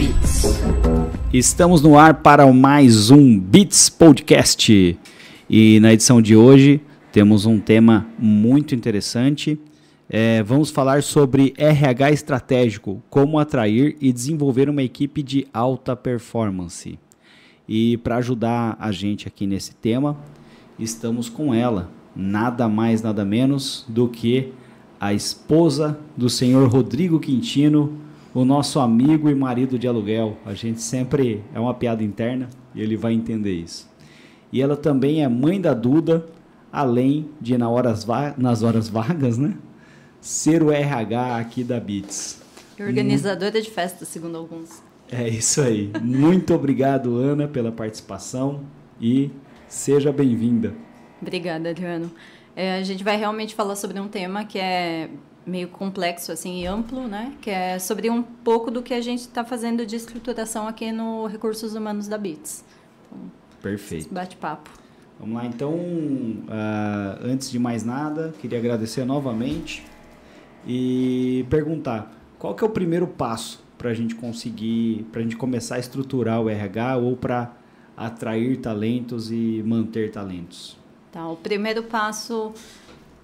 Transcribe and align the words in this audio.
Beats. 0.00 0.44
Estamos 1.30 1.82
no 1.82 1.98
ar 1.98 2.22
para 2.22 2.50
mais 2.50 3.10
um 3.10 3.38
Beats 3.38 3.90
Podcast. 3.90 4.98
E 5.48 5.78
na 5.80 5.92
edição 5.92 6.22
de 6.22 6.34
hoje 6.34 6.80
temos 7.12 7.44
um 7.44 7.60
tema 7.60 8.06
muito 8.18 8.74
interessante. 8.74 9.60
É, 10.08 10.42
vamos 10.42 10.70
falar 10.70 11.02
sobre 11.02 11.52
RH 11.58 12.12
estratégico, 12.12 13.02
como 13.10 13.38
atrair 13.38 13.94
e 14.00 14.10
desenvolver 14.10 14.70
uma 14.70 14.82
equipe 14.82 15.22
de 15.22 15.46
alta 15.52 15.94
performance. 15.94 16.98
E 17.68 17.98
para 17.98 18.16
ajudar 18.16 18.78
a 18.80 18.90
gente 18.90 19.28
aqui 19.28 19.46
nesse 19.46 19.74
tema, 19.74 20.16
estamos 20.78 21.28
com 21.28 21.52
ela, 21.52 21.90
nada 22.16 22.66
mais, 22.70 23.02
nada 23.02 23.22
menos 23.22 23.84
do 23.86 24.08
que 24.08 24.50
a 24.98 25.12
esposa 25.12 25.98
do 26.16 26.30
senhor 26.30 26.66
Rodrigo 26.70 27.20
Quintino, 27.20 27.98
o 28.34 28.44
nosso 28.44 28.78
amigo 28.80 29.28
e 29.28 29.34
marido 29.34 29.78
de 29.78 29.88
aluguel. 29.88 30.36
A 30.44 30.54
gente 30.54 30.80
sempre 30.80 31.42
é 31.54 31.60
uma 31.60 31.74
piada 31.74 32.02
interna 32.02 32.48
e 32.74 32.80
ele 32.80 32.96
vai 32.96 33.12
entender 33.12 33.52
isso. 33.52 33.88
E 34.52 34.60
ela 34.60 34.76
também 34.76 35.22
é 35.22 35.28
mãe 35.28 35.60
da 35.60 35.74
Duda, 35.74 36.26
além 36.72 37.28
de 37.40 37.56
na 37.56 37.68
horas 37.68 38.06
nas 38.36 38.62
horas 38.62 38.88
vagas, 38.88 39.38
né? 39.38 39.56
Ser 40.20 40.62
o 40.62 40.70
RH 40.70 41.36
aqui 41.38 41.64
da 41.64 41.80
Beats. 41.80 42.40
Organizadora 42.78 43.60
de 43.60 43.70
festa, 43.70 44.04
segundo 44.04 44.38
alguns. 44.38 44.82
É 45.10 45.28
isso 45.28 45.60
aí. 45.60 45.90
Muito 46.02 46.54
obrigado, 46.54 47.16
Ana, 47.16 47.48
pela 47.48 47.72
participação 47.72 48.60
e 49.00 49.30
seja 49.68 50.12
bem-vinda. 50.12 50.74
Obrigada, 51.20 51.70
Adriano. 51.70 52.10
É, 52.54 52.78
a 52.78 52.82
gente 52.82 53.02
vai 53.02 53.16
realmente 53.16 53.54
falar 53.54 53.76
sobre 53.76 53.98
um 54.00 54.08
tema 54.08 54.44
que 54.44 54.58
é 54.58 55.10
meio 55.46 55.68
complexo 55.68 56.32
assim 56.32 56.60
e 56.60 56.66
amplo, 56.66 57.08
né? 57.08 57.34
Que 57.40 57.50
é 57.50 57.78
sobre 57.78 58.10
um 58.10 58.22
pouco 58.22 58.70
do 58.70 58.82
que 58.82 58.94
a 58.94 59.00
gente 59.00 59.20
está 59.20 59.44
fazendo 59.44 59.84
de 59.86 59.96
estruturação 59.96 60.68
aqui 60.68 60.92
no 60.92 61.26
Recursos 61.26 61.74
Humanos 61.74 62.08
da 62.08 62.18
BITS. 62.18 62.64
Então, 63.06 63.30
Perfeito. 63.62 64.12
Bate-papo. 64.12 64.70
Vamos 65.18 65.34
lá, 65.36 65.44
então, 65.44 65.74
uh, 65.74 67.18
antes 67.22 67.50
de 67.50 67.58
mais 67.58 67.84
nada, 67.84 68.32
queria 68.40 68.58
agradecer 68.58 69.04
novamente 69.04 69.84
e 70.66 71.44
perguntar 71.50 72.10
qual 72.38 72.54
que 72.54 72.64
é 72.64 72.66
o 72.66 72.70
primeiro 72.70 73.06
passo 73.06 73.62
para 73.76 73.90
a 73.90 73.94
gente 73.94 74.14
conseguir, 74.14 75.06
para 75.12 75.20
a 75.20 75.22
gente 75.22 75.36
começar 75.36 75.76
a 75.76 75.78
estruturar 75.78 76.40
o 76.40 76.48
RH 76.48 76.96
ou 76.96 77.16
para 77.16 77.52
atrair 77.94 78.56
talentos 78.58 79.30
e 79.30 79.62
manter 79.64 80.10
talentos? 80.10 80.78
Tá, 81.12 81.28
o 81.28 81.36
primeiro 81.36 81.82
passo 81.82 82.52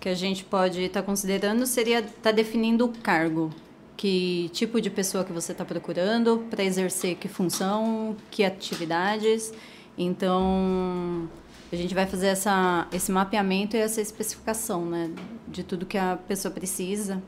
que 0.07 0.11
a 0.11 0.15
gente 0.15 0.45
pode 0.45 0.83
estar 0.83 1.01
tá 1.01 1.05
considerando 1.05 1.67
seria 1.67 1.99
estar 1.99 2.13
tá 2.23 2.31
definindo 2.31 2.85
o 2.85 2.89
cargo. 2.91 3.51
Que 3.97 4.49
tipo 4.53 4.81
de 4.81 4.89
pessoa 4.89 5.25
que 5.25 5.33
você 5.33 5.51
está 5.51 5.65
procurando 5.65 6.47
para 6.49 6.63
exercer 6.63 7.17
que 7.17 7.27
função, 7.27 8.15
que 8.31 8.45
atividades. 8.45 9.53
Então, 9.99 11.29
a 11.73 11.75
gente 11.75 11.93
vai 11.93 12.07
fazer 12.07 12.29
essa, 12.29 12.87
esse 12.93 13.11
mapeamento 13.11 13.77
e 13.77 13.81
essa 13.81 14.01
especificação 14.01 14.87
né, 14.87 15.11
de 15.49 15.65
tudo 15.65 15.85
que 15.85 15.99
a 15.99 16.17
pessoa 16.29 16.55
precisa. 16.55 17.21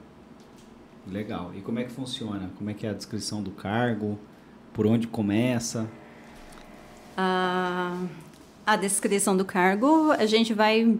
Legal. 1.05 1.51
E 1.57 1.61
como 1.61 1.81
é 1.81 1.85
que 1.85 1.91
funciona? 1.91 2.49
Como 2.57 2.71
é 2.71 2.75
que 2.75 2.87
é 2.87 2.91
a 2.91 2.95
descrição 2.95 3.43
do 3.43 3.51
cargo? 3.51 4.17
Por 4.73 4.87
onde 4.87 5.09
começa? 5.09 5.91
A, 7.17 8.01
a 8.65 8.77
descrição 8.77 9.37
do 9.37 9.45
cargo, 9.45 10.13
a 10.13 10.27
gente 10.27 10.55
vai, 10.55 10.97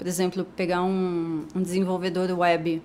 por 0.00 0.06
exemplo, 0.06 0.46
pegar 0.56 0.82
um, 0.82 1.46
um 1.54 1.60
desenvolvedor 1.60 2.30
web. 2.30 2.80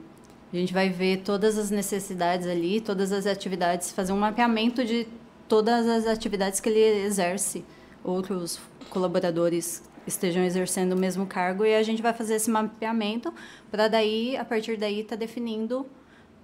A 0.52 0.56
gente 0.58 0.74
vai 0.74 0.90
ver 0.90 1.22
todas 1.22 1.58
as 1.58 1.72
necessidades 1.72 2.46
ali, 2.46 2.82
todas 2.82 3.14
as 3.14 3.26
atividades, 3.26 3.94
fazer 3.94 4.12
um 4.12 4.18
mapeamento 4.18 4.84
de 4.84 5.08
todas 5.48 5.88
as 5.88 6.08
atividades 6.08 6.60
que 6.60 6.68
ele 6.68 7.06
exerce 7.06 7.64
outros 8.04 8.60
colaboradores 8.90 9.82
estejam 10.06 10.44
exercendo 10.44 10.92
o 10.92 10.98
mesmo 10.98 11.26
cargo 11.26 11.64
e 11.64 11.74
a 11.74 11.84
gente 11.84 12.02
vai 12.02 12.14
fazer 12.14 12.36
esse 12.36 12.50
mapeamento 12.50 13.34
para 13.72 13.88
daí, 13.88 14.36
a 14.36 14.44
partir 14.44 14.76
daí, 14.76 15.02
tá 15.02 15.16
definindo 15.16 15.86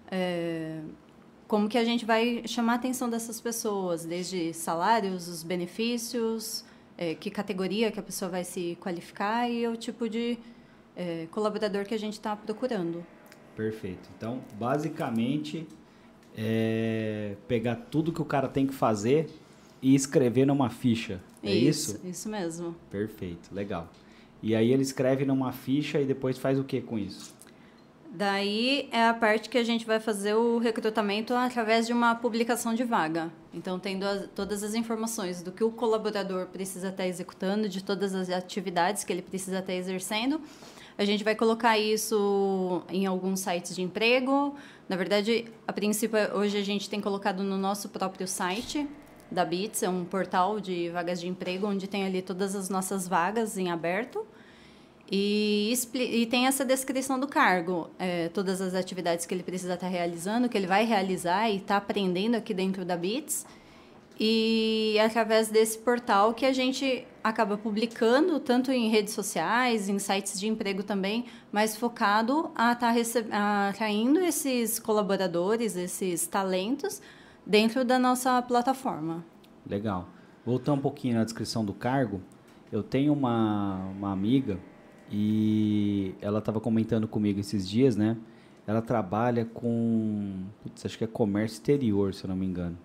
é, 0.09 0.79
como 1.49 1.67
que 1.67 1.77
a 1.77 1.83
gente 1.83 2.05
vai 2.05 2.43
chamar 2.47 2.73
a 2.73 2.75
atenção 2.77 3.09
dessas 3.09 3.41
pessoas, 3.41 4.05
desde 4.05 4.53
salários, 4.53 5.27
os 5.27 5.43
benefícios, 5.43 6.63
é, 6.97 7.13
que 7.13 7.29
categoria 7.29 7.91
que 7.91 7.99
a 7.99 8.03
pessoa 8.03 8.31
vai 8.31 8.45
se 8.45 8.77
qualificar 8.79 9.49
e 9.49 9.67
o 9.67 9.75
tipo 9.75 10.07
de 10.07 10.39
é, 10.95 11.27
colaborador 11.31 11.85
que 11.85 11.93
a 11.93 11.99
gente 11.99 12.13
está 12.13 12.35
procurando. 12.35 13.05
Perfeito. 13.55 14.09
Então, 14.17 14.41
basicamente, 14.53 15.67
é 16.35 17.35
pegar 17.47 17.75
tudo 17.75 18.11
que 18.11 18.21
o 18.21 18.25
cara 18.25 18.47
tem 18.47 18.65
que 18.65 18.73
fazer 18.73 19.29
e 19.81 19.95
escrever 19.95 20.45
numa 20.45 20.69
ficha. 20.69 21.21
É 21.43 21.51
isso? 21.51 21.95
Isso, 21.95 22.07
isso 22.07 22.29
mesmo. 22.29 22.75
Perfeito, 22.89 23.53
legal. 23.53 23.89
E 24.41 24.55
aí 24.55 24.71
ele 24.71 24.81
escreve 24.81 25.25
numa 25.25 25.51
ficha 25.51 25.99
e 25.99 26.05
depois 26.05 26.37
faz 26.37 26.57
o 26.59 26.63
que 26.63 26.81
com 26.81 26.97
isso? 26.97 27.33
Daí 28.13 28.89
é 28.91 29.07
a 29.07 29.13
parte 29.13 29.49
que 29.49 29.57
a 29.57 29.63
gente 29.63 29.85
vai 29.85 29.97
fazer 29.99 30.33
o 30.33 30.57
recrutamento 30.57 31.33
através 31.33 31.87
de 31.87 31.93
uma 31.93 32.13
publicação 32.13 32.73
de 32.73 32.83
vaga. 32.83 33.31
Então, 33.53 33.79
tendo 33.79 34.03
as, 34.03 34.27
todas 34.35 34.63
as 34.63 34.73
informações 34.73 35.41
do 35.41 35.49
que 35.49 35.63
o 35.63 35.71
colaborador 35.71 36.47
precisa 36.47 36.89
estar 36.89 37.07
executando, 37.07 37.69
de 37.69 37.81
todas 37.81 38.13
as 38.13 38.29
atividades 38.29 39.05
que 39.05 39.13
ele 39.13 39.21
precisa 39.21 39.59
estar 39.59 39.73
exercendo, 39.73 40.41
a 40.97 41.05
gente 41.05 41.23
vai 41.23 41.35
colocar 41.35 41.77
isso 41.77 42.83
em 42.89 43.05
alguns 43.05 43.39
sites 43.39 43.75
de 43.75 43.81
emprego. 43.81 44.55
Na 44.87 44.95
verdade, 44.95 45.45
a 45.67 45.73
princípio, 45.73 46.17
hoje 46.33 46.57
a 46.57 46.63
gente 46.63 46.89
tem 46.89 46.99
colocado 46.99 47.43
no 47.43 47.57
nosso 47.57 47.89
próprio 47.89 48.27
site, 48.27 48.87
da 49.31 49.45
Bits, 49.45 49.81
é 49.81 49.89
um 49.89 50.03
portal 50.03 50.59
de 50.59 50.89
vagas 50.89 51.21
de 51.21 51.27
emprego 51.27 51.65
onde 51.65 51.87
tem 51.87 52.05
ali 52.05 52.21
todas 52.21 52.53
as 52.53 52.69
nossas 52.69 53.07
vagas 53.07 53.57
em 53.57 53.71
aberto. 53.71 54.25
E, 55.09 55.73
e 55.93 56.25
tem 56.25 56.47
essa 56.47 56.63
descrição 56.63 57.19
do 57.19 57.27
cargo, 57.27 57.89
é, 57.99 58.29
todas 58.29 58.61
as 58.61 58.73
atividades 58.73 59.25
que 59.25 59.33
ele 59.33 59.43
precisa 59.43 59.73
estar 59.73 59.87
realizando, 59.87 60.47
que 60.47 60.57
ele 60.57 60.67
vai 60.67 60.85
realizar 60.85 61.49
e 61.49 61.57
está 61.57 61.77
aprendendo 61.77 62.35
aqui 62.35 62.53
dentro 62.53 62.85
da 62.85 62.95
Bits. 62.95 63.45
E 64.23 64.93
é 64.99 65.05
através 65.05 65.49
desse 65.49 65.79
portal 65.79 66.31
que 66.31 66.45
a 66.45 66.53
gente 66.53 67.07
acaba 67.23 67.57
publicando, 67.57 68.39
tanto 68.39 68.71
em 68.71 68.87
redes 68.87 69.15
sociais, 69.15 69.89
em 69.89 69.97
sites 69.97 70.39
de 70.39 70.47
emprego 70.47 70.83
também, 70.83 71.25
mas 71.51 71.75
focado 71.75 72.51
a 72.53 72.73
estar 72.73 72.93
tá 73.27 73.69
atraindo 73.69 74.19
esses 74.19 74.77
colaboradores, 74.77 75.75
esses 75.75 76.27
talentos 76.27 77.01
dentro 77.43 77.83
da 77.83 77.97
nossa 77.97 78.39
plataforma. 78.43 79.25
Legal. 79.67 80.07
Voltando 80.45 80.77
um 80.77 80.83
pouquinho 80.83 81.15
na 81.15 81.23
descrição 81.23 81.65
do 81.65 81.73
cargo, 81.73 82.21
eu 82.71 82.83
tenho 82.83 83.13
uma, 83.13 83.87
uma 83.87 84.11
amiga 84.11 84.59
e 85.11 86.13
ela 86.21 86.37
estava 86.37 86.61
comentando 86.61 87.07
comigo 87.07 87.39
esses 87.39 87.67
dias, 87.67 87.95
né? 87.95 88.15
Ela 88.67 88.83
trabalha 88.83 89.45
com, 89.45 90.43
putz, 90.61 90.85
acho 90.85 90.95
que 90.95 91.03
é 91.03 91.07
comércio 91.07 91.55
exterior, 91.55 92.13
se 92.13 92.23
eu 92.23 92.27
não 92.27 92.35
me 92.35 92.45
engano. 92.45 92.77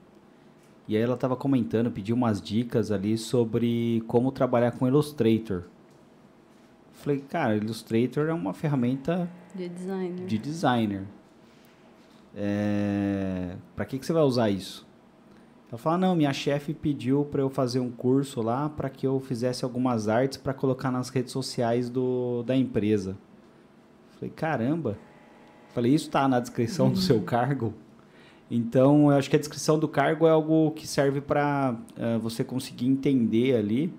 E 0.88 0.96
aí 0.96 1.02
ela 1.02 1.14
estava 1.14 1.36
comentando, 1.36 1.90
pediu 1.90 2.14
umas 2.14 2.40
dicas 2.40 2.92
ali 2.92 3.18
sobre 3.18 4.02
como 4.06 4.30
trabalhar 4.30 4.72
com 4.72 4.86
Illustrator. 4.86 5.64
Falei, 6.92 7.20
cara, 7.20 7.56
Illustrator 7.56 8.28
é 8.28 8.32
uma 8.32 8.54
ferramenta 8.54 9.28
de 9.54 9.68
designer. 9.68 10.26
De 10.26 10.38
designer. 10.38 11.04
É... 12.34 13.56
Para 13.74 13.84
que, 13.84 13.98
que 13.98 14.06
você 14.06 14.12
vai 14.12 14.22
usar 14.22 14.50
isso? 14.50 14.86
Ela 15.68 15.78
fala, 15.78 15.98
não, 15.98 16.14
minha 16.14 16.32
chefe 16.32 16.72
pediu 16.72 17.24
para 17.24 17.42
eu 17.42 17.50
fazer 17.50 17.80
um 17.80 17.90
curso 17.90 18.40
lá 18.40 18.68
para 18.68 18.88
que 18.88 19.06
eu 19.06 19.18
fizesse 19.18 19.64
algumas 19.64 20.08
artes 20.08 20.38
para 20.38 20.54
colocar 20.54 20.92
nas 20.92 21.08
redes 21.08 21.32
sociais 21.32 21.90
do, 21.90 22.44
da 22.44 22.54
empresa. 22.56 23.16
Falei, 24.14 24.30
caramba. 24.30 24.96
Falei, 25.74 25.92
isso 25.92 26.06
está 26.06 26.28
na 26.28 26.38
descrição 26.38 26.90
do 26.90 26.98
seu 26.98 27.20
cargo? 27.20 27.74
Então, 28.50 29.10
eu 29.10 29.18
acho 29.18 29.28
que 29.28 29.36
a 29.36 29.38
descrição 29.38 29.78
do 29.78 29.88
cargo 29.88 30.26
é 30.26 30.30
algo 30.30 30.70
que 30.70 30.86
serve 30.86 31.20
para 31.20 31.74
uh, 31.74 32.00
eh, 32.00 32.18
você 32.18 32.44
conseguir 32.44 32.86
entender 32.86 33.56
ali, 33.56 33.92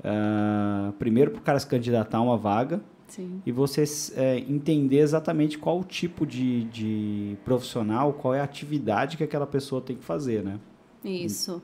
uh, 0.00 0.92
primeiro 0.94 1.30
para 1.30 1.40
o 1.40 1.42
cara 1.42 1.58
se 1.60 1.66
candidatar 1.66 2.18
a 2.18 2.20
uma 2.20 2.36
vaga, 2.36 2.80
Sim. 3.06 3.40
e 3.46 3.52
você 3.52 3.84
é, 4.16 4.38
entender 4.38 4.98
exatamente 4.98 5.56
qual 5.56 5.78
o 5.78 5.84
tipo 5.84 6.26
de, 6.26 6.64
de 6.64 7.36
profissional, 7.44 8.12
qual 8.12 8.34
é 8.34 8.40
a 8.40 8.44
atividade 8.44 9.16
que 9.16 9.22
aquela 9.22 9.46
pessoa 9.46 9.80
tem 9.80 9.94
que 9.94 10.04
fazer, 10.04 10.42
né? 10.42 10.58
Isso. 11.04 11.62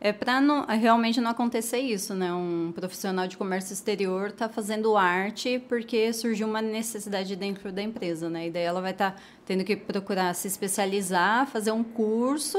É 0.00 0.12
para 0.12 0.40
realmente 0.74 1.20
não 1.20 1.30
acontecer 1.30 1.78
isso, 1.78 2.14
né? 2.14 2.32
Um 2.32 2.72
profissional 2.72 3.26
de 3.26 3.36
comércio 3.36 3.72
exterior 3.72 4.28
está 4.28 4.48
fazendo 4.48 4.96
arte 4.96 5.60
porque 5.68 6.12
surgiu 6.12 6.46
uma 6.46 6.62
necessidade 6.62 7.34
dentro 7.34 7.72
da 7.72 7.82
empresa, 7.82 8.30
né? 8.30 8.46
E 8.46 8.50
daí 8.50 8.62
ela 8.62 8.80
vai 8.80 8.92
estar 8.92 9.12
tá 9.12 9.16
tendo 9.44 9.64
que 9.64 9.74
procurar 9.74 10.32
se 10.34 10.46
especializar, 10.46 11.48
fazer 11.48 11.72
um 11.72 11.82
curso 11.82 12.58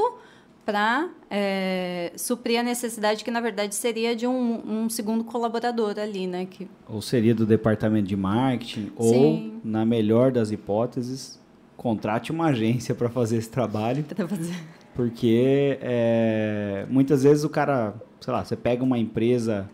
para 0.66 1.10
é, 1.32 2.12
suprir 2.16 2.60
a 2.60 2.64
necessidade 2.64 3.24
que 3.24 3.32
na 3.32 3.40
verdade 3.40 3.74
seria 3.74 4.16
de 4.16 4.28
um, 4.28 4.84
um, 4.84 4.90
segundo 4.90 5.24
colaborador 5.24 5.98
ali, 5.98 6.28
né? 6.28 6.46
Que... 6.46 6.68
Ou 6.88 7.02
seria 7.02 7.34
do 7.34 7.46
departamento 7.46 8.08
de 8.08 8.18
marketing, 8.18 8.82
Sim. 8.82 8.92
ou 8.98 9.62
na 9.64 9.86
melhor 9.86 10.32
das 10.32 10.52
hipóteses, 10.52 11.40
contrate 11.78 12.32
uma 12.32 12.48
agência 12.48 12.94
para 12.94 13.10
fazer 13.10 13.38
esse 13.38 13.50
trabalho. 13.50 14.04
Para 14.04 14.28
fazer 14.28 14.54
Porque 15.00 15.80
é, 15.82 16.86
muitas 16.90 17.24
vezes 17.24 17.46
o 17.46 17.50
cara, 17.50 17.94
sei 18.20 18.34
lá, 18.34 18.44
você 18.44 18.58
pega 18.58 18.84
uma 18.84 19.00
empresa 19.00 19.70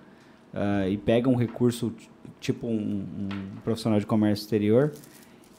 uh, 0.53 0.87
e 0.87 0.99
pega 0.99 1.27
um 1.27 1.33
recurso 1.33 1.91
tipo 2.39 2.67
um, 2.67 3.03
um, 3.03 3.29
profissional 3.63 3.99
de 3.99 4.05
comércio 4.05 4.43
exterior 4.43 4.93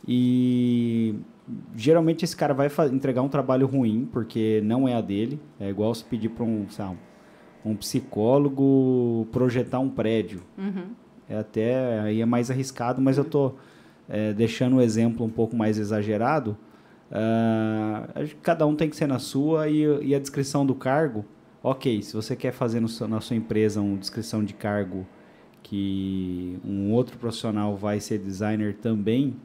e 0.06 1.16
geralmente 1.74 2.24
esse 2.24 2.36
cara 2.36 2.54
vai 2.54 2.70
entregar 2.92 3.22
um 3.22 3.28
trabalho 3.28 3.66
ruim 3.66 4.08
porque 4.12 4.62
não 4.64 4.86
é 4.86 4.94
a 4.94 5.00
dele. 5.00 5.40
É 5.58 5.68
igual 5.68 5.92
se 5.92 6.04
pedir 6.04 6.28
para 6.28 6.44
um, 6.44 6.64
um 7.64 7.74
psicólogo 7.74 9.26
projetar 9.32 9.80
um 9.80 9.88
prédio. 9.88 10.42
Uhum. 10.56 10.90
É 11.28 11.38
até 11.38 11.98
aí 12.02 12.20
é 12.20 12.24
mais 12.24 12.52
arriscado, 12.52 13.02
mas 13.02 13.18
eu 13.18 13.24
tô 13.24 13.54
é, 14.08 14.32
deixando 14.32 14.76
o 14.76 14.80
exemplo 14.80 15.26
um 15.26 15.30
pouco 15.30 15.56
mais 15.56 15.76
exagerado. 15.76 16.56
Uh, 17.10 18.36
cada 18.42 18.66
um 18.66 18.74
tem 18.74 18.90
que 18.90 18.96
ser 18.96 19.06
na 19.06 19.18
sua 19.18 19.68
e, 19.68 19.82
e, 20.02 20.14
a 20.14 20.18
descrição 20.18 20.66
do 20.66 20.74
cargo. 20.74 21.24
Ok, 21.62 22.02
se 22.02 22.14
você 22.14 22.34
quer 22.36 22.52
fazer 22.52 22.80
na 22.80 23.20
sua 23.20 23.36
empresa 23.36 23.80
uma 23.80 23.96
descrição 23.96 24.44
de 24.44 24.54
cargo 24.54 25.06
que 25.62 26.58
um 26.64 26.92
outro 26.92 27.18
profissional 27.18 27.76
vai 27.76 27.98
ser 27.98 28.18
designer 28.18 28.74
também, 28.74 29.36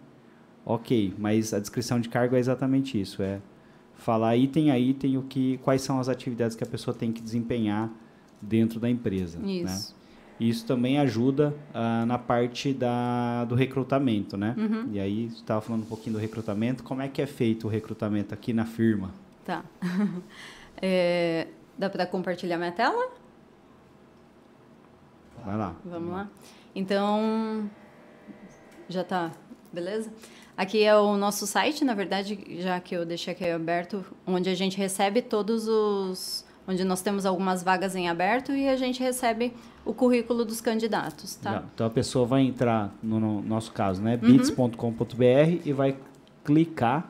ok, 0.64 1.14
mas 1.18 1.54
a 1.54 1.60
descrição 1.60 2.00
de 2.00 2.10
cargo 2.10 2.36
é 2.36 2.40
exatamente 2.40 3.00
isso, 3.00 3.24
é 3.24 3.42
falar 3.96 4.36
item 4.38 4.70
a 4.70 4.78
item 4.78 5.18
o 5.18 5.24
que, 5.24 5.58
quais 5.60 5.82
são 5.82 6.00
as 6.00 6.10
atividades 6.10 6.56
que 6.56 6.64
a 6.64 6.68
pessoa 6.68 6.96
tem 6.96 7.12
que 7.12 7.22
desempenhar 7.22 7.90
dentro 8.40 8.80
da 8.80 8.90
empresa. 8.90 9.40
Né? 9.40 9.52
Isso. 9.52 9.96
Né? 9.96 10.01
Isso 10.42 10.66
também 10.66 10.98
ajuda 10.98 11.56
uh, 11.70 12.04
na 12.08 12.18
parte 12.18 12.74
da, 12.74 13.46
do 13.46 13.54
recrutamento, 13.54 14.36
né? 14.36 14.56
Uhum. 14.58 14.90
E 14.92 15.00
aí, 15.00 15.30
você 15.30 15.36
estava 15.36 15.62
falando 15.62 15.84
um 15.84 15.86
pouquinho 15.86 16.16
do 16.16 16.20
recrutamento. 16.20 16.84
Como 16.84 17.00
é 17.00 17.08
que 17.08 17.22
é 17.22 17.28
feito 17.28 17.68
o 17.68 17.70
recrutamento 17.70 18.34
aqui 18.34 18.52
na 18.52 18.66
firma? 18.66 19.12
Tá. 19.46 19.64
é, 20.82 21.48
dá 21.78 21.92
para 21.92 22.08
compartilhar 22.08 22.58
minha 22.58 22.72
tela? 22.72 23.12
Vai 25.46 25.56
lá. 25.56 25.76
Vamos 25.86 26.12
lá. 26.12 26.28
Então, 26.74 27.70
já 28.90 29.04
tá, 29.04 29.32
beleza? 29.72 30.12
Aqui 30.58 30.84
é 30.84 30.98
o 30.98 31.18
nosso 31.18 31.46
site, 31.46 31.86
na 31.86 31.94
verdade, 31.94 32.58
já 32.62 32.80
que 32.80 32.96
eu 32.96 33.06
deixei 33.06 33.34
aqui 33.34 33.48
aberto, 33.48 34.04
onde 34.26 34.50
a 34.50 34.56
gente 34.56 34.76
recebe 34.76 35.22
todos 35.22 35.68
os 35.68 36.44
onde 36.72 36.84
nós 36.84 37.02
temos 37.02 37.26
algumas 37.26 37.62
vagas 37.62 37.96
em 37.96 38.08
aberto 38.08 38.52
e 38.52 38.68
a 38.68 38.76
gente 38.76 39.02
recebe 39.02 39.54
o 39.86 39.94
currículo 39.94 40.46
dos 40.46 40.62
candidatos, 40.62 41.36
tá? 41.36 41.64
Então 41.74 41.86
a 41.86 41.90
pessoa 41.90 42.26
vai 42.26 42.42
entrar 42.42 42.94
no, 43.02 43.20
no 43.20 43.42
nosso 43.42 43.72
caso, 43.72 44.02
né, 44.02 44.20
uhum. 44.22 44.38
bits.com.br 44.38 45.62
e 45.66 45.74
vai 45.74 45.98
clicar 46.44 47.10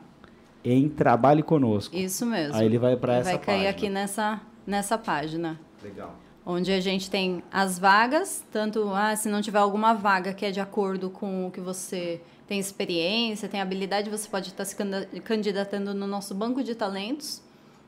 em 0.64 0.88
trabalhe 0.88 1.42
conosco. 1.42 1.94
Isso 1.96 2.24
mesmo. 2.26 2.56
Aí 2.56 2.66
ele 2.66 2.78
vai 2.78 2.96
para 2.96 3.16
essa 3.16 3.30
vai 3.30 3.38
página. 3.38 3.52
Vai 3.52 3.64
cair 3.64 3.68
aqui 3.68 3.88
nessa 3.88 4.40
nessa 4.66 4.96
página. 4.96 5.58
Legal. 5.82 6.14
Onde 6.44 6.72
a 6.72 6.80
gente 6.80 7.08
tem 7.08 7.42
as 7.52 7.78
vagas, 7.78 8.44
tanto 8.50 8.92
ah, 8.94 9.14
se 9.14 9.28
não 9.28 9.40
tiver 9.40 9.58
alguma 9.58 9.92
vaga 9.92 10.32
que 10.32 10.44
é 10.44 10.50
de 10.50 10.60
acordo 10.60 11.08
com 11.08 11.46
o 11.46 11.50
que 11.50 11.60
você 11.60 12.20
tem 12.48 12.58
experiência, 12.58 13.48
tem 13.48 13.60
habilidade, 13.60 14.10
você 14.10 14.28
pode 14.28 14.48
estar 14.48 14.64
se 14.64 14.76
candidatando 15.24 15.94
no 15.94 16.06
nosso 16.06 16.34
banco 16.34 16.62
de 16.62 16.74
talentos, 16.74 17.40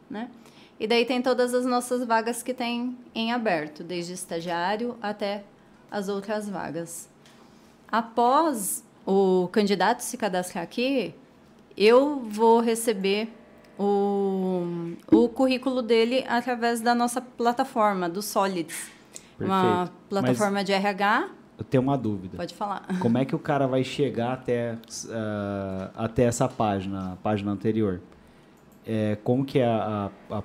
né? 0.08 0.30
E 0.78 0.86
daí 0.86 1.04
tem 1.04 1.22
todas 1.22 1.54
as 1.54 1.64
nossas 1.64 2.04
vagas 2.04 2.42
que 2.42 2.52
tem 2.52 2.96
em 3.14 3.32
aberto, 3.32 3.84
desde 3.84 4.12
estagiário 4.12 4.96
até 5.00 5.44
as 5.90 6.08
outras 6.08 6.48
vagas. 6.48 7.08
Após 7.90 8.84
o 9.06 9.48
candidato 9.52 10.00
se 10.00 10.16
cadastrar 10.16 10.64
aqui, 10.64 11.14
eu 11.76 12.20
vou 12.20 12.60
receber 12.60 13.32
o, 13.78 14.94
o 15.10 15.28
currículo 15.28 15.82
dele 15.82 16.24
através 16.28 16.80
da 16.80 16.94
nossa 16.94 17.20
plataforma, 17.20 18.08
do 18.08 18.22
Solids. 18.22 18.90
Perfeito. 19.38 19.44
Uma 19.44 19.92
plataforma 20.08 20.52
Mas 20.54 20.64
de 20.64 20.72
RH. 20.72 21.28
Eu 21.58 21.64
tenho 21.64 21.82
uma 21.82 21.96
dúvida. 21.96 22.36
Pode 22.36 22.54
falar. 22.54 22.84
Como 23.00 23.18
é 23.18 23.24
que 23.24 23.34
o 23.34 23.38
cara 23.38 23.66
vai 23.66 23.84
chegar 23.84 24.32
até, 24.32 24.74
uh, 24.74 25.90
até 25.94 26.24
essa 26.24 26.48
página, 26.48 27.12
a 27.12 27.16
página 27.16 27.52
anterior? 27.52 28.00
É, 28.86 29.16
como 29.22 29.44
que 29.44 29.60
é 29.60 29.66
a, 29.66 30.10
a, 30.30 30.38
a 30.38 30.42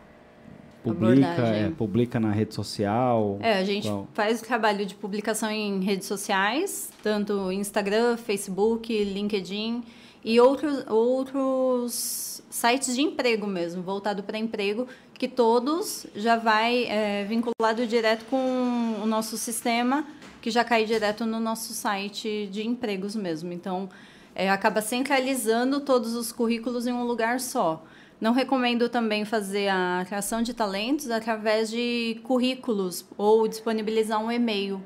Publica, 0.84 1.28
é, 1.28 1.70
publica 1.70 2.20
na 2.20 2.32
rede 2.32 2.54
social? 2.54 3.38
É, 3.42 3.60
a 3.60 3.64
gente 3.66 3.88
qual? 3.88 4.08
faz 4.14 4.42
o 4.42 4.46
trabalho 4.46 4.86
de 4.86 4.96
publicação 4.96 5.52
em 5.52 5.82
redes 5.82 6.08
sociais, 6.08 6.90
tanto 7.04 7.52
Instagram, 7.52 8.16
Facebook, 8.16 9.04
LinkedIn 9.04 9.84
e 10.24 10.40
outros, 10.40 10.86
outros 10.88 12.42
sites 12.50 12.96
de 12.96 13.02
emprego 13.02 13.46
mesmo, 13.46 13.84
voltado 13.84 14.24
para 14.24 14.38
emprego, 14.38 14.88
que 15.14 15.28
todos 15.28 16.08
já 16.16 16.38
vai 16.38 16.86
é, 16.86 17.26
vinculado 17.26 17.86
direto 17.86 18.26
com 18.26 19.02
o 19.04 19.06
nosso 19.06 19.38
sistema, 19.38 20.06
que 20.42 20.50
já 20.50 20.64
cai 20.64 20.86
direto 20.86 21.26
no 21.26 21.42
nosso 21.42 21.74
site 21.74 22.48
de 22.50 22.66
empregos 22.66 23.16
mesmo. 23.16 23.52
Então, 23.52 23.90
é, 24.34 24.50
acaba 24.50 24.82
centralizando 24.82 25.82
todos 25.82 26.16
os 26.16 26.32
currículos 26.32 26.88
em 26.88 26.94
um 26.94 27.04
lugar 27.04 27.42
só. 27.42 27.84
Não 28.20 28.34
recomendo 28.34 28.90
também 28.90 29.24
fazer 29.24 29.70
a 29.70 30.04
criação 30.06 30.42
de 30.42 30.54
talentos 30.54 31.10
através 31.10 31.70
de 31.70 32.20
currículos 32.24 33.06
ou 33.18 33.48
disponibilizar 33.48 34.22
um 34.22 34.32
e-mail. 34.32 34.84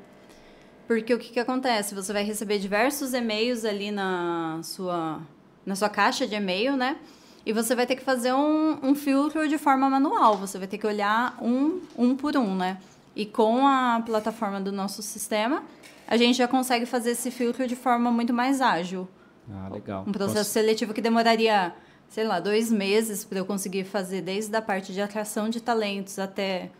Porque 0.86 1.12
o 1.12 1.18
que, 1.18 1.32
que 1.32 1.40
acontece? 1.40 1.94
Você 1.94 2.12
vai 2.12 2.22
receber 2.22 2.58
diversos 2.58 3.12
e-mails 3.12 3.64
ali 3.64 3.90
na 3.90 4.60
sua, 4.62 5.20
na 5.66 5.74
sua 5.74 5.88
caixa 5.88 6.26
de 6.26 6.34
e-mail, 6.34 6.76
né? 6.76 6.96
E 7.44 7.52
você 7.52 7.74
vai 7.74 7.86
ter 7.86 7.96
que 7.96 8.04
fazer 8.04 8.32
um, 8.32 8.78
um 8.82 8.94
filtro 8.94 9.48
de 9.48 9.58
forma 9.58 9.90
manual. 9.90 10.36
Você 10.36 10.58
vai 10.58 10.68
ter 10.68 10.78
que 10.78 10.86
olhar 10.86 11.36
um, 11.42 11.80
um 11.96 12.14
por 12.14 12.36
um, 12.36 12.54
né? 12.54 12.78
E 13.16 13.26
com 13.26 13.66
a 13.66 14.02
plataforma 14.04 14.60
do 14.60 14.70
nosso 14.70 15.02
sistema, 15.02 15.62
a 16.06 16.16
gente 16.16 16.36
já 16.36 16.46
consegue 16.46 16.86
fazer 16.86 17.10
esse 17.10 17.30
filtro 17.30 17.66
de 17.66 17.76
forma 17.76 18.10
muito 18.10 18.32
mais 18.32 18.60
ágil. 18.60 19.08
Ah, 19.50 19.68
legal. 19.68 20.04
Um 20.06 20.12
processo 20.12 20.38
Posso... 20.38 20.50
seletivo 20.50 20.94
que 20.94 21.02
demoraria 21.02 21.74
sei 22.08 22.24
lá, 22.24 22.40
dois 22.40 22.70
meses 22.70 23.24
para 23.24 23.38
eu 23.38 23.44
conseguir 23.44 23.84
fazer 23.84 24.22
desde 24.22 24.54
a 24.56 24.62
parte 24.62 24.92
de 24.92 25.00
atração 25.00 25.48
de 25.48 25.60
talentos 25.60 26.18
até 26.18 26.70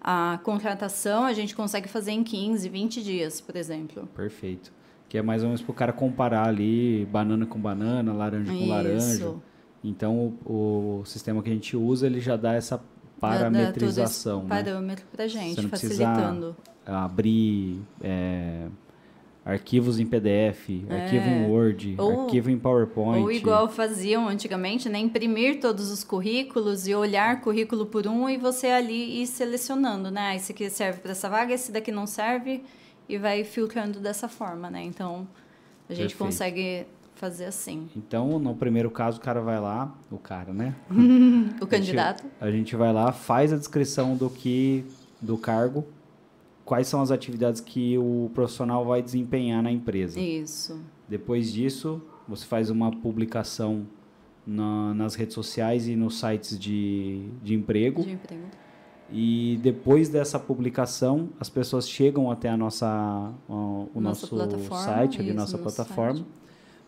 a 0.00 0.38
contratação, 0.42 1.24
a 1.24 1.32
gente 1.32 1.54
consegue 1.54 1.88
fazer 1.88 2.12
em 2.12 2.22
15, 2.22 2.68
20 2.68 3.02
dias, 3.02 3.40
por 3.40 3.56
exemplo. 3.56 4.08
Perfeito. 4.14 4.72
Que 5.08 5.18
é 5.18 5.22
mais 5.22 5.42
ou 5.42 5.48
menos 5.48 5.62
para 5.62 5.72
o 5.72 5.74
cara 5.74 5.92
comparar 5.92 6.46
ali 6.46 7.06
banana 7.06 7.46
com 7.46 7.58
banana, 7.58 8.12
laranja 8.12 8.52
com 8.52 8.58
Isso. 8.58 8.68
laranja. 8.68 9.34
Então, 9.82 10.34
o, 10.44 11.00
o, 11.00 11.04
sistema 11.04 11.42
que 11.42 11.50
a 11.50 11.52
gente 11.52 11.76
usa, 11.76 12.06
ele 12.06 12.20
já 12.20 12.36
dá 12.36 12.54
essa 12.54 12.80
parametrização. 13.18 14.46
Dá, 14.46 14.48
dá 14.48 14.54
né? 14.56 14.64
parâmetro 14.64 15.06
para 15.10 15.26
gente, 15.26 15.66
facilitando. 15.66 16.56
abrir... 16.86 17.80
É, 18.00 18.68
arquivos 19.48 19.98
em 19.98 20.04
PDF, 20.04 20.68
é. 20.90 21.04
arquivo 21.04 21.26
em 21.26 21.46
Word, 21.46 21.94
ou, 21.96 22.24
arquivo 22.24 22.50
em 22.50 22.58
PowerPoint. 22.58 23.22
Ou 23.22 23.32
igual 23.32 23.66
faziam 23.66 24.28
antigamente, 24.28 24.90
né? 24.90 24.98
Imprimir 24.98 25.58
todos 25.58 25.90
os 25.90 26.04
currículos 26.04 26.86
e 26.86 26.94
olhar 26.94 27.40
currículo 27.40 27.86
por 27.86 28.06
um 28.06 28.28
e 28.28 28.36
você 28.36 28.66
ali 28.66 29.22
ir 29.22 29.26
selecionando, 29.26 30.10
né? 30.10 30.36
Esse 30.36 30.52
aqui 30.52 30.68
serve 30.68 31.00
para 31.00 31.12
essa 31.12 31.30
vaga, 31.30 31.54
esse 31.54 31.72
daqui 31.72 31.90
não 31.90 32.06
serve 32.06 32.62
e 33.08 33.16
vai 33.16 33.42
filtrando 33.42 34.00
dessa 34.00 34.28
forma, 34.28 34.68
né? 34.68 34.84
Então 34.84 35.26
a 35.88 35.94
gente 35.94 36.10
Perfeito. 36.10 36.18
consegue 36.18 36.86
fazer 37.14 37.46
assim. 37.46 37.88
Então, 37.96 38.38
no 38.38 38.54
primeiro 38.54 38.90
caso, 38.90 39.16
o 39.16 39.20
cara 39.22 39.40
vai 39.40 39.58
lá, 39.58 39.94
o 40.10 40.18
cara, 40.18 40.52
né? 40.52 40.74
o 41.58 41.66
candidato. 41.66 42.24
A 42.38 42.44
gente, 42.44 42.54
a 42.54 42.58
gente 42.58 42.76
vai 42.76 42.92
lá, 42.92 43.12
faz 43.12 43.50
a 43.50 43.56
descrição 43.56 44.14
do 44.14 44.28
que 44.28 44.84
do 45.22 45.38
cargo 45.38 45.86
quais 46.68 46.86
são 46.86 47.00
as 47.00 47.10
atividades 47.10 47.62
que 47.62 47.96
o 47.96 48.30
profissional 48.34 48.84
vai 48.84 49.00
desempenhar 49.00 49.62
na 49.62 49.72
empresa. 49.72 50.20
Isso. 50.20 50.78
Depois 51.08 51.50
disso, 51.50 52.02
você 52.28 52.44
faz 52.44 52.68
uma 52.68 52.90
publicação 52.90 53.86
na, 54.46 54.92
nas 54.92 55.14
redes 55.14 55.32
sociais 55.32 55.88
e 55.88 55.96
nos 55.96 56.20
sites 56.20 56.58
de, 56.58 57.26
de 57.42 57.54
emprego. 57.54 58.02
De 58.02 58.12
emprego. 58.12 58.42
E 59.10 59.58
depois 59.62 60.10
dessa 60.10 60.38
publicação, 60.38 61.30
as 61.40 61.48
pessoas 61.48 61.88
chegam 61.88 62.30
até 62.30 62.50
a 62.50 62.56
nossa, 62.58 63.32
o 63.48 63.88
nossa 63.94 64.36
nosso 64.36 64.74
site, 64.74 65.20
ali, 65.20 65.32
nossa 65.32 65.56
plataforma, 65.56 66.16
site. 66.16 66.28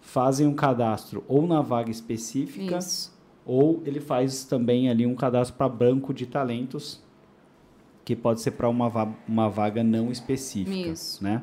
fazem 0.03 0.47
um 0.47 0.55
cadastro 0.55 1.25
ou 1.27 1.47
na 1.47 1.63
vaga 1.63 1.91
específica, 1.91 2.77
isso. 2.77 3.19
ou 3.47 3.83
ele 3.87 3.99
faz 3.99 4.45
também 4.45 4.91
ali 4.91 5.07
um 5.07 5.15
cadastro 5.15 5.57
para 5.57 5.71
banco 5.71 6.13
de 6.13 6.27
talentos 6.27 7.03
que 8.05 8.17
pode 8.17 8.41
ser 8.41 8.53
para 8.53 8.69
uma, 8.69 8.89
va 8.89 9.13
uma 9.29 9.49
vaga 9.49 9.83
não 9.83 10.11
específica, 10.11 10.91
Isso. 10.91 11.23
né? 11.23 11.43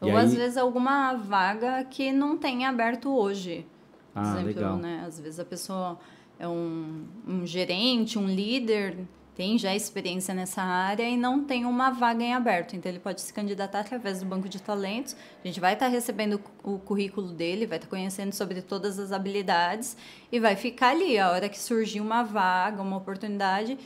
Ou 0.00 0.16
às 0.16 0.32
vezes 0.32 0.56
alguma 0.56 1.14
vaga 1.14 1.84
que 1.84 2.12
não 2.12 2.36
tem 2.36 2.64
aberto 2.64 3.10
hoje. 3.10 3.66
Por 4.14 4.22
ah, 4.22 4.30
exemplo, 4.30 4.46
legal. 4.46 4.76
né? 4.76 5.04
Às 5.06 5.18
vezes 5.18 5.40
a 5.40 5.44
pessoa 5.44 5.98
é 6.38 6.46
um, 6.46 7.04
um 7.26 7.44
gerente, 7.44 8.18
um 8.18 8.28
líder, 8.28 8.96
tem 9.38 9.56
já 9.56 9.72
experiência 9.72 10.34
nessa 10.34 10.62
área 10.62 11.08
e 11.08 11.16
não 11.16 11.44
tem 11.44 11.64
uma 11.64 11.90
vaga 11.90 12.24
em 12.24 12.34
aberto. 12.34 12.74
Então, 12.74 12.90
ele 12.90 12.98
pode 12.98 13.20
se 13.20 13.32
candidatar 13.32 13.80
através 13.80 14.18
do 14.18 14.26
banco 14.26 14.48
de 14.48 14.60
talentos. 14.60 15.16
A 15.44 15.46
gente 15.46 15.60
vai 15.60 15.74
estar 15.74 15.86
recebendo 15.86 16.40
o 16.64 16.76
currículo 16.76 17.28
dele, 17.28 17.64
vai 17.64 17.78
estar 17.78 17.88
conhecendo 17.88 18.32
sobre 18.32 18.60
todas 18.62 18.98
as 18.98 19.12
habilidades 19.12 19.96
e 20.32 20.40
vai 20.40 20.56
ficar 20.56 20.90
ali. 20.90 21.16
A 21.20 21.30
hora 21.30 21.48
que 21.48 21.56
surgir 21.56 22.00
uma 22.00 22.24
vaga, 22.24 22.82
uma 22.82 22.96
oportunidade, 22.96 23.78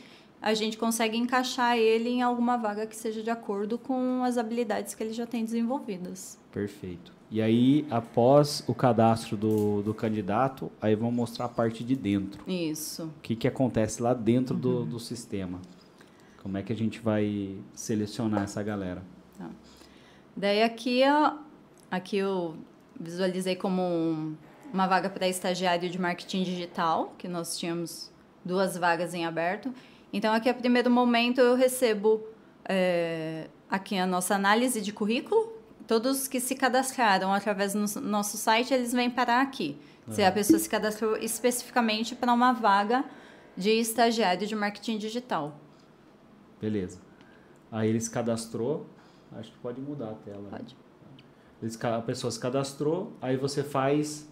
a 0.43 0.53
gente 0.53 0.77
consegue 0.77 1.17
encaixar 1.17 1.77
ele 1.77 2.09
em 2.09 2.21
alguma 2.21 2.57
vaga 2.57 2.85
que 2.85 2.97
seja 2.97 3.23
de 3.23 3.29
acordo 3.29 3.77
com 3.77 4.25
as 4.25 4.37
habilidades 4.37 4.93
que 4.93 5.01
ele 5.01 5.13
já 5.13 5.25
tem 5.25 5.45
desenvolvidas. 5.45 6.37
Perfeito. 6.51 7.13
E 7.31 7.41
aí, 7.41 7.87
após 7.89 8.61
o 8.67 8.75
cadastro 8.75 9.37
do, 9.37 9.81
do 9.81 9.93
candidato, 9.93 10.69
aí 10.81 10.95
vão 10.95 11.09
mostrar 11.09 11.45
a 11.45 11.49
parte 11.49 11.81
de 11.81 11.95
dentro. 11.95 12.43
Isso. 12.45 13.05
O 13.05 13.21
que, 13.21 13.37
que 13.37 13.47
acontece 13.47 14.03
lá 14.03 14.13
dentro 14.13 14.55
uhum. 14.55 14.61
do, 14.61 14.85
do 14.85 14.99
sistema. 14.99 15.61
Como 16.41 16.57
é 16.57 16.61
que 16.61 16.73
a 16.73 16.75
gente 16.75 16.99
vai 16.99 17.55
selecionar 17.73 18.43
essa 18.43 18.61
galera? 18.61 19.01
Tá. 19.37 19.49
Daí 20.35 20.61
aqui, 20.61 21.03
ó, 21.05 21.37
aqui 21.89 22.17
eu 22.17 22.57
visualizei 22.99 23.55
como 23.55 23.81
um, 23.81 24.35
uma 24.73 24.87
vaga 24.87 25.09
para 25.09 25.25
estagiário 25.25 25.89
de 25.89 25.99
marketing 25.99 26.43
digital, 26.43 27.15
que 27.17 27.29
nós 27.29 27.57
tínhamos 27.57 28.11
duas 28.43 28.77
vagas 28.77 29.13
em 29.13 29.25
aberto. 29.25 29.73
Então, 30.13 30.31
aqui, 30.31 30.47
a 30.47 30.53
primeiro 30.53 30.91
momento, 30.91 31.41
eu 31.41 31.55
recebo 31.55 32.23
é, 32.65 33.49
aqui 33.67 33.97
a 33.97 34.05
nossa 34.05 34.35
análise 34.35 34.79
de 34.79 34.93
currículo, 34.93 35.51
todos 35.87 36.27
que 36.27 36.39
se 36.39 36.55
cadastraram 36.55 37.33
através 37.33 37.73
do 37.73 38.01
nosso 38.01 38.37
site, 38.37 38.71
eles 38.71 38.93
vêm 38.93 39.09
parar 39.09 39.41
aqui. 39.41 39.75
Uhum. 40.07 40.13
Se 40.13 40.23
a 40.23 40.31
pessoa 40.31 40.59
se 40.59 40.69
cadastrou 40.69 41.17
especificamente 41.17 42.15
para 42.15 42.31
uma 42.31 42.53
vaga 42.53 43.03
de 43.57 43.71
estagiário 43.71 44.45
de 44.47 44.55
marketing 44.55 44.99
digital. 44.99 45.55
Beleza. 46.61 46.99
Aí 47.71 47.89
ele 47.89 47.99
se 47.99 48.09
cadastrou, 48.09 48.85
acho 49.31 49.51
que 49.51 49.57
pode 49.57 49.81
mudar 49.81 50.11
a 50.11 50.13
tela. 50.13 50.49
Pode. 50.49 50.77
a 51.87 52.01
pessoa 52.01 52.29
se 52.29 52.39
cadastrou, 52.39 53.13
aí 53.19 53.35
você 53.35 53.63
faz. 53.63 54.29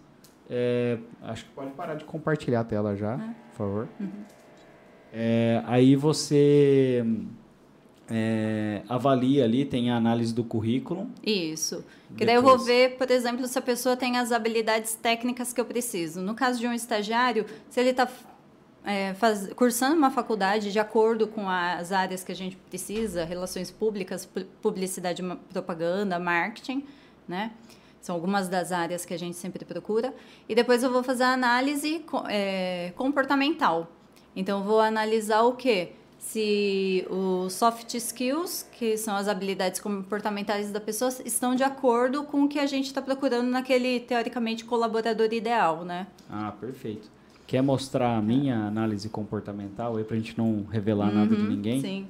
É, 0.49 0.99
acho 1.23 1.45
que 1.45 1.51
pode 1.51 1.71
parar 1.71 1.95
de 1.95 2.03
compartilhar 2.03 2.59
a 2.59 2.63
tela 2.63 2.95
já, 2.95 3.15
uhum. 3.15 3.33
por 3.33 3.57
favor. 3.57 3.89
Uhum. 3.99 4.25
É, 5.13 5.61
aí 5.65 5.95
você 5.95 7.05
é, 8.09 8.81
avalia 8.89 9.45
ali, 9.45 9.65
tem 9.65 9.89
a 9.89 9.95
análise 9.95 10.33
do 10.33 10.43
currículo. 10.43 11.09
Isso. 11.25 11.83
Que 12.17 12.25
daí 12.25 12.35
eu 12.35 12.41
vou 12.41 12.57
ver, 12.57 12.97
por 12.97 13.09
exemplo, 13.09 13.47
se 13.47 13.57
a 13.57 13.61
pessoa 13.61 13.95
tem 13.95 14.17
as 14.17 14.31
habilidades 14.31 14.95
técnicas 14.95 15.53
que 15.53 15.61
eu 15.61 15.65
preciso. 15.65 16.21
No 16.21 16.33
caso 16.33 16.59
de 16.59 16.67
um 16.67 16.73
estagiário, 16.73 17.45
se 17.69 17.79
ele 17.79 17.91
está 17.91 18.07
é, 18.83 19.15
cursando 19.55 19.95
uma 19.95 20.11
faculdade 20.11 20.71
de 20.71 20.79
acordo 20.79 21.27
com 21.27 21.47
as 21.47 21.91
áreas 21.91 22.23
que 22.23 22.31
a 22.31 22.35
gente 22.35 22.57
precisa, 22.57 23.23
relações 23.23 23.71
públicas, 23.71 24.27
publicidade, 24.61 25.23
propaganda, 25.53 26.19
marketing, 26.19 26.83
né? 27.27 27.51
São 28.01 28.15
algumas 28.15 28.49
das 28.49 28.71
áreas 28.71 29.05
que 29.05 29.13
a 29.13 29.17
gente 29.17 29.37
sempre 29.37 29.63
procura. 29.63 30.13
E 30.49 30.55
depois 30.55 30.83
eu 30.83 30.91
vou 30.91 31.03
fazer 31.03 31.23
a 31.23 31.33
análise 31.33 32.03
é, 32.27 32.91
comportamental. 32.95 33.87
Então, 34.35 34.63
vou 34.63 34.79
analisar 34.79 35.41
o 35.41 35.53
quê? 35.53 35.93
se 36.21 37.05
os 37.09 37.51
soft 37.51 37.95
skills, 37.95 38.65
que 38.71 38.95
são 38.95 39.15
as 39.15 39.27
habilidades 39.27 39.81
comportamentais 39.81 40.71
da 40.71 40.79
pessoa, 40.79 41.11
estão 41.25 41.55
de 41.55 41.63
acordo 41.63 42.23
com 42.23 42.43
o 42.43 42.47
que 42.47 42.59
a 42.59 42.65
gente 42.67 42.85
está 42.85 43.01
procurando 43.01 43.49
naquele, 43.49 43.99
teoricamente, 43.99 44.63
colaborador 44.63 45.33
ideal, 45.33 45.83
né? 45.83 46.07
Ah, 46.29 46.53
perfeito. 46.57 47.09
Quer 47.47 47.61
mostrar 47.61 48.15
a 48.15 48.21
minha 48.21 48.55
análise 48.67 49.09
comportamental 49.09 49.97
aí 49.97 50.03
para 50.05 50.15
a 50.15 50.19
gente 50.19 50.37
não 50.37 50.63
revelar 50.71 51.09
uhum, 51.09 51.15
nada 51.15 51.35
de 51.35 51.41
ninguém? 51.41 51.81
Sim. 51.81 52.07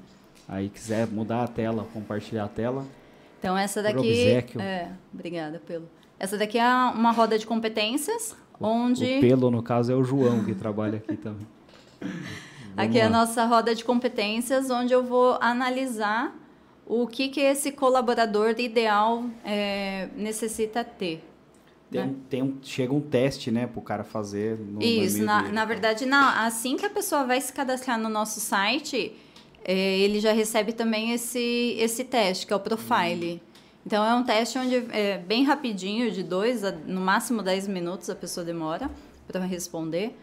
Aí 0.47 0.69
quiser 0.69 1.07
mudar 1.07 1.43
a 1.43 1.47
tela, 1.47 1.87
compartilhar 1.91 2.43
a 2.43 2.49
tela. 2.49 2.85
Então 3.39 3.57
essa 3.57 3.81
daqui, 3.81 4.27
é, 4.59 4.91
obrigada 5.11 5.59
pelo. 5.65 5.89
Essa 6.19 6.37
daqui 6.37 6.59
é 6.59 6.67
uma 6.93 7.11
roda 7.11 7.39
de 7.39 7.47
competências, 7.47 8.35
o, 8.59 8.67
onde 8.67 9.03
o 9.03 9.21
pelo 9.21 9.49
no 9.49 9.63
caso 9.63 9.91
é 9.91 9.95
o 9.95 10.03
João 10.03 10.43
que 10.43 10.53
trabalha 10.53 10.97
aqui 10.97 11.17
também. 11.17 11.47
Aqui 12.75 12.97
é 12.97 13.03
a 13.03 13.09
nossa 13.09 13.45
roda 13.45 13.75
de 13.75 13.83
competências, 13.83 14.69
onde 14.69 14.93
eu 14.93 15.03
vou 15.03 15.37
analisar 15.41 16.35
o 16.85 17.05
que, 17.05 17.29
que 17.29 17.39
esse 17.39 17.71
colaborador 17.71 18.55
ideal 18.57 19.23
é, 19.43 20.09
necessita 20.15 20.83
ter. 20.83 21.23
Tem, 21.91 22.05
né? 22.05 22.15
tem 22.29 22.41
um, 22.41 22.57
chega 22.63 22.93
um 22.93 23.01
teste, 23.01 23.51
né, 23.51 23.67
para 23.67 23.79
o 23.79 23.81
cara 23.81 24.03
fazer. 24.03 24.57
No 24.57 24.81
Isso, 24.81 25.23
na, 25.23 25.43
na 25.43 25.65
verdade, 25.65 26.05
não. 26.05 26.29
Assim 26.29 26.77
que 26.77 26.85
a 26.85 26.89
pessoa 26.89 27.25
vai 27.25 27.39
se 27.41 27.51
cadastrar 27.51 27.99
no 27.99 28.09
nosso 28.09 28.39
site, 28.39 29.13
é, 29.63 29.99
ele 29.99 30.19
já 30.19 30.31
recebe 30.31 30.71
também 30.71 31.11
esse, 31.11 31.75
esse 31.77 32.03
teste, 32.05 32.47
que 32.47 32.53
é 32.53 32.55
o 32.55 32.59
Profile. 32.59 33.41
Hum. 33.43 33.51
Então, 33.85 34.05
é 34.05 34.13
um 34.13 34.23
teste 34.23 34.57
onde 34.57 34.75
é 34.91 35.17
bem 35.17 35.43
rapidinho, 35.43 36.11
de 36.11 36.23
dois 36.23 36.63
a 36.63 36.71
no 36.71 37.01
máximo 37.01 37.41
dez 37.41 37.67
minutos 37.67 38.09
a 38.09 38.15
pessoa 38.15 38.45
demora 38.45 38.89
para 39.27 39.43
responder. 39.43 40.15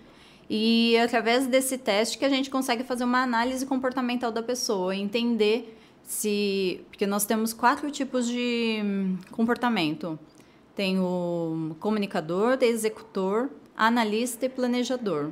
E 0.49 0.97
é 0.97 1.03
através 1.03 1.47
desse 1.47 1.77
teste 1.77 2.17
que 2.17 2.25
a 2.25 2.29
gente 2.29 2.49
consegue 2.49 2.83
fazer 2.83 3.05
uma 3.05 3.23
análise 3.23 3.67
comportamental 3.67 4.33
da 4.33 4.43
pessoa, 4.43 4.97
entender 4.97 5.79
se. 6.03 6.81
Porque 6.89 7.07
nós 7.07 7.27
temos 7.27 7.53
quatro 7.53 7.91
tipos 7.91 8.27
de 8.27 8.81
hum, 8.83 9.19
comportamento: 9.31 10.19
tem 10.75 10.99
o 10.99 11.77
comunicador, 11.79 12.57
executor, 12.63 13.51
analista 13.77 14.47
e 14.47 14.49
planejador. 14.49 15.31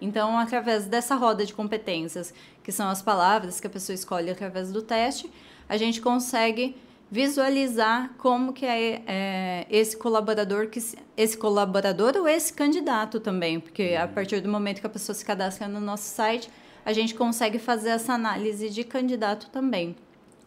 Então, 0.00 0.36
através 0.36 0.86
dessa 0.86 1.14
roda 1.14 1.46
de 1.46 1.54
competências, 1.54 2.34
que 2.62 2.72
são 2.72 2.88
as 2.88 3.00
palavras 3.00 3.60
que 3.60 3.66
a 3.68 3.70
pessoa 3.70 3.94
escolhe 3.94 4.30
através 4.30 4.72
do 4.72 4.82
teste, 4.82 5.30
a 5.68 5.76
gente 5.76 6.00
consegue 6.02 6.76
visualizar 7.12 8.14
como 8.16 8.54
que 8.54 8.64
é, 8.64 9.02
é, 9.06 9.66
esse 9.68 9.94
colaborador 9.94 10.68
que 10.68 10.80
esse 11.14 11.36
colaborador 11.36 12.16
ou 12.16 12.26
esse 12.26 12.50
candidato 12.50 13.20
também, 13.20 13.60
porque 13.60 13.94
a 14.00 14.06
uhum. 14.06 14.14
partir 14.14 14.40
do 14.40 14.48
momento 14.48 14.80
que 14.80 14.86
a 14.86 14.90
pessoa 14.90 15.14
se 15.14 15.22
cadastra 15.22 15.68
no 15.68 15.78
nosso 15.78 16.04
site, 16.04 16.48
a 16.82 16.90
gente 16.94 17.14
consegue 17.14 17.58
fazer 17.58 17.90
essa 17.90 18.14
análise 18.14 18.70
de 18.70 18.82
candidato 18.82 19.50
também. 19.50 19.94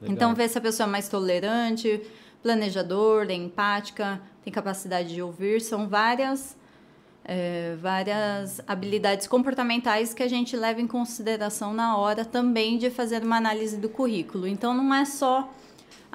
Legal. 0.01 0.15
Então 0.15 0.34
ver 0.34 0.50
se 0.50 0.57
a 0.57 0.62
pessoa 0.62 0.88
é 0.88 0.91
mais 0.91 1.07
tolerante, 1.07 2.01
planejador, 2.41 3.27
é 3.29 3.36
empática, 3.36 4.19
tem 4.43 4.51
capacidade 4.51 5.13
de 5.13 5.22
ouvir, 5.22 5.62
são 5.62 5.88
várias 5.88 6.57
é, 7.24 7.75
várias 7.79 8.60
habilidades 8.65 9.27
comportamentais 9.27 10.15
que 10.15 10.24
a 10.24 10.27
gente 10.27 10.57
leva 10.57 10.81
em 10.81 10.88
consideração 10.88 11.75
na 11.75 11.95
hora 11.95 12.25
também 12.25 12.79
de 12.79 12.89
fazer 12.89 13.24
uma 13.24 13.38
análise 13.38 13.77
do 13.77 13.88
currículo. 13.88 14.48
Então 14.48 14.74
não 14.74 14.91
é 14.91 15.05
só 15.05 15.48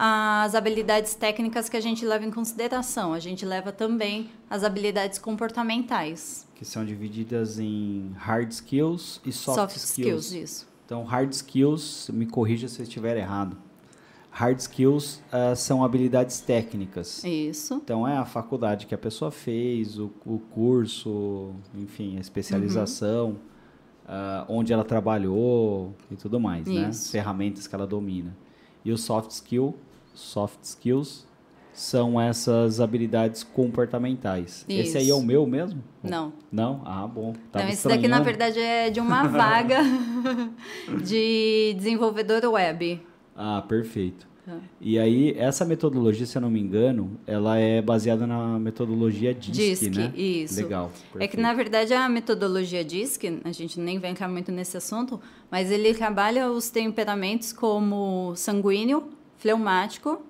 as 0.03 0.55
habilidades 0.55 1.15
técnicas 1.15 1.69
que 1.69 1.77
a 1.77 1.81
gente 1.81 2.07
leva 2.07 2.25
em 2.25 2.31
consideração. 2.31 3.13
A 3.13 3.19
gente 3.19 3.45
leva 3.45 3.71
também 3.71 4.31
as 4.49 4.65
habilidades 4.65 5.19
comportamentais. 5.19 6.49
Que 6.55 6.65
são 6.65 6.87
divididas 6.87 7.59
em 7.59 8.11
hard 8.17 8.51
skills 8.51 9.21
e 9.27 9.31
soft, 9.31 9.59
soft 9.59 9.77
skills. 9.77 10.25
skills. 10.25 10.33
Isso. 10.33 10.69
Então, 10.87 11.05
hard 11.05 11.31
skills, 11.33 12.09
me 12.15 12.25
corrija 12.25 12.67
se 12.67 12.81
eu 12.81 12.85
estiver 12.85 13.15
errado. 13.19 13.59
Hard 14.31 14.59
skills 14.61 15.21
uh, 15.35 15.55
são 15.55 15.85
habilidades 15.85 16.41
técnicas. 16.41 17.23
Isso. 17.23 17.75
Então, 17.75 18.09
é 18.09 18.17
a 18.17 18.25
faculdade 18.25 18.87
que 18.87 18.95
a 18.95 18.99
pessoa 18.99 19.31
fez, 19.31 19.99
o, 19.99 20.11
o 20.25 20.39
curso, 20.39 21.53
enfim, 21.75 22.17
a 22.17 22.21
especialização, 22.21 23.27
uhum. 23.29 23.37
uh, 24.07 24.47
onde 24.49 24.73
ela 24.73 24.85
trabalhou 24.85 25.95
e 26.11 26.17
tudo 26.17 26.41
mais, 26.41 26.67
né? 26.67 26.89
Isso. 26.89 27.09
né? 27.09 27.21
Ferramentas 27.21 27.67
que 27.67 27.75
ela 27.75 27.87
domina. 27.87 28.35
E 28.83 28.91
o 28.91 28.97
soft 28.97 29.33
skill 29.33 29.77
soft 30.21 30.63
skills 30.63 31.27
são 31.73 32.21
essas 32.21 32.81
habilidades 32.81 33.43
comportamentais. 33.43 34.65
Isso. 34.69 34.81
Esse 34.81 34.99
aí 34.99 35.11
é 35.11 35.15
o 35.15 35.23
meu 35.23 35.47
mesmo? 35.47 35.83
Não. 36.03 36.33
Não? 36.53 36.83
Ah, 36.85 37.07
bom. 37.07 37.35
Tava 37.51 37.65
Não, 37.65 37.73
esse 37.73 37.89
daqui, 37.89 38.07
na 38.07 38.21
verdade, 38.21 38.59
é 38.59 38.91
de 38.91 39.01
uma 39.01 39.25
vaga 39.29 39.79
de 41.03 41.75
desenvolvedor 41.77 42.45
web. 42.45 43.01
Ah, 43.35 43.65
perfeito. 43.67 44.29
Tá. 44.45 44.59
E 44.81 44.99
aí, 44.99 45.35
essa 45.39 45.65
metodologia, 45.65 46.27
se 46.27 46.37
eu 46.37 46.43
não 46.43 46.51
me 46.51 46.61
engano, 46.61 47.19
ela 47.27 47.57
é 47.57 47.81
baseada 47.81 48.27
na 48.27 48.59
metodologia 48.59 49.33
DISC, 49.33 49.53
DISC 49.53 49.97
né? 49.97 50.13
isso. 50.17 50.63
Legal. 50.63 50.91
Perfeito. 50.91 51.23
É 51.23 51.29
que, 51.29 51.37
na 51.37 51.55
verdade, 51.55 51.95
a 51.95 52.09
metodologia 52.09 52.85
DISC, 52.85 53.41
a 53.45 53.53
gente 53.53 53.79
nem 53.79 53.99
vai 53.99 54.11
entrar 54.11 54.29
muito 54.29 54.51
nesse 54.51 54.77
assunto, 54.77 55.21
mas 55.51 55.71
ele 55.71 55.95
trabalha 55.95 56.51
os 56.51 56.69
temperamentos 56.69 57.53
como 57.53 58.35
sanguíneo, 58.35 59.11
fleumático, 59.41 60.23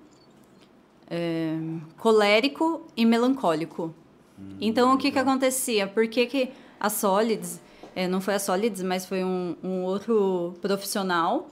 é, 1.09 1.53
colérico 1.97 2.87
e 2.95 3.05
melancólico. 3.05 3.93
Hum, 4.39 4.57
então, 4.59 4.93
o 4.93 4.97
que, 4.97 5.11
que 5.11 5.19
acontecia? 5.19 5.85
Por 5.85 6.07
que, 6.07 6.25
que 6.25 6.51
a 6.79 6.89
Solids, 6.89 7.61
é, 7.95 8.07
não 8.07 8.21
foi 8.21 8.35
a 8.35 8.39
Solids, 8.39 8.81
mas 8.81 9.05
foi 9.05 9.23
um, 9.23 9.55
um 9.61 9.83
outro 9.83 10.55
profissional, 10.61 11.49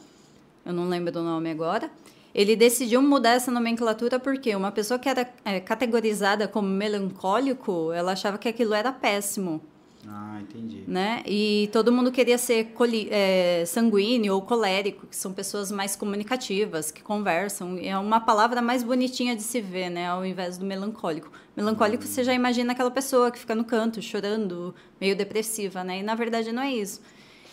eu 0.66 0.74
não 0.74 0.88
lembro 0.88 1.12
do 1.12 1.22
nome 1.22 1.51
agora, 1.51 1.92
ele 2.34 2.56
decidiu 2.56 3.01
mudar 3.01 3.32
essa 3.32 3.51
nomenclatura 3.51 4.20
porque 4.20 4.56
uma 4.56 4.72
pessoa 4.72 4.98
que 4.98 5.10
era 5.10 5.30
é, 5.44 5.60
categorizada 5.60 6.48
como 6.48 6.68
melancólico, 6.68 7.92
ela 7.92 8.13
achava 8.13 8.38
que 8.38 8.48
aquilo 8.48 8.74
era 8.74 8.92
péssimo. 8.92 9.62
Ah, 10.08 10.39
entendi. 10.41 10.84
Né? 10.88 11.22
E 11.25 11.70
todo 11.74 11.91
mundo 11.91 12.12
queria 12.12 12.38
ser 12.38 12.74
é, 13.10 13.63
sanguíneo 13.65 14.34
ou 14.34 14.41
colérico, 14.41 15.06
que 15.06 15.15
são 15.15 15.34
pessoas 15.34 15.72
mais 15.72 15.96
comunicativas, 15.96 16.89
que 16.89 17.03
conversam. 17.03 17.77
É 17.77 17.98
uma 17.98 18.20
palavra 18.20 18.62
mais 18.62 18.82
bonitinha 18.82 19.36
de 19.36 19.44
se 19.44 19.60
ver, 19.60 19.89
né? 19.89 20.08
Ao 20.08 20.25
invés 20.25 20.58
do 20.58 20.65
melancólico. 20.65 21.29
Melancólico, 21.56 22.03
você 22.03 22.24
já 22.24 22.34
imagina 22.34 22.72
aquela 22.72 22.91
pessoa 22.91 23.29
que 23.29 23.39
fica 23.39 23.53
no 23.53 23.65
canto, 23.65 24.01
chorando, 24.01 24.74
meio 25.00 25.15
depressiva, 25.15 25.84
né? 25.84 26.00
E 26.00 26.03
na 26.03 26.15
verdade 26.15 26.51
não 26.51 26.63
é 26.63 26.74
isso. 26.74 27.01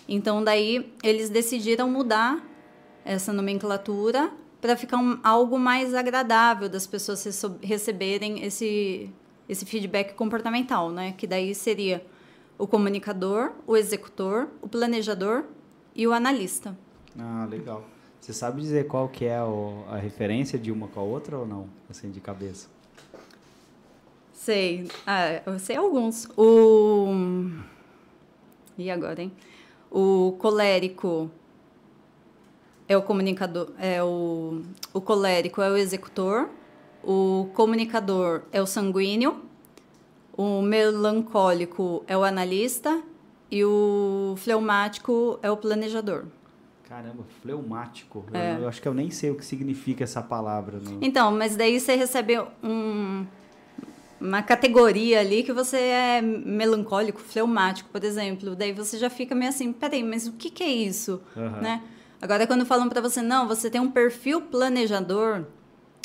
Então, 0.09 0.43
daí, 0.43 0.93
eles 1.03 1.29
decidiram 1.29 1.91
mudar 1.91 2.41
essa 3.05 3.33
nomenclatura 3.33 4.31
para 4.61 4.77
ficar 4.77 4.99
um, 4.99 5.19
algo 5.23 5.59
mais 5.59 5.95
agradável 5.95 6.69
das 6.69 6.87
pessoas 6.87 7.25
receberem 7.61 8.45
esse, 8.45 9.11
esse 9.49 9.67
feedback 9.67 10.15
comportamental, 10.15 10.91
né? 10.91 11.13
Que 11.17 11.27
daí 11.27 11.55
seria 11.55 12.05
o 12.59 12.67
comunicador, 12.67 13.53
o 13.67 13.77
executor, 13.77 14.49
o 14.63 14.69
planejador 14.69 15.45
e 15.95 16.07
o 16.07 16.13
analista. 16.13 16.77
Ah, 17.19 17.47
legal. 17.51 17.85
Você 18.21 18.33
sabe 18.33 18.61
dizer 18.61 18.87
qual 18.87 19.09
que 19.09 19.25
é 19.25 19.37
a 19.37 19.97
referência 19.97 20.59
de 20.59 20.73
uma 20.73 20.89
com 20.89 21.01
a 21.01 21.03
outra 21.03 21.39
ou 21.39 21.47
não, 21.47 21.69
assim, 21.89 22.11
de 22.11 22.21
cabeça? 22.21 22.69
Sei. 24.33 24.89
Ah, 25.07 25.43
eu 25.47 25.59
sei 25.59 25.77
alguns. 25.77 26.29
O... 26.37 27.09
E 28.77 28.91
agora, 28.91 29.23
hein? 29.23 29.33
O 29.91 30.37
colérico 30.39 31.31
é 32.89 32.97
o 32.97 33.03
comunicador, 33.03 33.71
é 33.79 34.03
o, 34.03 34.63
o 34.93 35.01
colérico 35.01 35.63
é 35.63 35.71
o 35.71 35.77
executor, 35.77 36.49
o 37.03 37.49
comunicador 37.55 38.43
é 38.53 38.61
o 38.61 38.67
sanguíneo, 38.67 39.46
o 40.37 40.61
melancólico 40.61 42.05
é 42.07 42.17
o 42.17 42.23
analista 42.23 43.03
e 43.51 43.65
o 43.65 44.35
fleumático 44.37 45.39
é 45.43 45.51
o 45.51 45.57
planejador. 45.57 46.25
Caramba, 46.89 47.25
fleumático. 47.43 48.25
É. 48.33 48.55
Eu, 48.55 48.63
eu, 48.63 48.69
acho 48.69 48.81
que 48.81 48.87
eu 48.87 48.95
nem 48.95 49.11
sei 49.11 49.31
o 49.31 49.35
que 49.35 49.45
significa 49.45 50.05
essa 50.05 50.23
palavra. 50.23 50.79
No... 50.79 50.99
Então, 51.01 51.33
mas 51.33 51.57
daí 51.57 51.81
você 51.81 51.97
recebe 51.97 52.39
um, 52.63 53.27
uma 54.21 54.43
categoria 54.43 55.21
ali 55.21 55.43
que 55.43 55.53
você 55.53 55.79
é 55.79 56.23
melancólico, 56.23 57.21
fleumático, 57.21 57.89
por 57.91 58.05
exemplo. 58.05 58.55
Daí 58.55 58.73
você 58.73 58.99
já 58.99 59.11
fica 59.11 59.35
meio 59.35 59.49
assim, 59.49 59.73
peraí, 59.73 60.05
mas 60.05 60.29
o 60.29 60.33
que, 60.33 60.49
que 60.49 60.63
é 60.63 60.69
isso? 60.69 61.21
Uhum. 61.35 61.61
Né? 61.61 61.83
Agora, 62.21 62.47
quando 62.47 62.65
falam 62.65 62.89
para 62.89 63.01
você, 63.01 63.21
não, 63.21 63.49
você 63.49 63.69
tem 63.69 63.81
um 63.81 63.91
perfil 63.91 64.43
planejador, 64.43 65.45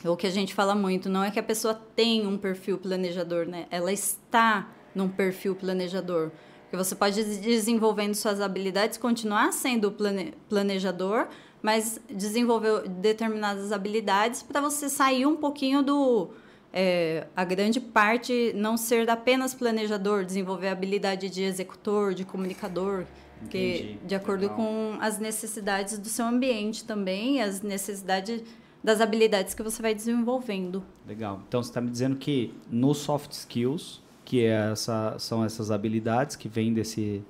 o 0.06 0.16
que 0.16 0.28
a 0.28 0.32
gente 0.32 0.54
fala 0.54 0.74
muito, 0.74 1.10
não 1.10 1.24
é 1.24 1.30
que 1.30 1.40
a 1.40 1.44
pessoa 1.44 1.74
tem 1.96 2.26
um 2.26 2.38
perfil 2.38 2.78
planejador, 2.78 3.46
né? 3.46 3.66
Ela 3.70 3.92
está 3.92 4.68
num 4.96 5.08
perfil 5.08 5.56
planejador. 5.56 6.32
Porque 6.64 6.78
você 6.78 6.96
pode 6.96 7.20
ir 7.20 7.40
desenvolvendo 7.40 8.16
suas 8.16 8.40
habilidades, 8.40 8.98
continuar 8.98 9.52
sendo 9.52 9.92
plane 9.92 10.34
planejador, 10.48 11.28
mas 11.62 12.00
desenvolver 12.10 12.88
determinadas 12.88 13.72
habilidades 13.72 14.42
para 14.42 14.62
você 14.62 14.90
sair 14.90 15.26
um 15.26 15.36
pouquinho 15.36 15.84
do. 15.84 16.30
É, 16.74 17.28
a 17.36 17.44
grande 17.44 17.82
parte 17.82 18.54
não 18.56 18.78
ser 18.78 19.10
apenas 19.10 19.54
planejador, 19.54 20.24
desenvolver 20.24 20.70
a 20.70 20.72
habilidade 20.72 21.30
de 21.30 21.44
executor, 21.44 22.14
de 22.14 22.24
comunicador, 22.24 23.06
que 23.50 24.00
de 24.06 24.16
acordo 24.16 24.44
Legal. 24.44 24.56
com 24.56 24.98
as 25.02 25.20
necessidades 25.20 25.98
do 25.98 26.08
seu 26.08 26.26
ambiente 26.26 26.86
também, 26.86 27.42
as 27.42 27.62
necessidades 27.62 28.42
das 28.84 29.00
habilidades 29.00 29.54
que 29.54 29.62
você 29.62 29.82
vai 29.82 29.94
desenvolvendo. 29.94 30.84
Legal. 31.08 31.42
Então 31.48 31.62
você 31.62 31.70
está 31.70 31.82
me 31.82 31.90
dizendo 31.90 32.16
que 32.16 32.54
no 32.70 32.94
soft 32.94 33.32
skills, 33.32 34.02
que 34.26 34.42
é 34.42 34.72
essa, 34.72 35.16
são 35.20 35.44
essas 35.44 35.72
habilidades 35.72 36.36
que 36.36 36.50
vêm 36.50 36.74
desse. 36.74 37.24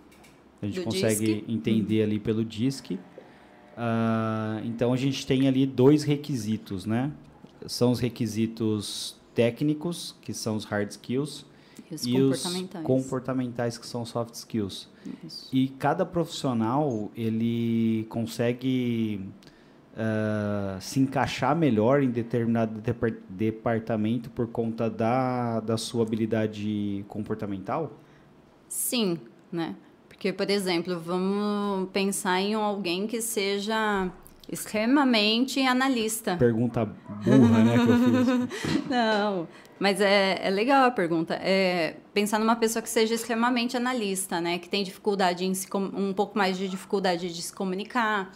A 0.62 0.66
gente 0.66 0.80
Do 0.80 0.86
consegue 0.86 1.44
entender 1.48 2.04
ali 2.04 2.20
pelo 2.20 2.46
DISC. 2.46 2.92
Uh, 2.92 3.00
então 4.64 4.94
a 4.94 4.98
gente 4.98 5.26
tem 5.26 5.48
ali 5.48 5.66
dois 5.66 6.04
requisitos, 6.04 6.86
né? 6.86 7.12
São 7.66 7.92
os 7.92 8.00
requisitos 8.00 9.16
técnicos, 9.34 10.16
que 10.22 10.34
são 10.34 10.56
os 10.56 10.66
hard 10.66 10.90
skills, 10.92 11.46
e 11.90 11.96
os, 11.96 12.06
e 12.06 12.12
comportamentais. 12.12 12.84
os 12.84 12.88
comportamentais, 12.88 13.78
que 13.78 13.88
são 13.88 14.06
soft 14.06 14.36
skills. 14.36 14.88
Isso. 15.26 15.50
E 15.52 15.68
cada 15.68 16.06
profissional 16.06 17.12
ele 17.16 18.06
consegue 18.10 19.22
uh, 19.94 20.80
se 20.82 21.00
encaixar 21.00 21.56
melhor 21.56 22.02
em 22.02 22.10
determinado 22.10 22.80
depart 22.80 23.16
departamento 23.30 24.30
por 24.30 24.48
conta 24.48 24.90
da, 24.90 25.60
da 25.60 25.78
sua 25.78 26.04
habilidade 26.04 27.06
comportamental? 27.08 27.92
Sim, 28.68 29.20
né? 29.52 29.76
Porque, 30.08 30.32
por 30.32 30.50
exemplo, 30.50 31.00
vamos 31.00 31.90
pensar 31.92 32.40
em 32.42 32.54
alguém 32.54 33.08
que 33.08 33.22
seja 33.22 34.12
extremamente 34.52 35.62
analista. 35.62 36.36
Pergunta 36.38 36.86
burra, 36.86 37.64
né, 37.64 37.74
que 37.74 37.90
eu 37.90 37.98
fiz. 37.98 38.86
Não, 38.90 39.48
mas 39.80 40.00
é, 40.02 40.40
é 40.44 40.50
legal 40.50 40.86
a 40.86 40.92
pergunta. 40.92 41.36
É 41.42 41.96
pensar 42.14 42.38
numa 42.38 42.56
pessoa 42.56 42.84
que 42.84 42.90
seja 42.90 43.16
extremamente 43.16 43.78
analista, 43.78 44.42
né, 44.42 44.60
que 44.60 44.70
tem 44.70 44.84
dificuldade 44.84 45.46
em 45.46 45.54
se 45.54 45.68
um 45.76 46.14
pouco 46.14 46.38
mais 46.38 46.58
de 46.58 46.68
dificuldade 46.68 47.34
de 47.34 47.42
se 47.42 47.54
comunicar, 47.54 48.32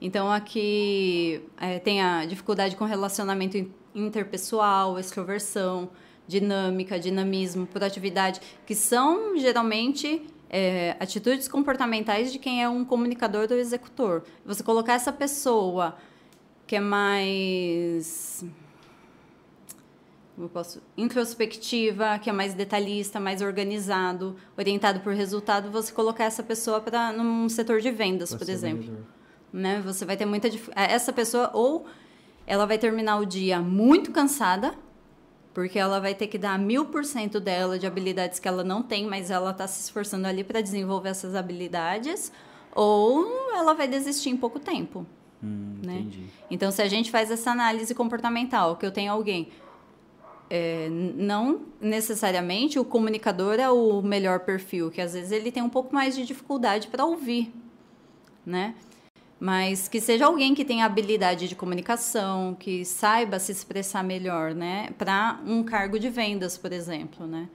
então, 0.00 0.30
aqui 0.30 1.42
é, 1.60 1.78
tem 1.78 2.00
a 2.00 2.24
dificuldade 2.24 2.74
com 2.74 2.84
relacionamento 2.84 3.56
interpessoal, 3.94 4.98
extroversão, 4.98 5.90
dinâmica, 6.26 6.98
dinamismo, 6.98 7.66
proatividade, 7.66 8.40
que 8.64 8.74
são 8.74 9.36
geralmente 9.36 10.22
é, 10.48 10.96
atitudes 10.98 11.48
comportamentais 11.48 12.32
de 12.32 12.38
quem 12.38 12.62
é 12.62 12.68
um 12.68 12.84
comunicador 12.84 13.48
ou 13.50 13.58
executor. 13.58 14.22
Você 14.46 14.62
colocar 14.62 14.94
essa 14.94 15.12
pessoa 15.12 15.96
que 16.66 16.76
é 16.76 16.80
mais 16.80 18.44
eu 20.38 20.48
posso, 20.48 20.80
introspectiva, 20.96 22.18
que 22.18 22.30
é 22.30 22.32
mais 22.32 22.54
detalhista, 22.54 23.20
mais 23.20 23.42
organizado, 23.42 24.36
orientado 24.56 25.00
por 25.00 25.12
resultado, 25.12 25.70
você 25.70 25.92
colocar 25.92 26.24
essa 26.24 26.42
pessoa 26.42 26.80
para 26.80 27.12
num 27.12 27.46
setor 27.46 27.80
de 27.80 27.90
vendas, 27.90 28.34
por 28.34 28.48
exemplo. 28.48 28.84
Vendedor 28.84 29.19
né? 29.52 29.80
Você 29.84 30.04
vai 30.04 30.16
ter 30.16 30.26
muita 30.26 30.48
é, 30.48 30.92
essa 30.92 31.12
pessoa 31.12 31.50
ou 31.52 31.86
ela 32.46 32.66
vai 32.66 32.78
terminar 32.78 33.18
o 33.18 33.26
dia 33.26 33.60
muito 33.60 34.10
cansada 34.10 34.74
porque 35.52 35.78
ela 35.78 36.00
vai 36.00 36.14
ter 36.14 36.26
que 36.26 36.38
dar 36.38 36.58
mil 36.58 36.86
por 36.86 37.04
cento 37.04 37.40
dela 37.40 37.78
de 37.78 37.86
habilidades 37.86 38.38
que 38.38 38.46
ela 38.46 38.62
não 38.62 38.82
tem, 38.82 39.06
mas 39.06 39.30
ela 39.30 39.50
está 39.50 39.66
se 39.66 39.82
esforçando 39.82 40.26
ali 40.26 40.44
para 40.44 40.60
desenvolver 40.60 41.08
essas 41.08 41.34
habilidades, 41.34 42.32
ou 42.72 43.26
ela 43.52 43.74
vai 43.74 43.88
desistir 43.88 44.30
em 44.30 44.36
pouco 44.36 44.60
tempo. 44.60 45.04
Hum, 45.42 45.80
né? 45.82 46.06
Então, 46.50 46.70
se 46.70 46.80
a 46.80 46.88
gente 46.88 47.10
faz 47.10 47.30
essa 47.30 47.50
análise 47.50 47.94
comportamental, 47.94 48.76
que 48.76 48.86
eu 48.86 48.92
tenho 48.92 49.10
alguém, 49.12 49.48
é, 50.48 50.88
não 50.88 51.62
necessariamente 51.80 52.78
o 52.78 52.84
comunicador 52.84 53.54
é 53.54 53.68
o 53.70 54.00
melhor 54.02 54.40
perfil, 54.40 54.90
que 54.90 55.00
às 55.00 55.14
vezes 55.14 55.32
ele 55.32 55.50
tem 55.50 55.62
um 55.62 55.68
pouco 55.68 55.94
mais 55.94 56.14
de 56.14 56.24
dificuldade 56.24 56.88
para 56.88 57.04
ouvir, 57.04 57.52
né? 58.46 58.74
Mas 59.40 59.88
que 59.88 60.02
seja 60.02 60.26
alguém 60.26 60.54
que 60.54 60.66
tenha 60.66 60.84
habilidade 60.84 61.48
de 61.48 61.56
comunicação, 61.56 62.54
que 62.54 62.84
saiba 62.84 63.38
se 63.38 63.50
expressar 63.50 64.04
melhor, 64.04 64.54
né, 64.54 64.90
para 64.98 65.40
um 65.46 65.62
cargo 65.62 65.98
de 65.98 66.10
vendas, 66.10 66.58
por 66.58 66.72
exemplo, 66.72 67.26
né. 67.26 67.48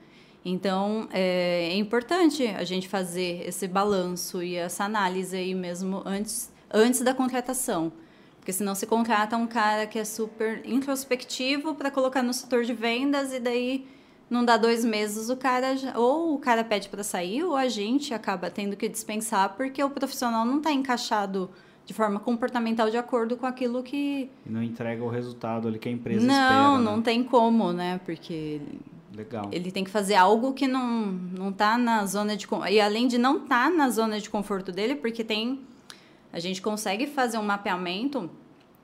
Então 0.44 1.08
é, 1.12 1.70
é, 1.72 1.76
importante 1.76 2.46
a 2.46 2.64
gente 2.64 2.88
fazer 2.88 3.46
esse 3.48 3.66
balanço 3.66 4.42
e 4.42 4.54
essa 4.56 4.84
análise 4.84 5.36
aí 5.36 5.54
mesmo 5.54 6.02
antes 6.04 6.52
antes 6.72 7.00
da 7.00 7.14
contratação, 7.14 7.92
porque 8.38 8.52
senão 8.52 8.74
se 8.74 8.86
contrata 8.86 9.36
um 9.36 9.46
cara 9.46 9.86
que 9.86 9.98
é 9.98 10.04
super 10.04 10.62
introspectivo 10.64 11.74
para 11.74 11.90
colocar 11.90 12.22
no 12.22 12.32
setor 12.32 12.64
de 12.64 12.74
vendas 12.74 13.32
e 13.32 13.40
daí 13.40 13.86
não 14.28 14.44
dá 14.44 14.56
dois 14.56 14.84
meses 14.84 15.30
o 15.30 15.36
cara 15.36 15.74
ou 15.96 16.34
o 16.34 16.38
cara 16.38 16.64
pede 16.64 16.88
para 16.88 17.04
sair 17.04 17.44
ou 17.44 17.56
a 17.56 17.68
gente 17.68 18.12
acaba 18.12 18.50
tendo 18.50 18.76
que 18.76 18.88
dispensar 18.88 19.54
porque 19.56 19.82
o 19.82 19.90
profissional 19.90 20.44
não 20.44 20.58
está 20.58 20.72
encaixado 20.72 21.50
de 21.86 21.94
forma 21.94 22.18
comportamental 22.18 22.90
de 22.90 22.96
acordo 22.96 23.36
com 23.36 23.46
aquilo 23.46 23.82
que. 23.82 24.28
E 24.44 24.50
não 24.50 24.60
entrega 24.60 25.02
o 25.04 25.08
resultado 25.08 25.68
ali 25.68 25.78
que 25.78 25.88
a 25.88 25.92
empresa 25.92 26.26
não, 26.26 26.34
espera. 26.34 26.62
Não, 26.62 26.78
não 26.78 26.96
né? 26.96 27.02
tem 27.04 27.22
como, 27.22 27.72
né? 27.72 28.00
Porque. 28.04 28.60
Legal. 29.14 29.48
Ele 29.50 29.70
tem 29.70 29.84
que 29.84 29.90
fazer 29.90 30.16
algo 30.16 30.52
que 30.52 30.66
não, 30.66 31.06
não 31.06 31.52
tá 31.52 31.78
na 31.78 32.04
zona 32.04 32.36
de. 32.36 32.46
E 32.68 32.80
além 32.80 33.06
de 33.06 33.16
não 33.16 33.44
estar 33.44 33.70
tá 33.70 33.70
na 33.70 33.88
zona 33.88 34.20
de 34.20 34.28
conforto 34.28 34.72
dele, 34.72 34.96
porque 34.96 35.22
tem. 35.22 35.60
A 36.32 36.40
gente 36.40 36.60
consegue 36.60 37.06
fazer 37.06 37.38
um 37.38 37.42
mapeamento 37.42 38.28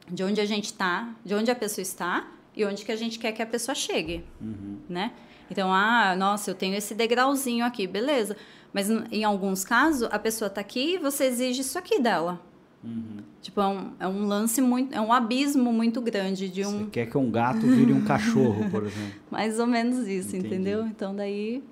de 0.08 0.22
onde 0.22 0.40
a 0.40 0.46
gente 0.46 0.66
está, 0.66 1.10
de 1.24 1.34
onde 1.34 1.50
a 1.50 1.54
pessoa 1.54 1.82
está 1.82 2.28
e 2.54 2.64
onde 2.64 2.84
que 2.84 2.92
a 2.92 2.96
gente 2.96 3.18
quer 3.18 3.32
que 3.32 3.42
a 3.42 3.46
pessoa 3.46 3.74
chegue, 3.74 4.24
uhum. 4.40 4.78
né? 4.88 5.12
Então, 5.50 5.72
ah, 5.72 6.14
nossa, 6.16 6.50
eu 6.50 6.54
tenho 6.54 6.74
esse 6.76 6.94
degrauzinho 6.94 7.64
aqui, 7.64 7.86
beleza. 7.86 8.36
Mas 8.72 8.88
em 8.88 9.24
alguns 9.24 9.64
casos, 9.64 10.08
a 10.10 10.18
pessoa 10.18 10.46
está 10.46 10.60
aqui 10.60 10.94
e 10.94 10.98
você 10.98 11.24
exige 11.24 11.60
isso 11.60 11.78
aqui 11.78 12.00
dela. 12.00 12.40
Uhum. 12.84 13.18
Tipo, 13.40 13.60
é 13.60 13.66
um, 13.68 13.92
é 14.00 14.08
um 14.08 14.26
lance 14.26 14.60
muito. 14.60 14.94
É 14.94 15.00
um 15.00 15.12
abismo 15.12 15.72
muito 15.72 16.00
grande 16.00 16.48
de 16.48 16.64
um. 16.66 16.80
Você 16.84 16.90
quer 16.90 17.06
que 17.06 17.16
um 17.16 17.30
gato 17.30 17.60
vire 17.60 17.92
um 17.92 18.02
cachorro, 18.04 18.68
por 18.70 18.84
exemplo. 18.84 19.20
Mais 19.30 19.58
ou 19.58 19.66
menos 19.66 20.06
isso, 20.08 20.36
Entendi. 20.36 20.46
entendeu? 20.54 20.86
Então 20.86 21.14
daí. 21.14 21.62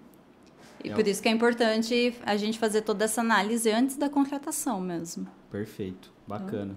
E 0.83 0.91
é 0.91 0.95
por 0.95 1.07
isso 1.07 1.21
que 1.21 1.29
é 1.29 1.33
importante 1.33 2.15
a 2.25 2.37
gente 2.37 2.59
fazer 2.59 2.83
toda 2.83 3.05
essa 3.05 3.21
análise 3.21 3.71
antes 3.71 3.97
da 3.97 4.09
contratação 4.09 4.81
mesmo. 4.81 5.27
Perfeito, 5.51 6.13
bacana. 6.27 6.75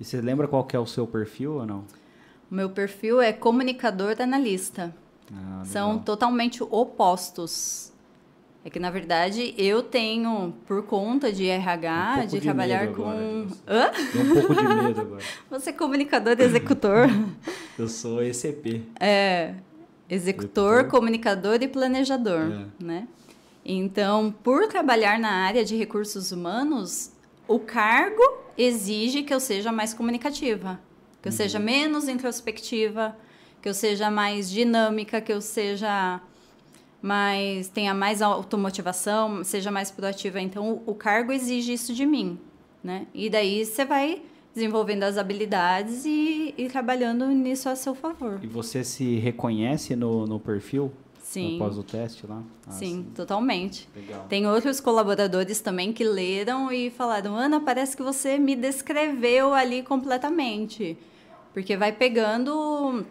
E 0.00 0.04
você 0.04 0.20
lembra 0.20 0.48
qual 0.48 0.64
que 0.64 0.74
é 0.74 0.78
o 0.78 0.86
seu 0.86 1.06
perfil 1.06 1.54
ou 1.54 1.66
não? 1.66 1.84
O 2.50 2.54
meu 2.54 2.70
perfil 2.70 3.20
é 3.20 3.32
comunicador 3.32 4.16
analista. 4.20 4.94
Ah, 5.32 5.62
São 5.64 5.98
totalmente 5.98 6.62
opostos. 6.62 7.92
É 8.64 8.70
que, 8.70 8.80
na 8.80 8.88
verdade, 8.88 9.54
eu 9.58 9.82
tenho, 9.82 10.54
por 10.66 10.84
conta 10.84 11.30
de 11.30 11.46
RH, 11.46 12.14
um 12.16 12.26
de, 12.26 12.26
de, 12.28 12.40
trabalhar 12.40 12.90
com. 12.92 13.04
Hã? 13.68 13.90
um 14.16 14.34
pouco 14.34 14.54
de 14.54 14.62
medo 14.62 15.00
agora. 15.02 15.22
Você 15.50 15.68
é 15.68 15.72
comunicador 15.74 16.34
e 16.40 16.42
executor? 16.42 17.08
eu 17.78 17.88
sou 17.88 18.22
ECP. 18.22 18.82
É. 18.98 19.54
Executor, 20.08 20.78
executor. 20.78 20.84
comunicador 20.88 21.62
e 21.62 21.68
planejador, 21.68 22.52
é. 22.80 22.82
né? 22.82 23.08
Então, 23.62 24.34
por 24.42 24.66
trabalhar 24.66 25.18
na 25.18 25.30
área 25.30 25.62
de 25.62 25.76
recursos 25.76 26.32
humanos, 26.32 27.10
o 27.46 27.58
cargo 27.58 28.22
exige 28.56 29.22
que 29.22 29.34
eu 29.34 29.40
seja 29.40 29.72
mais 29.72 29.92
comunicativa, 29.92 30.80
que 31.20 31.28
eu 31.28 31.32
uhum. 31.32 31.36
seja 31.36 31.58
menos 31.58 32.08
introspectiva, 32.08 33.14
que 33.60 33.68
eu 33.68 33.74
seja 33.74 34.10
mais 34.10 34.50
dinâmica, 34.50 35.20
que 35.20 35.32
eu 35.32 35.40
seja 35.40 36.20
mais 37.04 37.68
tenha 37.68 37.92
mais 37.92 38.22
automotivação, 38.22 39.44
seja 39.44 39.70
mais 39.70 39.90
proativa. 39.90 40.40
Então, 40.40 40.80
o 40.86 40.94
cargo 40.94 41.32
exige 41.32 41.74
isso 41.74 41.92
de 41.92 42.06
mim, 42.06 42.38
né? 42.82 43.06
E 43.12 43.28
daí 43.28 43.66
você 43.66 43.84
vai 43.84 44.22
desenvolvendo 44.54 45.02
as 45.02 45.18
habilidades 45.18 46.06
e, 46.06 46.54
e 46.56 46.66
trabalhando 46.66 47.26
nisso 47.26 47.68
a 47.68 47.76
seu 47.76 47.94
favor. 47.94 48.40
E 48.42 48.46
você 48.46 48.82
se 48.82 49.16
reconhece 49.16 49.94
no, 49.94 50.26
no 50.26 50.40
perfil? 50.40 50.90
Sim. 51.22 51.56
Após 51.56 51.76
o 51.76 51.82
teste 51.82 52.26
lá? 52.26 52.42
Ah, 52.66 52.70
sim, 52.70 52.86
sim, 52.86 53.06
totalmente. 53.14 53.86
Legal. 53.94 54.24
Tem 54.26 54.46
outros 54.46 54.80
colaboradores 54.80 55.60
também 55.60 55.92
que 55.92 56.04
leram 56.04 56.72
e 56.72 56.88
falaram: 56.88 57.36
Ana, 57.36 57.60
parece 57.60 57.94
que 57.94 58.02
você 58.02 58.38
me 58.38 58.56
descreveu 58.56 59.52
ali 59.52 59.82
completamente. 59.82 60.96
Porque 61.52 61.76
vai 61.76 61.92
pegando 61.92 63.04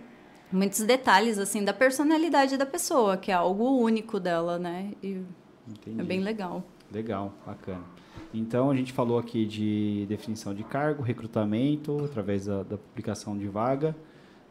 muitos 0.53 0.81
detalhes 0.81 1.37
assim 1.37 1.63
da 1.63 1.73
personalidade 1.73 2.57
da 2.57 2.65
pessoa, 2.65 3.17
que 3.17 3.31
é 3.31 3.33
algo 3.33 3.77
único 3.79 4.19
dela, 4.19 4.57
né? 4.57 4.91
E 5.01 5.21
Entendi. 5.67 5.99
é 5.99 6.03
bem 6.03 6.19
legal. 6.21 6.63
Legal, 6.91 7.33
bacana. 7.45 7.83
Então 8.33 8.71
a 8.71 8.75
gente 8.75 8.93
falou 8.93 9.17
aqui 9.17 9.45
de 9.45 10.05
definição 10.07 10.53
de 10.53 10.63
cargo, 10.63 11.03
recrutamento 11.03 12.03
através 12.05 12.45
da, 12.45 12.63
da 12.63 12.77
publicação 12.77 13.37
de 13.37 13.47
vaga 13.47 13.95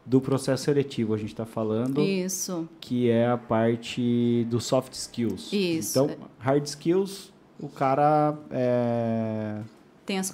do 0.05 0.19
processo 0.19 0.63
seletivo 0.63 1.13
a 1.13 1.17
gente 1.17 1.29
está 1.29 1.45
falando. 1.45 2.01
Isso. 2.01 2.67
Que 2.79 3.09
é 3.09 3.27
a 3.27 3.37
parte 3.37 4.45
dos 4.49 4.65
soft 4.65 4.93
skills. 4.93 5.51
Isso. 5.51 5.99
Então, 5.99 6.17
hard 6.39 6.65
skills, 6.65 7.31
o 7.59 7.69
cara 7.69 8.37
é... 8.51 9.61
tem 10.05 10.19
as 10.19 10.31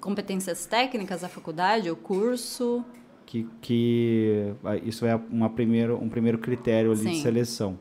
competências 0.00 0.66
técnicas 0.66 1.20
da 1.20 1.28
faculdade, 1.28 1.90
o 1.90 1.96
curso. 1.96 2.84
Que, 3.26 3.48
que 3.60 4.54
isso 4.84 5.06
é 5.06 5.14
uma 5.30 5.50
primeiro, 5.50 5.98
um 6.02 6.08
primeiro 6.08 6.38
critério 6.38 6.92
ali 6.92 7.10
de 7.10 7.20
seleção. 7.20 7.78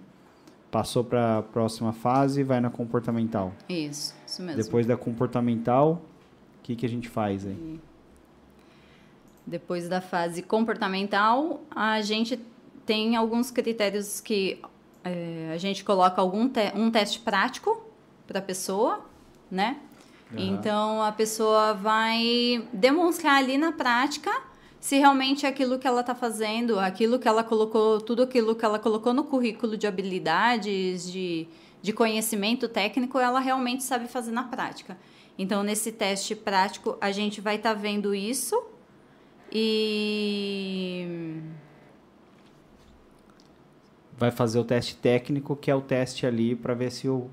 Passou 0.72 1.04
para 1.04 1.40
a 1.40 1.42
próxima 1.44 1.94
fase, 1.94 2.44
vai 2.44 2.60
na 2.60 2.70
comportamental. 2.70 3.54
Isso, 3.70 4.16
isso 4.26 4.42
mesmo. 4.42 4.64
Depois 4.64 4.88
da 4.88 4.98
comportamental, 4.98 6.02
o 6.60 6.64
que, 6.64 6.76
que 6.76 6.86
a 6.86 6.90
gente 6.90 7.08
faz 7.08 7.46
aí? 7.46 7.54
E 7.54 7.80
depois 9.46 9.90
da 9.90 10.02
fase 10.02 10.42
comportamental, 10.42 11.62
a 11.70 12.02
gente 12.02 12.40
tem 12.86 13.16
alguns 13.16 13.52
critérios 13.52 14.22
que 14.22 14.60
é, 15.04 15.52
a 15.54 15.58
gente 15.58 15.84
coloca 15.84 16.22
algum 16.22 16.48
te 16.48 16.72
um 16.76 16.90
teste 16.90 17.20
prático 17.20 17.86
para 18.26 18.40
a 18.40 18.42
pessoa, 18.42 19.06
né? 19.52 19.78
Uhum. 20.32 20.40
Então 20.40 21.02
a 21.02 21.12
pessoa 21.12 21.74
vai 21.74 22.68
demonstrar 22.72 23.36
ali 23.36 23.58
na 23.58 23.72
prática 23.72 24.32
se 24.84 24.98
realmente 24.98 25.46
aquilo 25.46 25.80
que 25.80 25.88
ela 25.88 26.02
está 26.02 26.14
fazendo, 26.14 26.78
aquilo 26.78 27.18
que 27.18 27.26
ela 27.26 27.42
colocou, 27.42 28.02
tudo 28.02 28.22
aquilo 28.22 28.54
que 28.54 28.66
ela 28.66 28.78
colocou 28.78 29.14
no 29.14 29.24
currículo 29.24 29.78
de 29.78 29.88
habilidades, 29.88 31.10
de, 31.10 31.48
de 31.82 31.94
conhecimento 31.94 32.68
técnico, 32.68 33.18
ela 33.18 33.40
realmente 33.40 33.82
sabe 33.82 34.10
fazer 34.10 34.32
na 34.32 34.44
prática. 34.44 34.98
Então, 35.40 35.64
nesse 35.64 35.90
teste 35.90 36.36
prático, 36.36 36.98
a 37.00 37.14
gente 37.14 37.40
vai 37.40 37.56
estar 37.56 37.74
tá 37.74 37.80
vendo 37.80 38.14
isso 38.14 38.62
e 39.50 41.40
vai 44.18 44.32
fazer 44.32 44.60
o 44.60 44.66
teste 44.66 44.98
técnico, 44.98 45.56
que 45.56 45.72
é 45.72 45.76
o 45.76 45.82
teste 45.82 46.26
ali 46.26 46.58
para 46.58 46.74
ver 46.74 46.92
se 46.92 47.08
o 47.08 47.30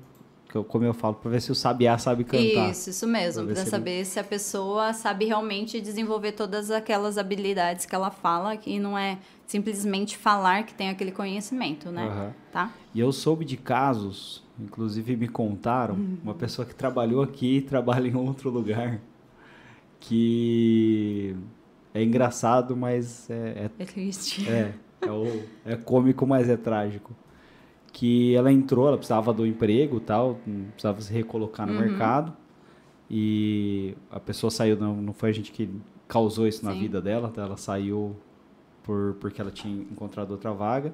como 0.67 0.83
eu 0.83 0.93
falo, 0.93 1.15
para 1.15 1.31
ver 1.31 1.41
se 1.41 1.51
o 1.51 1.55
sabiá 1.55 1.97
sabe 1.97 2.23
cantar. 2.23 2.69
Isso, 2.69 2.89
isso 2.89 3.07
mesmo, 3.07 3.45
para 3.45 3.65
saber 3.65 3.91
ele... 3.91 4.05
se 4.05 4.19
a 4.19 4.23
pessoa 4.23 4.93
sabe 4.93 5.25
realmente 5.25 5.79
desenvolver 5.79 6.33
todas 6.33 6.69
aquelas 6.69 7.17
habilidades 7.17 7.85
que 7.85 7.95
ela 7.95 8.11
fala, 8.11 8.57
que 8.57 8.79
não 8.79 8.97
é 8.97 9.17
simplesmente 9.47 10.17
falar 10.17 10.63
que 10.63 10.73
tem 10.73 10.89
aquele 10.89 11.11
conhecimento, 11.11 11.91
né? 11.91 12.05
Uhum. 12.05 12.33
Tá? 12.51 12.73
E 12.93 12.99
eu 12.99 13.11
soube 13.11 13.45
de 13.45 13.57
casos, 13.57 14.43
inclusive 14.59 15.15
me 15.15 15.27
contaram, 15.27 15.95
uhum. 15.95 16.17
uma 16.23 16.33
pessoa 16.33 16.65
que 16.65 16.75
trabalhou 16.75 17.21
aqui 17.21 17.57
e 17.57 17.61
trabalha 17.63 18.07
em 18.07 18.15
outro 18.15 18.49
lugar, 18.49 18.99
que 19.99 21.35
é 21.93 22.03
engraçado, 22.03 22.75
mas 22.75 23.29
é. 23.29 23.69
É, 23.77 23.83
é 23.83 23.85
triste. 23.85 24.49
É, 24.49 24.73
é, 25.01 25.11
o, 25.11 25.43
é 25.65 25.75
cômico, 25.75 26.25
mas 26.25 26.49
é 26.49 26.57
trágico. 26.57 27.15
Que 27.91 28.35
ela 28.35 28.51
entrou, 28.51 28.87
ela 28.87 28.97
precisava 28.97 29.33
do 29.33 29.45
emprego 29.45 29.99
tal, 29.99 30.39
precisava 30.71 31.01
se 31.01 31.11
recolocar 31.11 31.67
no 31.67 31.73
uhum. 31.73 31.79
mercado. 31.79 32.33
E 33.09 33.95
a 34.09 34.19
pessoa 34.19 34.49
saiu, 34.49 34.77
não, 34.77 34.95
não 34.95 35.13
foi 35.13 35.29
a 35.29 35.33
gente 35.33 35.51
que 35.51 35.69
causou 36.07 36.47
isso 36.47 36.59
Sim. 36.59 36.65
na 36.65 36.73
vida 36.73 37.01
dela, 37.01 37.29
tá? 37.29 37.41
ela 37.41 37.57
saiu 37.57 38.15
por, 38.83 39.15
porque 39.19 39.41
ela 39.41 39.51
tinha 39.51 39.83
encontrado 39.91 40.31
outra 40.31 40.53
vaga. 40.53 40.93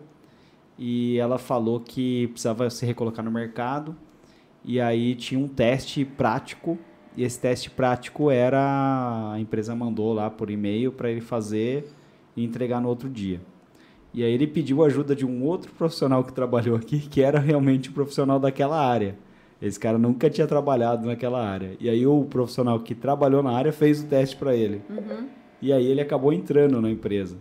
E 0.78 1.18
ela 1.18 1.38
falou 1.38 1.80
que 1.80 2.28
precisava 2.28 2.70
se 2.70 2.86
recolocar 2.86 3.24
no 3.24 3.32
mercado. 3.32 3.96
E 4.64 4.82
aí 4.82 5.16
tinha 5.16 5.40
um 5.40 5.48
teste 5.48 6.04
prático 6.04 6.78
e 7.18 7.24
esse 7.24 7.40
teste 7.40 7.72
prático 7.72 8.30
era 8.30 9.32
a 9.34 9.40
empresa 9.40 9.76
mandou 9.76 10.14
lá 10.14 10.30
por 10.30 10.52
e-mail 10.52 10.92
para 10.92 11.10
ele 11.10 11.20
fazer 11.20 11.90
e 12.36 12.44
entregar 12.44 12.80
no 12.80 12.88
outro 12.88 13.10
dia. 13.10 13.42
E 14.18 14.24
aí 14.24 14.34
ele 14.34 14.48
pediu 14.48 14.84
ajuda 14.84 15.16
de 15.16 15.24
um 15.24 15.44
outro 15.44 15.72
profissional 15.74 16.24
que 16.24 16.34
trabalhou 16.34 16.76
aqui, 16.76 16.98
que 16.98 17.22
era 17.22 17.38
realmente 17.38 17.90
o 17.90 17.92
um 17.92 17.94
profissional 17.94 18.40
daquela 18.40 18.76
área. 18.76 19.16
Esse 19.62 19.80
cara 19.80 20.00
nunca 20.00 20.28
tinha 20.28 20.48
trabalhado 20.48 21.06
naquela 21.06 21.48
área. 21.48 21.78
E 21.80 21.88
aí 21.88 22.04
o 22.08 22.26
profissional 22.26 22.80
que 22.80 22.96
trabalhou 22.96 23.44
na 23.44 23.52
área 23.52 23.72
fez 23.72 24.02
o 24.02 24.08
teste 24.08 24.36
para 24.36 24.56
ele. 24.56 24.82
Uhum. 24.90 25.28
E 25.62 25.72
aí 25.72 25.86
ele 25.86 26.02
acabou 26.02 26.34
entrando 26.34 26.82
na 26.82 26.90
empresa. 26.90 27.38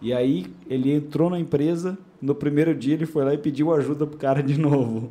E 0.00 0.12
aí 0.12 0.46
ele 0.70 0.92
entrou 0.92 1.28
na 1.28 1.40
empresa, 1.40 1.98
no 2.22 2.36
primeiro 2.36 2.72
dia 2.72 2.94
ele 2.94 3.04
foi 3.04 3.24
lá 3.24 3.34
e 3.34 3.38
pediu 3.38 3.74
ajuda 3.74 4.06
pro 4.06 4.16
cara 4.16 4.40
de 4.44 4.56
novo. 4.56 5.10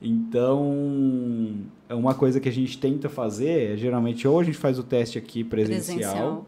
Então, 0.00 1.52
é 1.88 1.96
uma 1.96 2.14
coisa 2.14 2.38
que 2.38 2.48
a 2.48 2.52
gente 2.52 2.78
tenta 2.78 3.08
fazer, 3.08 3.72
é, 3.72 3.76
geralmente 3.76 4.28
ou 4.28 4.38
a 4.38 4.44
gente 4.44 4.56
faz 4.56 4.78
o 4.78 4.84
teste 4.84 5.18
aqui 5.18 5.42
presencial, 5.42 5.96
presencial, 5.96 6.46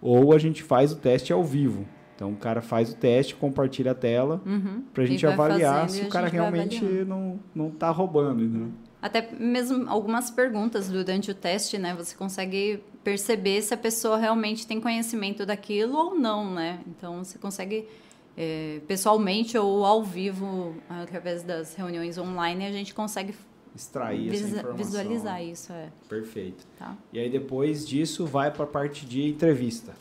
ou 0.00 0.32
a 0.32 0.38
gente 0.38 0.62
faz 0.62 0.92
o 0.92 0.96
teste 0.96 1.30
ao 1.30 1.44
vivo. 1.44 1.84
Então 2.22 2.30
o 2.30 2.36
cara 2.36 2.62
faz 2.62 2.92
o 2.92 2.94
teste, 2.94 3.34
compartilha 3.34 3.90
a 3.90 3.94
tela 3.96 4.40
uhum. 4.46 4.84
para 4.94 5.02
a 5.02 5.06
gente 5.06 5.26
avaliar 5.26 5.90
se 5.90 6.02
o 6.02 6.08
cara 6.08 6.28
realmente 6.28 6.80
não 7.04 7.40
não 7.52 7.66
está 7.66 7.90
roubando, 7.90 8.48
né? 8.48 8.70
Até 9.02 9.28
mesmo 9.36 9.90
algumas 9.90 10.30
perguntas 10.30 10.88
durante 10.88 11.32
o 11.32 11.34
teste, 11.34 11.78
né? 11.78 11.92
Você 11.96 12.14
consegue 12.14 12.80
perceber 13.02 13.60
se 13.62 13.74
a 13.74 13.76
pessoa 13.76 14.16
realmente 14.16 14.64
tem 14.68 14.80
conhecimento 14.80 15.44
daquilo 15.44 15.96
ou 15.96 16.14
não, 16.14 16.54
né? 16.54 16.78
Então 16.86 17.24
você 17.24 17.40
consegue 17.40 17.88
é, 18.36 18.80
pessoalmente 18.86 19.58
ou 19.58 19.84
ao 19.84 20.04
vivo, 20.04 20.76
através 20.88 21.42
das 21.42 21.74
reuniões 21.74 22.18
online, 22.18 22.66
a 22.66 22.70
gente 22.70 22.94
consegue 22.94 23.34
extrair 23.74 24.32
essa 24.32 24.46
informação. 24.46 24.76
Visualizar 24.76 25.42
isso, 25.42 25.72
é. 25.72 25.88
Perfeito. 26.08 26.64
Tá. 26.78 26.96
E 27.12 27.18
aí 27.18 27.28
depois 27.28 27.84
disso 27.84 28.24
vai 28.24 28.48
para 28.52 28.62
a 28.62 28.68
parte 28.68 29.04
de 29.06 29.24
entrevista. 29.24 29.92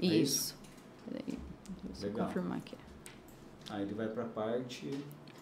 Isso. 0.00 0.12
É 0.12 0.16
isso? 0.16 0.55
Peraí, 1.08 1.38
deixa 1.84 2.06
eu 2.06 2.12
confirmar 2.12 2.58
aqui. 2.58 2.74
Aí 3.70 3.82
ele 3.82 3.94
vai 3.94 4.08
para 4.08 4.24
a 4.24 4.26
parte... 4.26 4.90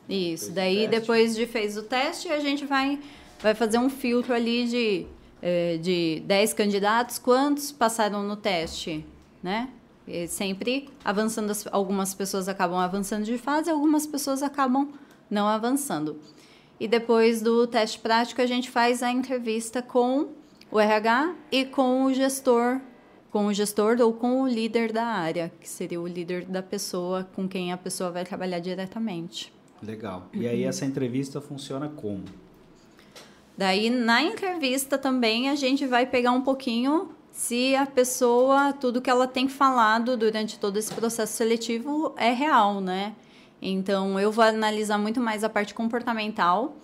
Isso, 0.08 0.52
daí 0.52 0.86
depois 0.86 1.34
de 1.34 1.46
fez 1.46 1.78
o 1.78 1.82
teste, 1.82 2.28
a 2.28 2.38
gente 2.38 2.66
vai, 2.66 3.00
vai 3.40 3.54
fazer 3.54 3.78
um 3.78 3.88
filtro 3.88 4.34
ali 4.34 4.66
de, 4.66 5.06
é, 5.40 5.78
de 5.78 6.22
10 6.26 6.52
candidatos, 6.52 7.18
quantos 7.18 7.72
passaram 7.72 8.22
no 8.22 8.36
teste, 8.36 9.04
né? 9.42 9.70
E 10.06 10.28
sempre 10.28 10.90
avançando, 11.02 11.50
algumas 11.72 12.12
pessoas 12.12 12.48
acabam 12.48 12.78
avançando 12.78 13.24
de 13.24 13.38
fase, 13.38 13.70
algumas 13.70 14.06
pessoas 14.06 14.42
acabam 14.42 14.92
não 15.30 15.48
avançando. 15.48 16.20
E 16.78 16.86
depois 16.86 17.40
do 17.40 17.66
teste 17.66 17.98
prático, 17.98 18.42
a 18.42 18.46
gente 18.46 18.70
faz 18.70 19.02
a 19.02 19.10
entrevista 19.10 19.80
com 19.80 20.28
o 20.70 20.78
RH 20.78 21.34
e 21.50 21.64
com 21.64 22.04
o 22.04 22.12
gestor, 22.12 22.80
com 23.34 23.46
o 23.46 23.52
gestor 23.52 24.00
ou 24.00 24.12
com 24.12 24.42
o 24.42 24.46
líder 24.46 24.92
da 24.92 25.04
área, 25.04 25.50
que 25.60 25.68
seria 25.68 26.00
o 26.00 26.06
líder 26.06 26.44
da 26.44 26.62
pessoa 26.62 27.28
com 27.34 27.48
quem 27.48 27.72
a 27.72 27.76
pessoa 27.76 28.08
vai 28.12 28.24
trabalhar 28.24 28.60
diretamente. 28.60 29.52
Legal. 29.82 30.28
E 30.32 30.46
aí 30.46 30.62
essa 30.62 30.84
entrevista 30.84 31.40
funciona 31.40 31.88
como? 31.88 32.22
Daí 33.58 33.90
na 33.90 34.22
entrevista 34.22 34.96
também 34.96 35.50
a 35.50 35.56
gente 35.56 35.84
vai 35.84 36.06
pegar 36.06 36.30
um 36.30 36.42
pouquinho 36.42 37.08
se 37.32 37.74
a 37.74 37.84
pessoa, 37.84 38.72
tudo 38.72 39.02
que 39.02 39.10
ela 39.10 39.26
tem 39.26 39.48
falado 39.48 40.16
durante 40.16 40.56
todo 40.56 40.76
esse 40.76 40.94
processo 40.94 41.32
seletivo 41.32 42.14
é 42.16 42.30
real, 42.30 42.80
né? 42.80 43.16
Então 43.60 44.20
eu 44.20 44.30
vou 44.30 44.44
analisar 44.44 44.96
muito 44.96 45.20
mais 45.20 45.42
a 45.42 45.48
parte 45.48 45.74
comportamental, 45.74 46.76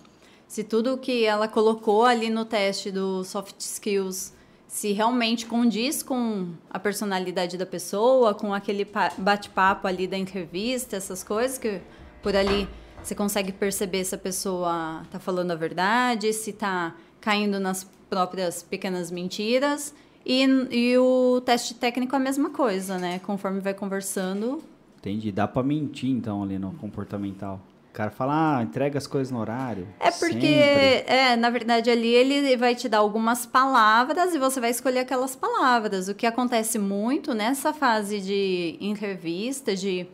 se 0.49 0.65
tudo 0.65 0.97
que 0.97 1.23
ela 1.23 1.47
colocou 1.47 2.03
ali 2.03 2.29
no 2.29 2.43
teste 2.43 2.91
do 2.91 3.23
soft 3.23 3.57
skills 3.57 4.33
se 4.71 4.93
realmente 4.93 5.45
condiz 5.45 6.01
com 6.01 6.53
a 6.69 6.79
personalidade 6.79 7.57
da 7.57 7.65
pessoa, 7.65 8.33
com 8.33 8.53
aquele 8.53 8.87
bate-papo 9.17 9.85
ali 9.85 10.07
da 10.07 10.17
entrevista, 10.17 10.95
essas 10.95 11.25
coisas 11.25 11.57
que 11.57 11.81
por 12.23 12.33
ali 12.33 12.69
você 13.03 13.13
consegue 13.13 13.51
perceber 13.51 14.05
se 14.05 14.15
a 14.15 14.17
pessoa 14.17 15.01
está 15.03 15.19
falando 15.19 15.51
a 15.51 15.55
verdade, 15.55 16.31
se 16.31 16.51
está 16.51 16.95
caindo 17.19 17.59
nas 17.59 17.83
próprias 18.09 18.63
pequenas 18.63 19.11
mentiras. 19.11 19.93
E, 20.25 20.45
e 20.71 20.97
o 20.97 21.41
teste 21.41 21.73
técnico 21.73 22.15
é 22.15 22.17
a 22.17 22.21
mesma 22.21 22.49
coisa, 22.51 22.97
né? 22.97 23.19
Conforme 23.19 23.59
vai 23.59 23.73
conversando. 23.73 24.63
Entendi. 24.99 25.33
Dá 25.33 25.49
para 25.49 25.63
mentir, 25.63 26.09
então, 26.09 26.43
ali 26.43 26.57
no 26.57 26.71
comportamental. 26.75 27.59
O 27.91 27.93
cara 27.93 28.09
fala, 28.09 28.59
ah, 28.59 28.63
entrega 28.63 28.97
as 28.97 29.05
coisas 29.05 29.31
no 29.31 29.39
horário. 29.39 29.85
É 29.99 30.09
porque, 30.11 31.03
é, 31.05 31.35
na 31.35 31.49
verdade, 31.49 31.89
ali 31.89 32.07
ele 32.07 32.55
vai 32.55 32.73
te 32.73 32.87
dar 32.87 32.99
algumas 32.99 33.45
palavras 33.45 34.33
e 34.33 34.39
você 34.39 34.61
vai 34.61 34.69
escolher 34.69 34.99
aquelas 34.99 35.35
palavras. 35.35 36.07
O 36.07 36.15
que 36.15 36.25
acontece 36.25 36.79
muito 36.79 37.33
nessa 37.33 37.73
fase 37.73 38.21
de 38.21 38.77
entrevista, 38.79 39.75
de 39.75 40.07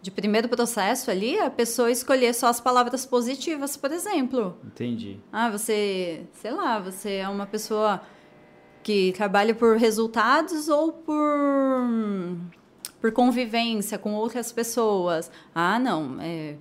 de 0.00 0.12
primeiro 0.12 0.48
processo 0.48 1.10
ali, 1.10 1.38
a 1.40 1.50
pessoa 1.50 1.90
escolher 1.90 2.32
só 2.32 2.46
as 2.46 2.60
palavras 2.60 3.04
positivas, 3.04 3.76
por 3.76 3.90
exemplo. 3.90 4.56
Entendi. 4.64 5.18
Ah, 5.32 5.50
você, 5.50 6.22
sei 6.34 6.52
lá, 6.52 6.78
você 6.78 7.14
é 7.14 7.28
uma 7.28 7.46
pessoa 7.46 8.00
que 8.82 9.12
trabalha 9.16 9.54
por 9.54 9.76
resultados 9.76 10.68
ou 10.68 10.92
por 10.92 11.18
por 13.00 13.12
convivência 13.12 13.98
com 13.98 14.14
outras 14.14 14.50
pessoas. 14.50 15.30
Ah, 15.54 15.78
não, 15.78 16.16
é, 16.20 16.56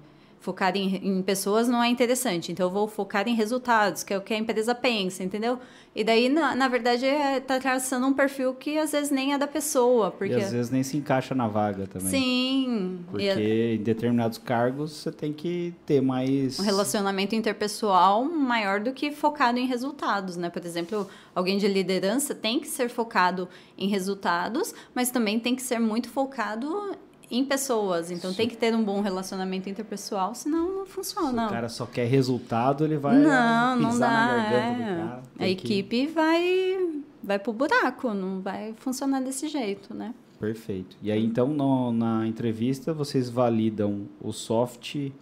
focar 0.47 0.77
em, 0.77 0.95
em, 0.95 1.21
pessoas 1.21 1.67
não 1.67 1.83
é 1.83 1.89
interessante, 1.89 2.53
então 2.53 2.67
eu 2.67 2.69
vou 2.71 2.87
focar 2.87 3.27
em 3.27 3.35
resultados, 3.35 4.01
que 4.01 4.13
é 4.13 4.17
o 4.17 4.21
que 4.21 4.33
a 4.33 4.37
empresa 4.37 4.73
pensa, 4.73 5.21
entendeu? 5.21 5.59
E 5.93 6.05
daí, 6.05 6.29
na, 6.29 6.55
na 6.55 6.69
verdade, 6.69 7.05
é, 7.05 7.41
tá 7.41 7.59
traçando 7.59 8.07
um 8.07 8.13
perfil 8.13 8.53
que 8.53 8.77
às 8.77 8.93
vezes 8.93 9.11
nem 9.11 9.33
é 9.33 9.37
da 9.37 9.47
pessoa. 9.47 10.09
Porque... 10.09 10.35
E 10.35 10.41
às 10.41 10.51
vezes 10.53 10.71
nem 10.71 10.83
se 10.83 10.95
encaixa 10.95 11.35
na 11.35 11.49
vaga 11.49 11.85
também. 11.85 12.07
Sim. 12.07 12.99
Porque 13.11 13.75
em 13.75 13.83
determinados 13.83 14.37
cargos 14.37 14.91
você 14.93 15.11
tem 15.11 15.33
que 15.33 15.73
ter 15.85 15.99
mais. 15.99 16.59
Um 16.59 16.63
relacionamento 16.63 17.35
interpessoal 17.35 18.23
maior 18.23 18.79
do 18.79 18.93
que 18.93 19.11
focado 19.11 19.59
em 19.59 19.65
resultados, 19.65 20.37
né? 20.37 20.49
Por 20.49 20.63
exemplo, 20.63 21.09
alguém 21.35 21.57
de 21.57 21.67
liderança 21.67 22.33
tem 22.33 22.59
que 22.59 22.67
ser 22.67 22.89
focado 22.89 23.49
em 23.77 23.89
resultados, 23.89 24.73
mas 24.95 25.09
também 25.09 25.39
tem 25.39 25.55
que 25.55 25.63
ser 25.63 25.79
muito 25.79 26.09
focado 26.09 26.95
em 27.29 27.45
pessoas. 27.45 28.11
Então 28.11 28.31
Sim. 28.31 28.37
tem 28.37 28.47
que 28.47 28.57
ter 28.57 28.73
um 28.73 28.83
bom 28.83 29.01
relacionamento 29.01 29.69
interpessoal, 29.69 30.33
senão 30.33 30.79
não 30.79 30.85
funciona. 30.85 31.43
Se 31.43 31.47
o 31.47 31.51
cara 31.53 31.69
só 31.69 31.85
quer 31.85 32.05
resultado, 32.05 32.83
ele 32.83 32.97
vai 32.97 33.17
não, 33.17 33.77
pisar 33.77 33.77
não 33.77 33.99
dá, 33.99 34.09
na 34.09 34.27
garganta 34.27 34.57
é. 34.57 34.73
do 34.73 35.07
cara. 35.09 35.23
A 35.39 35.47
equipe 35.47 36.07
vai 36.07 37.03
vai 37.23 37.37
pro 37.39 37.51
buraco, 37.51 38.13
não 38.13 38.41
vai 38.41 38.73
funcionar 38.77 39.21
desse 39.21 39.47
jeito, 39.47 39.93
né? 39.93 40.13
Perfeito. 40.39 40.95
E 41.01 41.11
aí 41.11 41.23
então 41.23 41.47
no, 41.47 41.91
na 41.91 42.27
entrevista 42.27 42.93
vocês 42.93 43.29
validam 43.29 44.07
o 44.21 44.31
soft 44.31 44.95
e, 44.95 45.13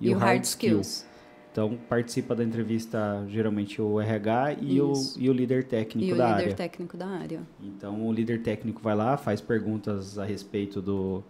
e 0.00 0.10
o, 0.10 0.12
hard, 0.12 0.22
hard 0.22 0.44
skills. 0.44 0.86
skills. 0.86 1.14
Então 1.52 1.78
participa 1.88 2.34
da 2.34 2.42
entrevista 2.42 3.24
geralmente 3.28 3.80
o 3.80 4.00
RH 4.00 4.56
e, 4.60 4.80
o, 4.80 4.92
e 5.16 5.30
o 5.30 5.32
líder 5.32 5.62
técnico 5.62 6.12
e 6.12 6.18
da 6.18 6.26
área. 6.26 6.34
E 6.34 6.34
o 6.34 6.48
líder 6.48 6.56
técnico 6.56 6.96
da 6.96 7.06
área. 7.06 7.42
Então 7.62 8.04
o 8.04 8.12
líder 8.12 8.42
técnico 8.42 8.82
vai 8.82 8.96
lá, 8.96 9.16
faz 9.16 9.40
perguntas 9.40 10.18
a 10.18 10.24
respeito 10.24 10.82
do 10.82 11.22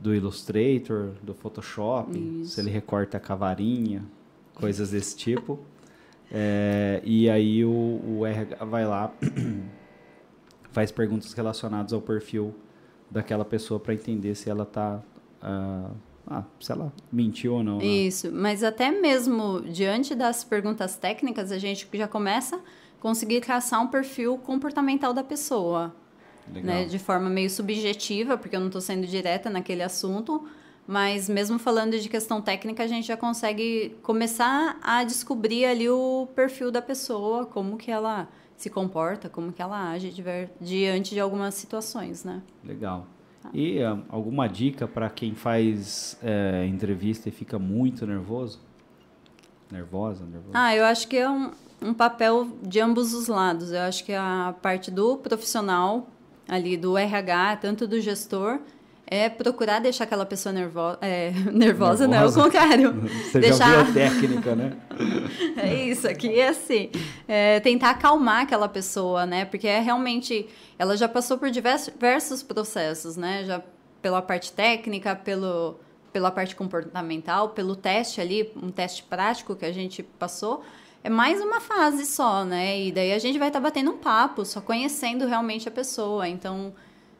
do 0.00 0.14
Illustrator, 0.14 1.12
do 1.22 1.34
Photoshop, 1.34 2.10
Isso. 2.40 2.54
se 2.54 2.60
ele 2.60 2.70
recorta 2.70 3.18
a 3.18 3.20
cavarinha, 3.20 4.02
coisas 4.54 4.90
desse 4.90 5.16
tipo. 5.16 5.58
É, 6.32 7.02
e 7.04 7.28
aí 7.28 7.64
o, 7.64 8.00
o 8.06 8.26
RH 8.26 8.64
vai 8.64 8.86
lá, 8.86 9.12
faz 10.72 10.90
perguntas 10.90 11.32
relacionadas 11.32 11.92
ao 11.92 12.00
perfil 12.00 12.54
daquela 13.10 13.44
pessoa 13.44 13.78
para 13.78 13.92
entender 13.92 14.34
se 14.34 14.48
ela 14.48 14.62
está 14.62 15.02
uh, 15.42 15.94
ah, 16.26 16.44
se 16.60 16.70
ela 16.70 16.92
mentiu 17.10 17.54
ou 17.54 17.64
não. 17.64 17.78
Né? 17.78 17.84
Isso, 17.84 18.30
mas 18.32 18.62
até 18.62 18.92
mesmo 18.92 19.60
diante 19.62 20.14
das 20.14 20.44
perguntas 20.44 20.96
técnicas, 20.96 21.50
a 21.50 21.58
gente 21.58 21.88
já 21.92 22.06
começa 22.06 22.56
a 22.56 22.60
conseguir 23.00 23.40
traçar 23.40 23.82
um 23.82 23.88
perfil 23.88 24.38
comportamental 24.38 25.12
da 25.12 25.24
pessoa 25.24 25.92
né, 26.52 26.84
de 26.84 26.98
forma 26.98 27.28
meio 27.28 27.50
subjetiva, 27.50 28.36
porque 28.36 28.56
eu 28.56 28.60
não 28.60 28.68
estou 28.68 28.80
sendo 28.80 29.06
direta 29.06 29.48
naquele 29.48 29.82
assunto, 29.82 30.46
mas 30.86 31.28
mesmo 31.28 31.58
falando 31.58 31.98
de 31.98 32.08
questão 32.08 32.40
técnica, 32.40 32.82
a 32.82 32.86
gente 32.86 33.06
já 33.06 33.16
consegue 33.16 33.96
começar 34.02 34.78
a 34.82 35.04
descobrir 35.04 35.64
ali 35.64 35.88
o 35.88 36.28
perfil 36.34 36.70
da 36.70 36.82
pessoa, 36.82 37.46
como 37.46 37.76
que 37.76 37.90
ela 37.90 38.28
se 38.56 38.68
comporta, 38.68 39.28
como 39.28 39.52
que 39.52 39.62
ela 39.62 39.90
age 39.90 40.12
diante 40.60 41.14
de 41.14 41.20
algumas 41.20 41.54
situações, 41.54 42.24
né? 42.24 42.42
Legal. 42.64 43.06
Tá. 43.42 43.50
E 43.54 43.82
uh, 43.82 44.02
alguma 44.08 44.46
dica 44.46 44.86
para 44.86 45.08
quem 45.08 45.34
faz 45.34 46.18
é, 46.22 46.66
entrevista 46.66 47.28
e 47.28 47.32
fica 47.32 47.58
muito 47.58 48.06
nervoso? 48.06 48.60
Nervosa, 49.70 50.24
nervosa? 50.24 50.50
Ah, 50.52 50.74
eu 50.74 50.84
acho 50.84 51.08
que 51.08 51.16
é 51.16 51.30
um, 51.30 51.52
um 51.80 51.94
papel 51.94 52.48
de 52.62 52.80
ambos 52.80 53.14
os 53.14 53.28
lados. 53.28 53.72
Eu 53.72 53.80
acho 53.80 54.04
que 54.04 54.12
a 54.12 54.54
parte 54.60 54.90
do 54.90 55.16
profissional 55.16 56.06
ali 56.48 56.76
do 56.76 56.96
RH, 56.96 57.56
tanto 57.56 57.86
do 57.86 58.00
gestor, 58.00 58.60
é 59.10 59.28
procurar 59.28 59.80
deixar 59.80 60.04
aquela 60.04 60.24
pessoa 60.24 60.52
nervo 60.52 60.96
é, 61.00 61.32
nervosa, 61.52 62.06
nervosa, 62.06 62.08
não, 62.08 62.18
é 62.18 62.26
o 62.26 62.32
contrário. 62.32 62.92
Você 63.26 63.40
deixar... 63.40 63.72
já 63.72 63.82
viu 63.82 63.90
a 63.90 63.92
técnica, 64.10 64.54
né? 64.54 64.72
é 65.56 65.74
isso, 65.86 66.06
aqui 66.06 66.38
é 66.38 66.48
assim. 66.48 66.90
É, 67.26 67.58
tentar 67.58 67.90
acalmar 67.90 68.42
aquela 68.42 68.68
pessoa, 68.68 69.26
né? 69.26 69.44
Porque 69.44 69.66
é 69.66 69.80
realmente. 69.80 70.48
Ela 70.78 70.96
já 70.96 71.08
passou 71.08 71.36
por 71.36 71.50
diversos 71.50 72.42
processos, 72.42 73.16
né? 73.16 73.44
Já 73.44 73.62
pela 74.00 74.22
parte 74.22 74.52
técnica, 74.52 75.14
pelo, 75.16 75.78
pela 76.12 76.30
parte 76.30 76.54
comportamental, 76.54 77.50
pelo 77.50 77.74
teste 77.74 78.20
ali, 78.20 78.50
um 78.56 78.70
teste 78.70 79.02
prático 79.02 79.56
que 79.56 79.66
a 79.66 79.72
gente 79.72 80.02
passou 80.02 80.62
é 81.02 81.08
mais 81.08 81.40
uma 81.40 81.60
fase 81.60 82.04
só, 82.04 82.44
né? 82.44 82.80
E 82.80 82.92
daí 82.92 83.12
a 83.12 83.18
gente 83.18 83.38
vai 83.38 83.48
estar 83.48 83.60
tá 83.60 83.62
batendo 83.62 83.90
um 83.90 83.96
papo, 83.96 84.44
só 84.44 84.60
conhecendo 84.60 85.26
realmente 85.26 85.66
a 85.68 85.70
pessoa. 85.70 86.28
Então, 86.28 86.74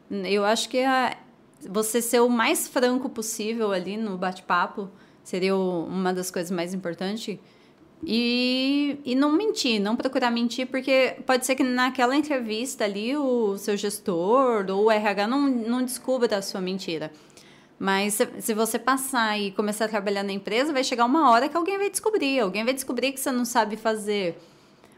eu 0.09 0.45
acho 0.45 0.69
que 0.69 0.83
a, 0.83 1.17
você 1.67 2.01
ser 2.01 2.21
o 2.21 2.29
mais 2.29 2.67
franco 2.67 3.09
possível 3.09 3.71
ali 3.71 3.97
no 3.97 4.17
bate-papo 4.17 4.89
seria 5.23 5.55
o, 5.55 5.85
uma 5.85 6.13
das 6.13 6.29
coisas 6.29 6.51
mais 6.51 6.73
importantes. 6.73 7.39
E, 8.03 8.99
e 9.05 9.13
não 9.13 9.31
mentir, 9.31 9.79
não 9.79 9.95
procurar 9.95 10.31
mentir, 10.31 10.67
porque 10.67 11.17
pode 11.25 11.45
ser 11.45 11.55
que 11.55 11.63
naquela 11.63 12.15
entrevista 12.15 12.83
ali 12.83 13.15
o 13.15 13.57
seu 13.57 13.77
gestor 13.77 14.65
ou 14.69 14.85
o 14.85 14.91
RH 14.91 15.27
não, 15.27 15.47
não 15.47 15.83
descubra 15.83 16.37
a 16.37 16.41
sua 16.41 16.61
mentira. 16.61 17.11
Mas 17.81 18.13
se, 18.13 18.27
se, 18.41 18.53
você 18.53 18.77
passar 18.77 19.39
e 19.39 19.49
começar 19.53 19.85
a 19.85 19.87
trabalhar 19.87 20.21
na 20.21 20.31
empresa, 20.31 20.71
vai 20.71 20.83
chegar 20.83 21.03
uma 21.03 21.31
hora 21.31 21.49
que 21.49 21.57
alguém 21.57 21.79
vai 21.79 21.89
descobrir. 21.89 22.39
Alguém 22.39 22.63
vai 22.63 22.75
descobrir 22.75 23.11
que 23.11 23.19
você 23.19 23.31
não 23.31 23.43
sabe 23.43 23.75
fazer 23.75 24.37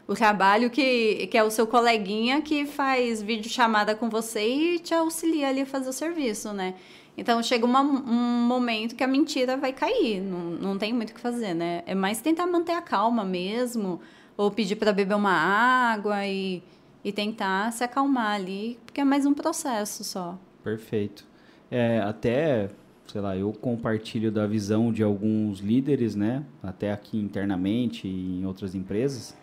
o 0.06 0.14
trabalho 0.14 0.68
que, 0.68 1.26
que 1.28 1.38
é 1.38 1.42
o 1.42 1.50
seu 1.50 1.66
coleguinha 1.66 2.42
que 2.42 2.66
faz 2.66 3.22
vídeo 3.22 3.50
chamada 3.50 3.94
com 3.94 4.10
você 4.10 4.46
e 4.46 4.78
te 4.78 4.92
auxilia 4.92 5.48
ali 5.48 5.62
a 5.62 5.66
fazer 5.66 5.88
o 5.88 5.94
serviço, 5.94 6.52
né? 6.52 6.74
Então 7.16 7.42
chega 7.42 7.64
uma, 7.64 7.80
um 7.80 8.46
momento 8.46 8.94
que 8.94 9.02
a 9.02 9.06
mentira 9.06 9.56
vai 9.56 9.72
cair, 9.72 10.20
não, 10.20 10.50
não 10.50 10.76
tem 10.76 10.92
muito 10.92 11.08
o 11.08 11.14
que 11.14 11.20
fazer, 11.22 11.54
né? 11.54 11.82
É 11.86 11.94
mais 11.94 12.20
tentar 12.20 12.46
manter 12.46 12.72
a 12.72 12.82
calma 12.82 13.24
mesmo, 13.24 13.98
ou 14.36 14.50
pedir 14.50 14.76
para 14.76 14.92
beber 14.92 15.14
uma 15.14 15.32
água 15.32 16.26
e, 16.26 16.62
e 17.02 17.10
tentar 17.10 17.72
se 17.72 17.82
acalmar 17.82 18.34
ali, 18.34 18.78
porque 18.84 19.00
é 19.00 19.04
mais 19.04 19.24
um 19.24 19.32
processo 19.32 20.04
só. 20.04 20.38
Perfeito. 20.62 21.32
É, 21.74 21.98
até, 21.98 22.68
sei 23.04 23.20
lá, 23.20 23.36
eu 23.36 23.52
compartilho 23.52 24.30
da 24.30 24.46
visão 24.46 24.92
de 24.92 25.02
alguns 25.02 25.58
líderes, 25.58 26.14
né? 26.14 26.44
Até 26.62 26.92
aqui 26.92 27.18
internamente 27.18 28.06
e 28.06 28.38
em 28.38 28.46
outras 28.46 28.76
empresas, 28.76 29.36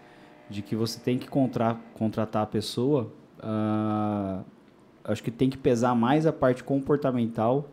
de 0.50 0.62
que 0.62 0.74
você 0.74 0.98
tem 0.98 1.18
que 1.18 1.28
contra, 1.28 1.76
contratar 1.94 2.44
a 2.44 2.46
pessoa. 2.46 3.12
Uh, 3.40 4.46
acho 5.04 5.22
que 5.22 5.30
tem 5.30 5.50
que 5.50 5.58
pesar 5.58 5.94
mais 5.94 6.26
a 6.26 6.32
parte 6.32 6.64
comportamental 6.64 7.70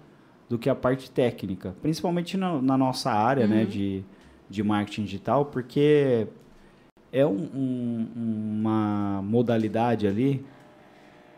do 0.49 0.59
que 0.59 0.69
a 0.69 0.75
parte 0.75 1.09
técnica, 1.09 1.77
principalmente 1.81 2.37
na, 2.37 2.61
na 2.61 2.77
nossa 2.77 3.13
área, 3.13 3.47
né, 3.47 3.59
uhum. 3.59 3.63
né, 3.63 3.65
de, 3.65 4.05
de 4.51 4.63
marketing 4.65 5.05
digital, 5.05 5.45
porque 5.45 6.27
é 7.13 7.25
um, 7.25 7.49
um, 7.55 8.09
uma 8.17 9.23
modalidade 9.23 10.09
ali 10.09 10.45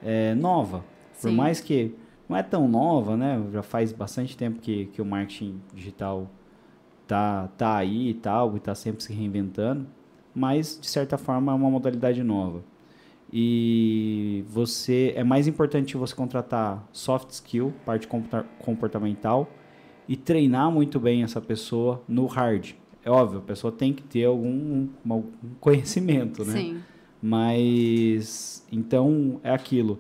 é, 0.02 0.34
nova. 0.34 0.82
Sim. 1.12 1.28
Por 1.28 1.36
mais 1.36 1.60
que 1.60 1.94
não 2.30 2.36
é 2.36 2.44
tão 2.44 2.68
nova, 2.68 3.16
né? 3.16 3.42
Já 3.52 3.60
faz 3.60 3.92
bastante 3.92 4.36
tempo 4.36 4.60
que, 4.60 4.86
que 4.86 5.02
o 5.02 5.04
marketing 5.04 5.60
digital 5.74 6.30
tá, 7.04 7.48
tá 7.58 7.76
aí 7.76 8.10
e 8.10 8.14
tal, 8.14 8.56
e 8.56 8.60
tá 8.60 8.72
sempre 8.72 9.02
se 9.02 9.12
reinventando, 9.12 9.84
mas 10.32 10.78
de 10.80 10.86
certa 10.88 11.18
forma 11.18 11.50
é 11.50 11.54
uma 11.56 11.68
modalidade 11.68 12.22
nova. 12.22 12.62
E 13.32 14.44
você 14.48 15.12
é 15.16 15.24
mais 15.24 15.48
importante 15.48 15.96
você 15.96 16.14
contratar 16.14 16.88
soft 16.92 17.30
skill, 17.30 17.74
parte 17.84 18.08
comportamental, 18.60 19.50
e 20.08 20.16
treinar 20.16 20.70
muito 20.70 21.00
bem 21.00 21.24
essa 21.24 21.40
pessoa 21.40 22.00
no 22.06 22.26
hard. 22.26 22.74
É 23.04 23.10
óbvio, 23.10 23.40
a 23.40 23.42
pessoa 23.42 23.72
tem 23.72 23.92
que 23.92 24.04
ter 24.04 24.24
algum, 24.24 24.86
algum 25.08 25.30
conhecimento, 25.58 26.44
né? 26.44 26.52
Sim. 26.52 26.80
Mas 27.20 28.64
então 28.70 29.40
é 29.42 29.52
aquilo. 29.52 29.98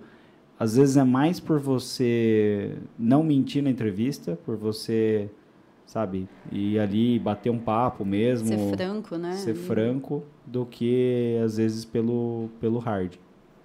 Às 0.60 0.76
vezes 0.76 0.98
é 0.98 1.04
mais 1.04 1.40
por 1.40 1.58
você 1.58 2.76
não 2.98 3.22
mentir 3.22 3.62
na 3.62 3.70
entrevista, 3.70 4.38
por 4.44 4.56
você 4.56 5.30
sabe? 5.90 6.28
E 6.52 6.78
ali 6.78 7.18
bater 7.18 7.50
um 7.50 7.58
papo 7.58 8.04
mesmo. 8.04 8.46
Ser 8.46 8.76
franco, 8.76 9.16
né? 9.16 9.32
Ser 9.32 9.54
franco 9.54 10.22
do 10.46 10.64
que 10.64 11.36
às 11.44 11.56
vezes 11.56 11.84
pelo, 11.84 12.48
pelo 12.60 12.78
hard. 12.78 13.14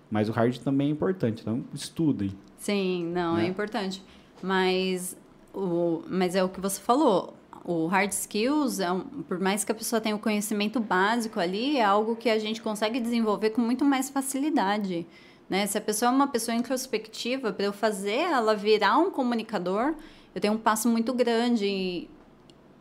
Mas 0.10 0.28
o 0.28 0.32
hard 0.32 0.58
também 0.58 0.88
é 0.88 0.92
importante, 0.92 1.42
então 1.42 1.64
estudem. 1.74 2.32
Sim, 2.58 3.12
não, 3.14 3.36
é 3.38 3.42
né? 3.42 3.46
é 3.46 3.50
importante. 3.50 4.02
Mas, 4.42 5.16
o, 5.54 6.02
mas 6.10 6.36
é 6.36 6.44
o 6.44 6.50
que 6.50 6.60
você 6.60 6.80
falou. 6.82 7.36
O 7.64 7.86
hard 7.88 8.12
skills, 8.12 8.80
é 8.80 8.92
um, 8.92 9.02
por 9.02 9.40
mais 9.40 9.64
que 9.64 9.72
a 9.72 9.76
pessoa 9.76 10.02
tenha 10.02 10.16
o 10.16 10.20
conhecimento 10.20 10.80
básico 10.80 11.40
ali, 11.40 11.78
é 11.78 11.84
algo 11.84 12.16
que 12.16 12.30
a 12.30 12.40
gente 12.40 12.62
consegue 12.62 13.00
desenvolver 13.00 13.52
com 13.52 13.62
muito 13.62 13.86
mais 13.86 14.10
facilidade. 14.10 15.06
Né? 15.50 15.68
Se 15.68 15.78
a 15.78 15.82
pessoa 15.82 16.12
é 16.12 16.14
uma 16.14 16.28
pessoa 16.28 16.56
introspectiva, 16.56 17.54
para 17.54 17.66
eu 17.66 17.74
fazer 17.74 18.16
ela 18.16 18.56
virar 18.56 18.98
um 18.98 19.12
comunicador, 19.12 19.94
eu 20.34 20.42
tenho 20.42 20.54
um 20.54 20.58
passo 20.58 20.90
muito 20.90 21.14
grande 21.14 22.10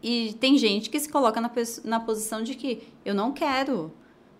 e 0.03 0.35
tem 0.41 0.59
gente 0.59 0.91
que 0.91 0.99
se 1.01 1.09
coloca 1.09 1.41
na, 1.41 1.51
na 1.85 2.01
posição 2.01 2.43
de 2.43 2.55
que 2.55 2.87
eu 3.05 3.15
não 3.15 3.33
quero, 3.33 3.93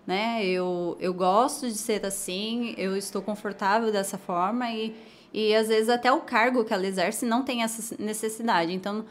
né? 0.05 0.45
Eu, 0.45 0.95
eu 0.99 1.13
gosto 1.13 1.67
de 1.67 1.77
ser 1.77 2.05
assim, 2.05 2.75
eu 2.77 2.95
estou 2.95 3.21
confortável 3.21 3.91
dessa 3.91 4.17
forma 4.17 4.69
e, 4.71 4.95
e 5.33 5.55
às 5.55 5.67
vezes 5.67 5.89
até 5.89 6.11
o 6.11 6.21
cargo 6.21 6.63
que 6.63 6.73
ela 6.73 6.85
exerce 6.85 7.25
não 7.25 7.43
tem 7.43 7.63
essa 7.63 7.95
necessidade. 7.97 8.73
Então, 8.73 9.05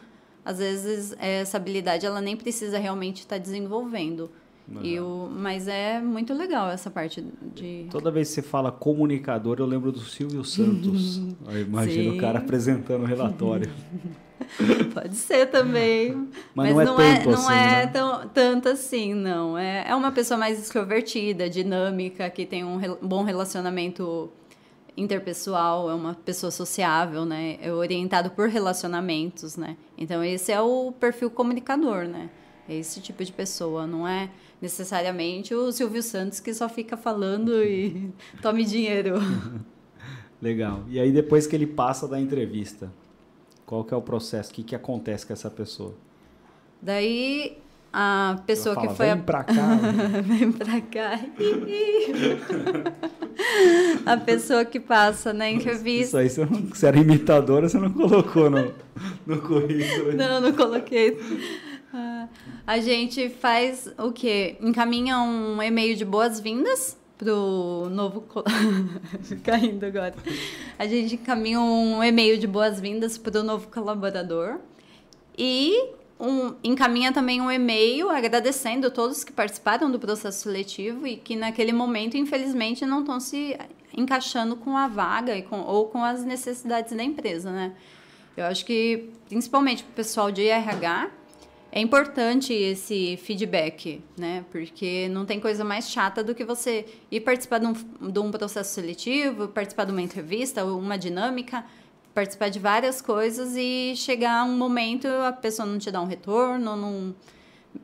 às 0.44 0.58
vezes 0.58 1.16
essa 1.18 1.56
habilidade 1.56 2.04
ela 2.04 2.20
nem 2.20 2.36
precisa 2.36 2.78
realmente 2.78 3.20
estar 3.20 3.38
desenvolvendo. 3.38 4.30
O, 4.66 5.28
mas 5.30 5.68
é 5.68 6.00
muito 6.00 6.32
legal 6.32 6.70
essa 6.70 6.90
parte 6.90 7.22
de. 7.54 7.86
Toda 7.90 8.10
vez 8.10 8.28
que 8.28 8.34
você 8.36 8.42
fala 8.42 8.72
comunicador, 8.72 9.56
eu 9.58 9.66
lembro 9.66 9.92
do 9.92 10.00
Silvio 10.00 10.42
Santos. 10.42 11.20
Imagina 11.66 12.14
o 12.14 12.18
cara 12.18 12.38
apresentando 12.38 13.02
o 13.02 13.06
relatório. 13.06 13.70
Pode 14.92 15.16
ser 15.16 15.50
também. 15.50 16.28
Mas, 16.54 16.74
mas 16.74 16.86
não, 16.86 17.00
é, 17.00 17.14
não, 17.14 17.22
é, 17.22 17.24
não 17.24 17.32
assim, 17.34 17.52
é 17.52 17.56
né? 17.56 17.86
tão, 17.88 18.28
tanto 18.28 18.68
assim, 18.68 19.14
não. 19.14 19.58
É, 19.58 19.84
é 19.88 19.94
uma 19.94 20.10
pessoa 20.12 20.38
mais 20.38 20.58
extrovertida, 20.58 21.48
dinâmica, 21.48 22.28
que 22.30 22.46
tem 22.46 22.64
um 22.64 22.76
re, 22.76 22.88
bom 23.02 23.22
relacionamento 23.22 24.30
interpessoal, 24.96 25.90
é 25.90 25.94
uma 25.94 26.14
pessoa 26.14 26.50
sociável, 26.50 27.24
né? 27.24 27.58
É 27.60 27.72
orientado 27.72 28.30
por 28.30 28.48
relacionamentos, 28.48 29.56
né? 29.56 29.76
Então 29.98 30.22
esse 30.22 30.52
é 30.52 30.60
o 30.60 30.92
perfil 30.92 31.30
comunicador, 31.30 32.06
né? 32.06 32.30
É 32.68 32.74
esse 32.74 33.00
tipo 33.00 33.24
de 33.24 33.32
pessoa, 33.32 33.86
não 33.86 34.06
é 34.06 34.30
necessariamente 34.64 35.54
o 35.54 35.70
Silvio 35.70 36.02
Santos 36.02 36.40
que 36.40 36.54
só 36.54 36.70
fica 36.70 36.96
falando 36.96 37.62
e 37.62 38.10
tome 38.40 38.64
dinheiro. 38.64 39.16
Legal. 40.40 40.82
E 40.88 40.98
aí 40.98 41.12
depois 41.12 41.46
que 41.46 41.54
ele 41.54 41.66
passa 41.66 42.08
da 42.08 42.18
entrevista, 42.18 42.90
qual 43.66 43.84
que 43.84 43.92
é 43.92 43.96
o 43.96 44.00
processo? 44.00 44.50
O 44.50 44.54
que, 44.54 44.62
que 44.62 44.74
acontece 44.74 45.26
com 45.26 45.34
essa 45.34 45.50
pessoa? 45.50 45.94
Daí 46.80 47.58
a 47.92 48.40
pessoa 48.46 48.74
fala, 48.74 48.88
que 48.88 48.94
foi 48.94 49.06
vem 49.06 49.14
a... 49.14 49.16
pra 49.18 49.44
cá 49.44 49.76
vem 50.24 50.50
pra 50.50 50.80
cá 50.80 51.20
a 54.04 54.16
pessoa 54.16 54.64
que 54.64 54.80
passa 54.80 55.32
na 55.32 55.48
entrevista 55.48 56.20
isso 56.24 56.40
aí 56.40 56.48
você, 56.48 56.52
não, 56.52 56.62
você 56.66 56.88
era 56.88 56.98
imitadora 56.98 57.68
você 57.68 57.78
não 57.78 57.92
colocou 57.92 58.50
no, 58.50 58.74
no 59.24 59.40
currículo 59.40 60.12
não 60.12 60.40
não 60.40 60.52
coloquei 60.52 61.16
a 62.66 62.78
gente 62.78 63.28
faz 63.28 63.92
o 63.98 64.12
quê 64.12 64.56
encaminha 64.60 65.18
um 65.18 65.62
e-mail 65.62 65.96
de 65.96 66.04
boas-vindas 66.04 66.96
pro 67.16 67.88
novo 67.90 68.24
caindo 69.44 69.84
agora. 69.84 70.14
A 70.78 70.86
gente 70.86 71.14
encaminha 71.14 71.60
um 71.60 72.02
e-mail 72.02 72.38
de 72.38 72.46
boas-vindas 72.46 73.16
para 73.18 73.40
o 73.40 73.42
novo 73.42 73.68
colaborador 73.68 74.58
e 75.36 75.90
um, 76.18 76.54
encaminha 76.62 77.12
também 77.12 77.40
um 77.40 77.50
e-mail 77.50 78.08
agradecendo 78.08 78.90
todos 78.90 79.24
que 79.24 79.32
participaram 79.32 79.90
do 79.90 79.98
processo 79.98 80.42
seletivo 80.42 81.06
e 81.06 81.16
que 81.16 81.36
naquele 81.36 81.72
momento, 81.72 82.16
infelizmente, 82.16 82.86
não 82.86 83.00
estão 83.00 83.20
se 83.20 83.56
encaixando 83.96 84.56
com 84.56 84.76
a 84.76 84.88
vaga 84.88 85.36
e 85.36 85.42
com, 85.42 85.60
ou 85.60 85.86
com 85.86 86.02
as 86.02 86.24
necessidades 86.24 86.96
da 86.96 87.02
empresa, 87.02 87.50
né? 87.50 87.72
Eu 88.36 88.46
acho 88.46 88.64
que, 88.64 89.10
principalmente 89.28 89.84
para 89.84 89.92
o 89.92 89.94
pessoal 89.94 90.30
de 90.32 90.46
RH, 90.46 91.10
é 91.76 91.80
importante 91.80 92.52
esse 92.52 93.16
feedback, 93.16 94.00
né? 94.16 94.44
Porque 94.52 95.08
não 95.08 95.26
tem 95.26 95.40
coisa 95.40 95.64
mais 95.64 95.90
chata 95.90 96.22
do 96.22 96.32
que 96.32 96.44
você 96.44 96.86
ir 97.10 97.18
participar 97.18 97.58
de 97.58 97.66
um, 97.66 97.72
de 98.12 98.18
um 98.20 98.30
processo 98.30 98.72
seletivo, 98.72 99.48
participar 99.48 99.84
de 99.84 99.90
uma 99.90 100.00
entrevista, 100.00 100.64
uma 100.64 100.96
dinâmica, 100.96 101.64
participar 102.14 102.48
de 102.48 102.60
várias 102.60 103.02
coisas 103.02 103.56
e 103.56 103.94
chegar 103.96 104.44
um 104.44 104.56
momento 104.56 105.08
a 105.08 105.32
pessoa 105.32 105.66
não 105.66 105.76
te 105.76 105.90
dá 105.90 106.00
um 106.00 106.06
retorno, 106.06 106.76
não 106.76 107.12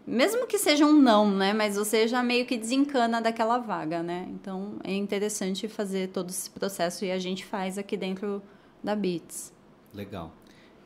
mesmo 0.06 0.46
que 0.46 0.56
seja 0.56 0.86
um 0.86 0.92
não, 0.92 1.28
né? 1.28 1.52
Mas 1.52 1.74
você 1.74 2.06
já 2.06 2.22
meio 2.22 2.46
que 2.46 2.56
desencana 2.56 3.20
daquela 3.20 3.58
vaga, 3.58 4.04
né? 4.04 4.28
Então 4.30 4.76
é 4.84 4.94
interessante 4.94 5.66
fazer 5.66 6.10
todo 6.10 6.30
esse 6.30 6.48
processo 6.48 7.04
e 7.04 7.10
a 7.10 7.18
gente 7.18 7.44
faz 7.44 7.76
aqui 7.76 7.96
dentro 7.96 8.40
da 8.84 8.94
Bits. 8.94 9.52
Legal. 9.92 10.30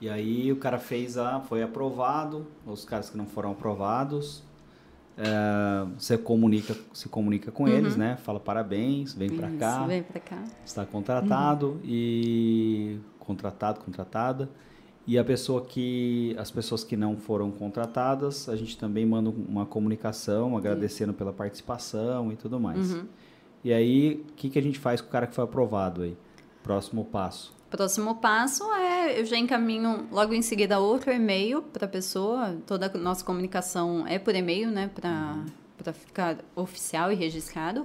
E 0.04 0.10
aí 0.10 0.52
o 0.52 0.56
cara 0.56 0.78
fez 0.78 1.16
a. 1.16 1.40
foi 1.40 1.62
aprovado, 1.62 2.46
os 2.66 2.84
caras 2.84 3.08
que 3.08 3.16
não 3.16 3.24
foram 3.24 3.52
aprovados. 3.52 4.42
É, 5.16 5.86
você 5.98 6.18
comunica, 6.18 6.76
se 6.92 7.08
comunica 7.08 7.50
com 7.50 7.62
uhum. 7.62 7.70
eles, 7.70 7.96
né? 7.96 8.18
Fala 8.18 8.38
parabéns, 8.38 9.14
vem 9.14 9.30
para 9.30 9.50
cá. 9.52 9.86
Vem 9.86 10.02
para 10.02 10.20
cá. 10.20 10.44
Está 10.62 10.84
contratado 10.84 11.68
uhum. 11.68 11.80
e 11.82 12.98
contratado, 13.18 13.80
contratada. 13.80 14.50
E 15.06 15.18
a 15.18 15.24
pessoa 15.24 15.64
que 15.64 16.36
as 16.38 16.50
pessoas 16.50 16.84
que 16.84 16.98
não 16.98 17.16
foram 17.16 17.50
contratadas, 17.50 18.46
a 18.50 18.56
gente 18.56 18.76
também 18.76 19.06
manda 19.06 19.30
uma 19.30 19.64
comunicação 19.64 20.54
agradecendo 20.54 21.14
pela 21.14 21.32
participação 21.32 22.30
e 22.30 22.36
tudo 22.36 22.60
mais. 22.60 22.92
Uhum. 22.92 23.06
E 23.64 23.72
aí, 23.72 24.22
o 24.28 24.32
que, 24.34 24.50
que 24.50 24.58
a 24.58 24.62
gente 24.62 24.78
faz 24.78 25.00
com 25.00 25.08
o 25.08 25.10
cara 25.10 25.26
que 25.26 25.34
foi 25.34 25.44
aprovado 25.44 26.02
aí? 26.02 26.14
Próximo 26.62 27.06
passo. 27.06 27.53
Próximo 27.74 28.14
passo 28.14 28.72
é 28.72 29.18
eu 29.20 29.26
já 29.26 29.36
encaminho 29.36 30.06
logo 30.12 30.32
em 30.32 30.42
seguida 30.42 30.78
outro 30.78 31.10
e-mail 31.10 31.60
para 31.60 31.86
a 31.86 31.88
pessoa. 31.88 32.56
Toda 32.68 32.86
a 32.86 32.96
nossa 32.96 33.24
comunicação 33.24 34.06
é 34.06 34.16
por 34.16 34.32
e-mail, 34.32 34.70
né? 34.70 34.88
Para 34.94 35.92
ficar 35.92 36.36
oficial 36.54 37.10
e 37.10 37.16
registrado. 37.16 37.84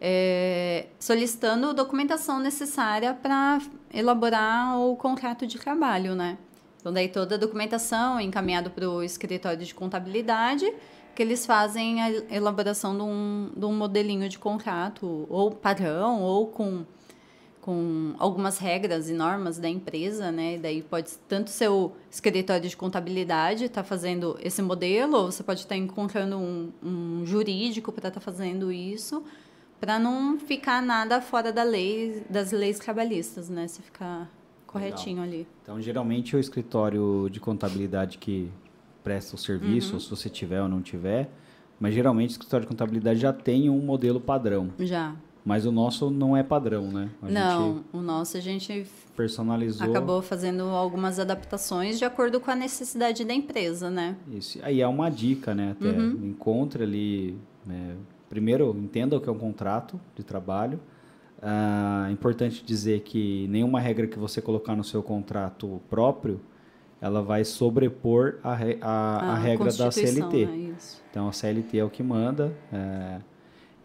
É, 0.00 0.86
solicitando 0.98 1.74
documentação 1.74 2.38
necessária 2.38 3.12
para 3.12 3.60
elaborar 3.92 4.80
o 4.80 4.96
contrato 4.96 5.46
de 5.46 5.58
trabalho, 5.58 6.14
né? 6.14 6.38
Então, 6.80 6.90
daí 6.90 7.10
toda 7.10 7.34
a 7.34 7.38
documentação 7.38 8.18
é 8.18 8.22
encaminhada 8.22 8.70
para 8.70 8.88
o 8.88 9.02
escritório 9.02 9.66
de 9.66 9.74
contabilidade, 9.74 10.64
que 11.14 11.22
eles 11.22 11.44
fazem 11.44 12.00
a 12.00 12.10
elaboração 12.34 12.96
de 12.96 13.02
um, 13.02 13.50
de 13.54 13.66
um 13.66 13.74
modelinho 13.74 14.30
de 14.30 14.38
contrato, 14.38 15.26
ou 15.28 15.50
padrão, 15.50 16.22
ou 16.22 16.46
com 16.46 16.86
com 17.70 18.14
algumas 18.18 18.58
regras 18.58 19.08
e 19.08 19.12
normas 19.12 19.56
da 19.56 19.68
empresa, 19.68 20.32
né? 20.32 20.58
Daí 20.58 20.82
pode 20.82 21.12
tanto 21.28 21.50
ser 21.50 21.68
o 21.68 21.92
escritório 22.10 22.68
de 22.68 22.76
contabilidade 22.76 23.66
estar 23.66 23.84
tá 23.84 23.88
fazendo 23.88 24.36
esse 24.42 24.60
modelo, 24.60 25.16
ou 25.16 25.30
você 25.30 25.44
pode 25.44 25.60
estar 25.60 25.76
tá 25.76 25.80
encontrando 25.80 26.36
um, 26.36 26.72
um 26.82 27.24
jurídico 27.24 27.92
para 27.92 28.08
estar 28.08 28.18
tá 28.18 28.20
fazendo 28.20 28.72
isso, 28.72 29.22
para 29.80 30.00
não 30.00 30.36
ficar 30.36 30.82
nada 30.82 31.20
fora 31.20 31.52
da 31.52 31.62
lei, 31.62 32.24
das 32.28 32.50
leis 32.50 32.80
trabalhistas, 32.80 33.48
né? 33.48 33.68
Se 33.68 33.80
ficar 33.80 34.28
corretinho 34.66 35.20
Legal. 35.20 35.32
ali. 35.32 35.48
Então, 35.62 35.80
geralmente 35.80 36.34
o 36.34 36.40
escritório 36.40 37.28
de 37.30 37.38
contabilidade 37.38 38.18
que 38.18 38.50
presta 39.04 39.36
o 39.36 39.38
serviço, 39.38 39.94
uhum. 39.94 40.00
se 40.00 40.10
você 40.10 40.28
tiver 40.28 40.60
ou 40.60 40.68
não 40.68 40.82
tiver, 40.82 41.30
mas 41.78 41.94
geralmente 41.94 42.30
o 42.30 42.32
escritório 42.32 42.66
de 42.66 42.68
contabilidade 42.68 43.20
já 43.20 43.32
tem 43.32 43.70
um 43.70 43.78
modelo 43.78 44.20
padrão. 44.20 44.72
Já. 44.80 45.14
Mas 45.44 45.64
o 45.64 45.72
nosso 45.72 46.10
não 46.10 46.36
é 46.36 46.42
padrão, 46.42 46.88
né? 46.88 47.10
A 47.22 47.30
não, 47.30 47.84
o 47.92 48.00
nosso 48.00 48.36
a 48.36 48.40
gente 48.40 48.86
personalizou. 49.16 49.88
Acabou 49.88 50.20
fazendo 50.20 50.64
algumas 50.64 51.18
adaptações 51.18 51.98
de 51.98 52.04
acordo 52.04 52.40
com 52.40 52.50
a 52.50 52.54
necessidade 52.54 53.24
da 53.24 53.32
empresa, 53.32 53.90
né? 53.90 54.16
Isso. 54.30 54.58
Aí 54.62 54.80
é 54.80 54.86
uma 54.86 55.08
dica, 55.10 55.54
né? 55.54 55.74
Até 55.78 55.88
uhum. 55.88 56.18
encontre 56.24 56.82
ali. 56.82 57.38
Né? 57.64 57.96
Primeiro, 58.28 58.76
entenda 58.78 59.16
o 59.16 59.20
que 59.20 59.28
é 59.28 59.32
um 59.32 59.38
contrato 59.38 59.98
de 60.14 60.22
trabalho. 60.22 60.78
Ah, 61.42 62.06
é 62.08 62.12
importante 62.12 62.62
dizer 62.62 63.00
que 63.00 63.48
nenhuma 63.48 63.80
regra 63.80 64.06
que 64.06 64.18
você 64.18 64.42
colocar 64.42 64.76
no 64.76 64.84
seu 64.84 65.02
contrato 65.02 65.80
próprio 65.88 66.38
ela 67.00 67.22
vai 67.22 67.44
sobrepor 67.44 68.34
a, 68.44 68.52
a, 68.52 68.56
a, 68.82 69.32
a 69.32 69.34
regra 69.36 69.72
da 69.72 69.90
CLT. 69.90 70.46
Né? 70.46 70.74
Então 71.10 71.28
a 71.28 71.32
CLT 71.32 71.78
é 71.78 71.84
o 71.84 71.88
que 71.88 72.02
manda. 72.02 72.52
É, 72.70 73.20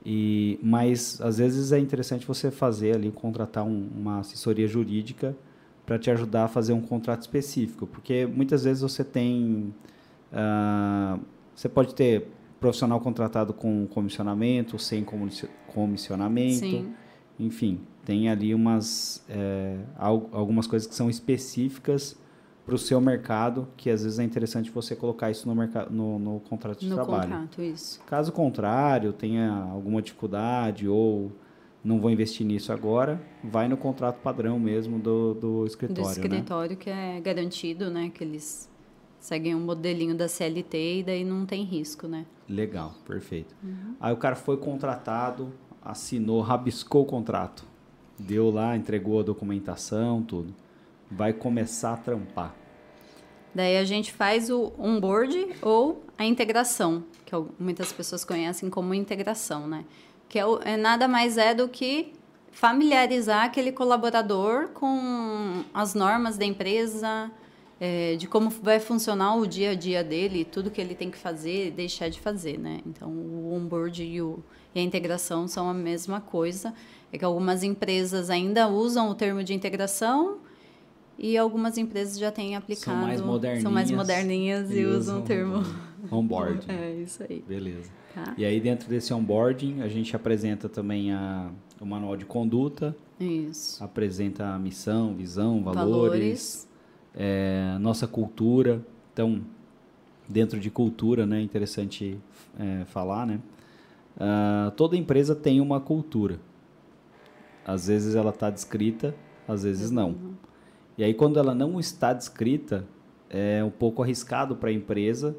e, 0.05 0.59
mas 0.61 1.19
às 1.19 1.39
vezes 1.39 1.71
é 1.71 1.79
interessante 1.79 2.27
você 2.27 2.51
fazer 2.51 2.95
ali, 2.95 3.11
contratar 3.11 3.63
um, 3.65 3.89
uma 3.95 4.19
assessoria 4.19 4.67
jurídica 4.67 5.35
para 5.85 5.97
te 5.97 6.11
ajudar 6.11 6.45
a 6.45 6.47
fazer 6.47 6.73
um 6.73 6.81
contrato 6.81 7.21
específico, 7.21 7.87
porque 7.87 8.25
muitas 8.25 8.63
vezes 8.63 8.83
você 8.83 9.03
tem, 9.03 9.73
uh, 10.31 11.19
você 11.55 11.67
pode 11.67 11.95
ter 11.95 12.27
profissional 12.59 12.99
contratado 12.99 13.53
com 13.53 13.87
comissionamento, 13.87 14.77
sem 14.77 15.05
comissionamento, 15.67 16.59
Sim. 16.59 16.93
enfim, 17.39 17.79
tem 18.03 18.29
ali 18.29 18.53
umas 18.53 19.23
é, 19.27 19.77
algumas 20.31 20.65
coisas 20.67 20.87
que 20.87 20.95
são 20.95 21.09
específicas 21.09 22.17
para 22.65 22.73
o 22.73 22.77
seu 22.77 22.99
mercado, 22.99 23.67
que 23.77 23.89
às 23.89 24.03
vezes 24.03 24.17
é 24.17 24.23
interessante 24.23 24.71
você 24.71 24.95
colocar 24.95 25.29
isso 25.29 25.47
no, 25.47 25.53
mercado, 25.53 25.93
no, 25.93 26.17
no 26.17 26.39
contrato 26.39 26.79
de 26.79 26.89
no 26.89 26.95
trabalho. 26.95 27.29
Contrato, 27.29 27.61
isso. 27.61 28.01
Caso 28.07 28.31
contrário, 28.31 29.13
tenha 29.13 29.51
alguma 29.51 30.01
dificuldade 30.01 30.87
ou 30.87 31.31
não 31.83 31.99
vou 31.99 32.09
investir 32.09 32.45
nisso 32.45 32.73
agora, 32.73 33.21
vai 33.43 33.67
no 33.67 33.77
contrato 33.77 34.19
padrão 34.19 34.57
mesmo 34.59 34.97
do, 34.97 35.35
do 35.35 35.65
escritório. 35.67 36.01
Do 36.01 36.07
né? 36.07 36.11
escritório 36.11 36.71
né? 36.71 36.75
que 36.75 36.89
é 36.89 37.21
garantido, 37.21 37.91
né? 37.91 38.11
Que 38.11 38.23
eles 38.23 38.67
seguem 39.19 39.53
um 39.53 39.59
modelinho 39.59 40.15
da 40.15 40.27
CLT 40.27 40.99
e 40.99 41.03
daí 41.03 41.23
não 41.23 41.45
tem 41.45 41.63
risco, 41.63 42.07
né? 42.07 42.25
Legal, 42.49 42.95
perfeito. 43.05 43.55
Uhum. 43.63 43.95
Aí 43.99 44.11
o 44.11 44.17
cara 44.17 44.35
foi 44.35 44.57
contratado, 44.57 45.53
assinou, 45.83 46.41
rabiscou 46.41 47.03
o 47.03 47.05
contrato, 47.05 47.63
deu 48.17 48.49
lá, 48.49 48.75
entregou 48.75 49.19
a 49.19 49.23
documentação, 49.23 50.23
tudo. 50.23 50.51
Vai 51.15 51.33
começar 51.33 51.93
a 51.93 51.97
trampar. 51.97 52.53
Daí 53.53 53.77
a 53.77 53.85
gente 53.85 54.11
faz 54.11 54.49
o 54.49 54.73
onboard 54.77 55.55
ou 55.61 56.03
a 56.17 56.25
integração, 56.25 57.05
que 57.25 57.33
muitas 57.57 57.93
pessoas 57.93 58.25
conhecem 58.25 58.69
como 58.69 58.93
integração, 58.93 59.65
né? 59.65 59.85
que 60.27 60.39
é, 60.39 60.43
é 60.65 60.77
nada 60.77 61.07
mais 61.07 61.37
é 61.37 61.53
do 61.53 61.67
que 61.67 62.13
familiarizar 62.51 63.45
aquele 63.45 63.71
colaborador 63.71 64.69
com 64.69 65.63
as 65.73 65.93
normas 65.93 66.37
da 66.37 66.45
empresa, 66.45 67.31
é, 67.79 68.15
de 68.15 68.27
como 68.27 68.49
vai 68.49 68.79
funcionar 68.79 69.35
o 69.35 69.45
dia 69.45 69.71
a 69.71 69.75
dia 69.75 70.03
dele, 70.03 70.45
tudo 70.45 70.71
que 70.71 70.79
ele 70.79 70.95
tem 70.95 71.11
que 71.11 71.17
fazer 71.17 71.67
e 71.67 71.71
deixar 71.71 72.09
de 72.09 72.19
fazer, 72.19 72.57
né? 72.57 72.79
Então, 72.85 73.09
o 73.09 73.53
onboard 73.53 74.01
e, 74.03 74.21
o, 74.21 74.39
e 74.73 74.79
a 74.79 74.81
integração 74.81 75.47
são 75.47 75.69
a 75.69 75.73
mesma 75.73 76.21
coisa. 76.21 76.73
É 77.11 77.17
que 77.17 77.25
algumas 77.25 77.63
empresas 77.63 78.29
ainda 78.29 78.67
usam 78.67 79.09
o 79.09 79.15
termo 79.15 79.43
de 79.43 79.53
integração 79.53 80.39
e 81.17 81.37
algumas 81.37 81.77
empresas 81.77 82.17
já 82.17 82.31
têm 82.31 82.55
aplicado. 82.55 82.85
São 82.85 82.95
mais 82.95 83.21
moderninhas. 83.21 83.63
São 83.63 83.71
mais 83.71 83.91
moderninhas 83.91 84.71
e, 84.71 84.79
e 84.79 84.85
usam 84.85 85.19
o 85.19 85.21
termo. 85.23 85.63
Onboard. 86.11 86.69
é, 86.69 86.91
isso 86.95 87.23
aí. 87.27 87.43
Beleza. 87.47 87.89
Tá. 88.13 88.33
E 88.37 88.45
aí, 88.45 88.59
dentro 88.59 88.87
desse 88.87 89.13
onboarding, 89.13 89.81
a 89.81 89.87
gente 89.87 90.15
apresenta 90.15 90.69
também 90.69 91.11
a, 91.11 91.49
o 91.81 91.85
manual 91.85 92.15
de 92.15 92.25
conduta. 92.25 92.95
Isso. 93.19 93.83
Apresenta 93.83 94.45
a 94.53 94.59
missão, 94.59 95.13
visão, 95.15 95.63
valores. 95.63 95.85
valores. 95.85 96.69
É, 97.15 97.77
nossa 97.79 98.07
cultura. 98.07 98.85
Então, 99.13 99.41
dentro 100.27 100.59
de 100.59 100.69
cultura, 100.69 101.25
né, 101.25 101.41
interessante 101.41 102.17
é, 102.59 102.85
falar, 102.85 103.25
né? 103.25 103.39
Uh, 104.15 104.71
toda 104.71 104.95
empresa 104.95 105.35
tem 105.35 105.59
uma 105.59 105.79
cultura. 105.79 106.39
Às 107.65 107.87
vezes 107.87 108.15
ela 108.15 108.29
está 108.29 108.49
descrita, 108.49 109.13
às 109.47 109.63
vezes 109.63 109.91
não. 109.91 110.09
Uhum. 110.09 110.33
E 110.97 111.03
aí, 111.03 111.13
quando 111.13 111.37
ela 111.37 111.53
não 111.53 111.79
está 111.79 112.13
descrita, 112.13 112.85
é 113.29 113.63
um 113.63 113.69
pouco 113.69 114.01
arriscado 114.01 114.55
para 114.55 114.69
a 114.69 114.73
empresa 114.73 115.35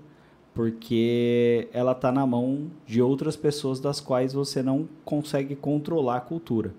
porque 0.57 1.69
ela 1.71 1.93
está 1.93 2.11
na 2.11 2.27
mão 2.27 2.71
de 2.87 3.03
outras 3.03 3.37
pessoas 3.37 3.79
das 3.79 4.01
quais 4.01 4.33
você 4.33 4.63
não 4.63 4.89
consegue 5.05 5.55
controlar 5.55 6.17
a 6.17 6.21
cultura. 6.21 6.75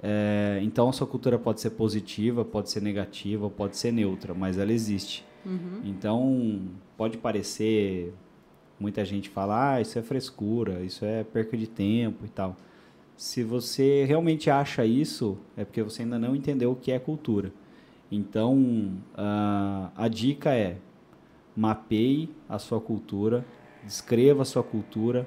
É, 0.00 0.60
então 0.62 0.88
a 0.88 0.92
sua 0.92 1.06
cultura 1.06 1.36
pode 1.36 1.60
ser 1.60 1.70
positiva, 1.70 2.44
pode 2.44 2.70
ser 2.70 2.80
negativa, 2.80 3.50
pode 3.50 3.76
ser 3.76 3.92
neutra, 3.92 4.32
mas 4.34 4.56
ela 4.56 4.72
existe. 4.72 5.24
Uhum. 5.44 5.80
Então 5.84 6.60
pode 6.96 7.18
parecer 7.18 8.14
muita 8.78 9.04
gente 9.04 9.28
fala, 9.28 9.74
ah, 9.74 9.80
isso 9.80 9.98
é 9.98 10.02
frescura, 10.02 10.80
isso 10.84 11.04
é 11.04 11.24
perca 11.24 11.56
de 11.56 11.66
tempo 11.66 12.24
e 12.24 12.28
tal. 12.28 12.56
Se 13.16 13.42
você 13.42 14.04
realmente 14.04 14.48
acha 14.48 14.86
isso, 14.86 15.36
é 15.56 15.64
porque 15.64 15.82
você 15.82 16.02
ainda 16.02 16.20
não 16.20 16.36
entendeu 16.36 16.70
o 16.70 16.76
que 16.76 16.92
é 16.92 17.00
cultura. 17.00 17.52
Então, 18.14 18.92
uh, 19.14 19.90
a 19.96 20.06
dica 20.06 20.54
é 20.54 20.76
mapeie 21.56 22.28
a 22.46 22.58
sua 22.58 22.78
cultura, 22.78 23.42
descreva 23.84 24.42
a 24.42 24.44
sua 24.44 24.62
cultura 24.62 25.26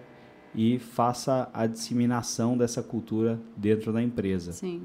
e 0.54 0.78
faça 0.78 1.50
a 1.52 1.66
disseminação 1.66 2.56
dessa 2.56 2.84
cultura 2.84 3.40
dentro 3.58 3.92
da 3.92 4.04
empresa. 4.04 4.52
Sim. 4.52 4.84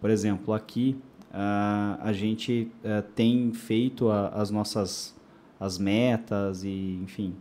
Por 0.00 0.08
exemplo, 0.08 0.54
aqui 0.54 0.96
uh, 1.30 2.00
a 2.00 2.10
gente 2.14 2.72
uh, 2.82 3.02
tem 3.14 3.52
feito 3.52 4.08
a, 4.08 4.28
as 4.28 4.50
nossas 4.50 5.14
as 5.60 5.78
metas 5.78 6.64
e, 6.64 6.98
enfim, 7.04 7.36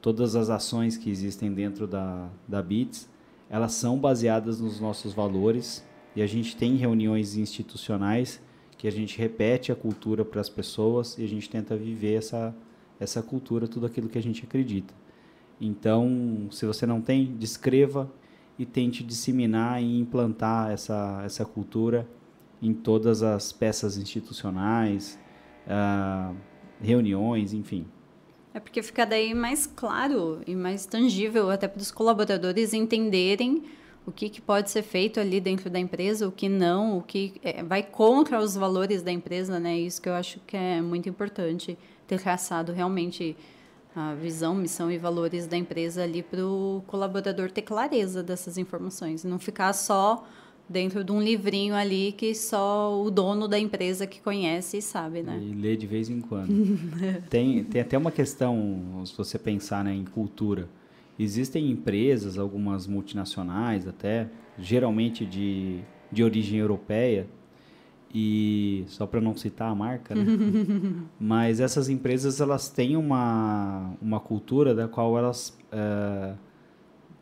todas 0.00 0.34
as 0.34 0.48
ações 0.48 0.96
que 0.96 1.10
existem 1.10 1.52
dentro 1.52 1.86
da, 1.86 2.28
da 2.48 2.60
BITS, 2.60 3.08
elas 3.48 3.72
são 3.72 3.98
baseadas 3.98 4.60
nos 4.60 4.80
nossos 4.80 5.12
valores 5.12 5.86
e 6.16 6.22
a 6.22 6.26
gente 6.26 6.56
tem 6.56 6.74
reuniões 6.74 7.36
institucionais 7.36 8.40
que 8.82 8.88
a 8.88 8.90
gente 8.90 9.16
repete 9.16 9.70
a 9.70 9.76
cultura 9.76 10.24
para 10.24 10.40
as 10.40 10.48
pessoas 10.48 11.16
e 11.16 11.22
a 11.22 11.28
gente 11.28 11.48
tenta 11.48 11.76
viver 11.76 12.14
essa 12.14 12.52
essa 12.98 13.22
cultura, 13.22 13.68
tudo 13.68 13.86
aquilo 13.86 14.08
que 14.08 14.18
a 14.18 14.22
gente 14.22 14.42
acredita. 14.44 14.92
Então, 15.60 16.48
se 16.50 16.66
você 16.66 16.84
não 16.84 17.00
tem, 17.00 17.36
descreva 17.36 18.10
e 18.58 18.66
tente 18.66 19.04
disseminar 19.04 19.80
e 19.80 20.00
implantar 20.00 20.72
essa, 20.72 21.22
essa 21.24 21.44
cultura 21.44 22.08
em 22.60 22.74
todas 22.74 23.22
as 23.22 23.52
peças 23.52 23.96
institucionais, 23.96 25.16
uh, 25.66 26.36
reuniões, 26.80 27.52
enfim. 27.52 27.86
É 28.52 28.58
porque 28.58 28.82
fica 28.82 29.06
daí 29.06 29.32
mais 29.32 29.64
claro 29.64 30.40
e 30.44 30.56
mais 30.56 30.86
tangível 30.86 31.50
até 31.50 31.68
para 31.68 31.80
os 31.80 31.92
colaboradores 31.92 32.74
entenderem 32.74 33.62
o 34.06 34.10
que, 34.12 34.28
que, 34.28 34.40
pode 34.40 34.70
ser 34.70 34.82
feito 34.82 35.20
ali 35.20 35.40
dentro 35.40 35.70
da 35.70 35.78
empresa, 35.78 36.26
o 36.26 36.32
que 36.32 36.48
não, 36.48 36.98
o 36.98 37.02
que 37.02 37.34
é, 37.42 37.62
vai 37.62 37.82
contra 37.82 38.40
os 38.40 38.54
valores 38.56 39.02
da 39.02 39.12
empresa, 39.12 39.60
né? 39.60 39.78
Isso 39.78 40.02
que 40.02 40.08
eu 40.08 40.14
acho 40.14 40.40
que 40.46 40.56
é 40.56 40.82
muito 40.82 41.08
importante 41.08 41.78
ter 42.06 42.20
traçado 42.20 42.72
realmente 42.72 43.36
a 43.94 44.14
visão, 44.14 44.54
missão 44.54 44.90
e 44.90 44.98
valores 44.98 45.46
da 45.46 45.56
empresa 45.56 46.02
ali 46.02 46.22
para 46.22 46.44
o 46.44 46.82
colaborador 46.86 47.50
ter 47.50 47.62
clareza 47.62 48.22
dessas 48.22 48.58
informações, 48.58 49.22
não 49.22 49.38
ficar 49.38 49.72
só 49.72 50.26
dentro 50.68 51.04
de 51.04 51.12
um 51.12 51.20
livrinho 51.20 51.74
ali 51.74 52.12
que 52.12 52.34
só 52.34 53.00
o 53.02 53.10
dono 53.10 53.46
da 53.46 53.58
empresa 53.58 54.06
que 54.06 54.20
conhece 54.20 54.78
e 54.78 54.82
sabe, 54.82 55.22
né? 55.22 55.38
E 55.40 55.52
lê 55.52 55.76
de 55.76 55.86
vez 55.86 56.08
em 56.08 56.20
quando. 56.20 56.48
tem, 57.28 57.62
tem 57.64 57.80
até 57.80 57.98
uma 57.98 58.10
questão, 58.10 59.02
se 59.04 59.16
você 59.16 59.38
pensar 59.38 59.84
né, 59.84 59.94
em 59.94 60.04
cultura. 60.04 60.68
Existem 61.18 61.70
empresas, 61.70 62.38
algumas 62.38 62.86
multinacionais 62.86 63.86
até, 63.86 64.28
geralmente 64.58 65.26
de, 65.26 65.80
de 66.10 66.24
origem 66.24 66.58
europeia, 66.58 67.26
e 68.14 68.84
só 68.88 69.06
para 69.06 69.20
não 69.20 69.34
citar 69.36 69.70
a 69.70 69.74
marca, 69.74 70.14
né? 70.14 70.24
mas 71.18 71.60
essas 71.60 71.88
empresas 71.88 72.40
elas 72.40 72.68
têm 72.68 72.96
uma, 72.96 73.94
uma 74.02 74.20
cultura 74.20 74.74
da 74.74 74.86
qual 74.86 75.16
elas 75.16 75.56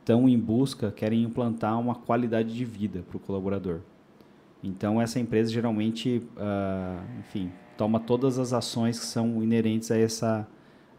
estão 0.01 0.27
é, 0.27 0.31
em 0.31 0.39
busca, 0.39 0.91
querem 0.91 1.23
implantar 1.23 1.79
uma 1.79 1.95
qualidade 1.95 2.53
de 2.55 2.65
vida 2.65 3.05
para 3.09 3.17
o 3.17 3.21
colaborador. 3.21 3.81
Então 4.63 5.01
essa 5.01 5.21
empresa 5.21 5.51
geralmente, 5.51 6.23
uh, 6.37 7.21
enfim, 7.21 7.51
toma 7.77 8.01
todas 8.01 8.39
as 8.39 8.53
ações 8.53 8.99
que 8.99 9.07
são 9.07 9.43
inerentes 9.43 9.91
a 9.91 9.97
essa 9.97 10.47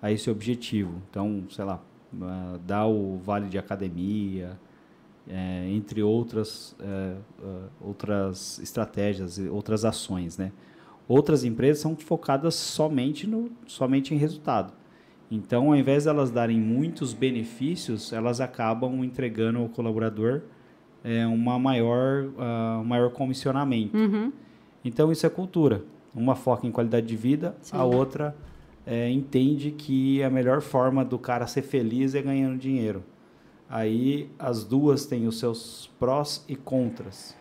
a 0.02 0.12
esse 0.12 0.32
objetivo. 0.32 1.00
Então, 1.10 1.44
sei 1.52 1.64
lá, 1.64 1.80
uh, 2.14 2.60
dá 2.66 2.86
o 2.86 3.18
vale 3.18 3.48
de 3.48 3.58
academia, 3.58 4.58
é, 5.28 5.70
entre 5.70 6.02
outras, 6.02 6.76
é, 6.80 6.86
é, 6.86 7.16
outras 7.80 8.60
estratégias, 8.60 9.38
outras 9.38 9.86
ações. 9.86 10.38
Né? 10.38 10.52
Outras 11.08 11.44
empresas 11.44 11.82
são 11.82 11.96
focadas 11.96 12.56
somente, 12.56 13.28
no, 13.28 13.50
somente 13.66 14.14
em 14.14 14.18
resultado. 14.18 14.74
Então, 15.30 15.68
ao 15.68 15.76
invés 15.76 16.04
de 16.04 16.10
elas 16.10 16.30
darem 16.30 16.60
muitos 16.60 17.14
benefícios, 17.14 18.12
elas 18.12 18.42
acabam 18.42 19.04
entregando 19.04 19.60
ao 19.60 19.70
colaborador 19.70 20.42
é, 21.04 21.26
uma 21.26 21.58
maior, 21.58 22.26
uh, 22.26 22.82
um 22.82 22.84
maior 22.84 23.12
comissionamento. 23.12 23.96
Uhum. 23.96 24.34
Então, 24.84 25.12
isso 25.12 25.26
é 25.26 25.30
cultura. 25.30 25.84
Uma 26.14 26.36
foca 26.36 26.68
em 26.68 26.72
qualidade 26.72 27.08
de 27.08 27.16
vida, 27.16 27.56
Sim. 27.62 27.78
a 27.78 27.86
outra 27.86 28.36
é, 28.86 29.10
entende 29.10 29.72
que 29.72 30.24
a 30.24 30.30
melhor 30.30 30.62
forma 30.62 31.06
do 31.06 31.20
cara 31.20 31.48
ser 31.48 31.62
feliz 31.62 32.16
é 32.16 32.22
ganhando 32.22 32.58
dinheiro. 32.58 33.04
Aí 33.70 34.30
as 34.38 34.64
duas 34.64 35.06
têm 35.06 35.28
os 35.28 35.40
seus 35.40 35.90
prós 36.00 36.44
e 36.48 36.56
contras. 36.56 37.38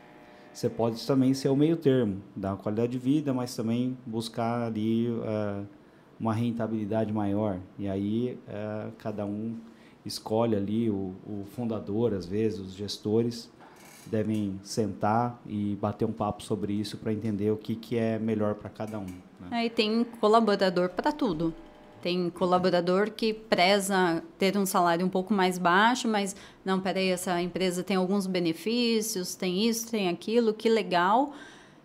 Você 0.52 0.68
pode 0.68 1.04
também 1.06 1.32
ser 1.32 1.48
o 1.48 1.56
meio 1.56 1.76
termo, 1.76 2.22
dar 2.36 2.50
uma 2.50 2.56
qualidade 2.56 2.92
de 2.92 2.98
vida, 2.98 3.32
mas 3.32 3.54
também 3.54 3.96
buscar 4.04 4.62
ali 4.62 5.08
uh, 5.08 5.66
uma 6.18 6.34
rentabilidade 6.34 7.12
maior. 7.12 7.58
E 7.78 7.88
aí 7.88 8.38
é, 8.46 8.88
cada 8.98 9.24
um 9.24 9.56
escolhe 10.04 10.56
ali, 10.56 10.90
o, 10.90 11.14
o, 11.26 11.44
fundador, 11.52 12.14
às 12.14 12.26
vezes, 12.26 12.58
os 12.58 12.74
gestores, 12.74 13.50
devem 14.06 14.58
sentar 14.62 15.40
e 15.46 15.76
bater 15.80 16.04
um 16.04 16.12
papo 16.12 16.42
sobre 16.42 16.72
isso 16.72 16.96
para 16.98 17.12
entender 17.12 17.50
o 17.50 17.56
que, 17.56 17.74
que 17.74 17.96
é 17.96 18.18
melhor 18.18 18.54
para 18.54 18.70
cada 18.70 18.98
um. 18.98 19.29
Né? 19.40 19.66
É, 19.66 19.68
tem 19.68 20.04
colaborador 20.20 20.90
para 20.90 21.12
tudo. 21.12 21.54
Tem 22.02 22.30
colaborador 22.30 23.10
que 23.10 23.34
preza 23.34 24.22
ter 24.38 24.56
um 24.56 24.64
salário 24.64 25.04
um 25.04 25.08
pouco 25.08 25.34
mais 25.34 25.58
baixo, 25.58 26.08
mas 26.08 26.34
não, 26.64 26.80
peraí, 26.80 27.10
essa 27.10 27.40
empresa 27.42 27.82
tem 27.82 27.96
alguns 27.96 28.26
benefícios, 28.26 29.34
tem 29.34 29.68
isso, 29.68 29.90
tem 29.90 30.08
aquilo, 30.08 30.54
que 30.54 30.68
legal. 30.68 31.34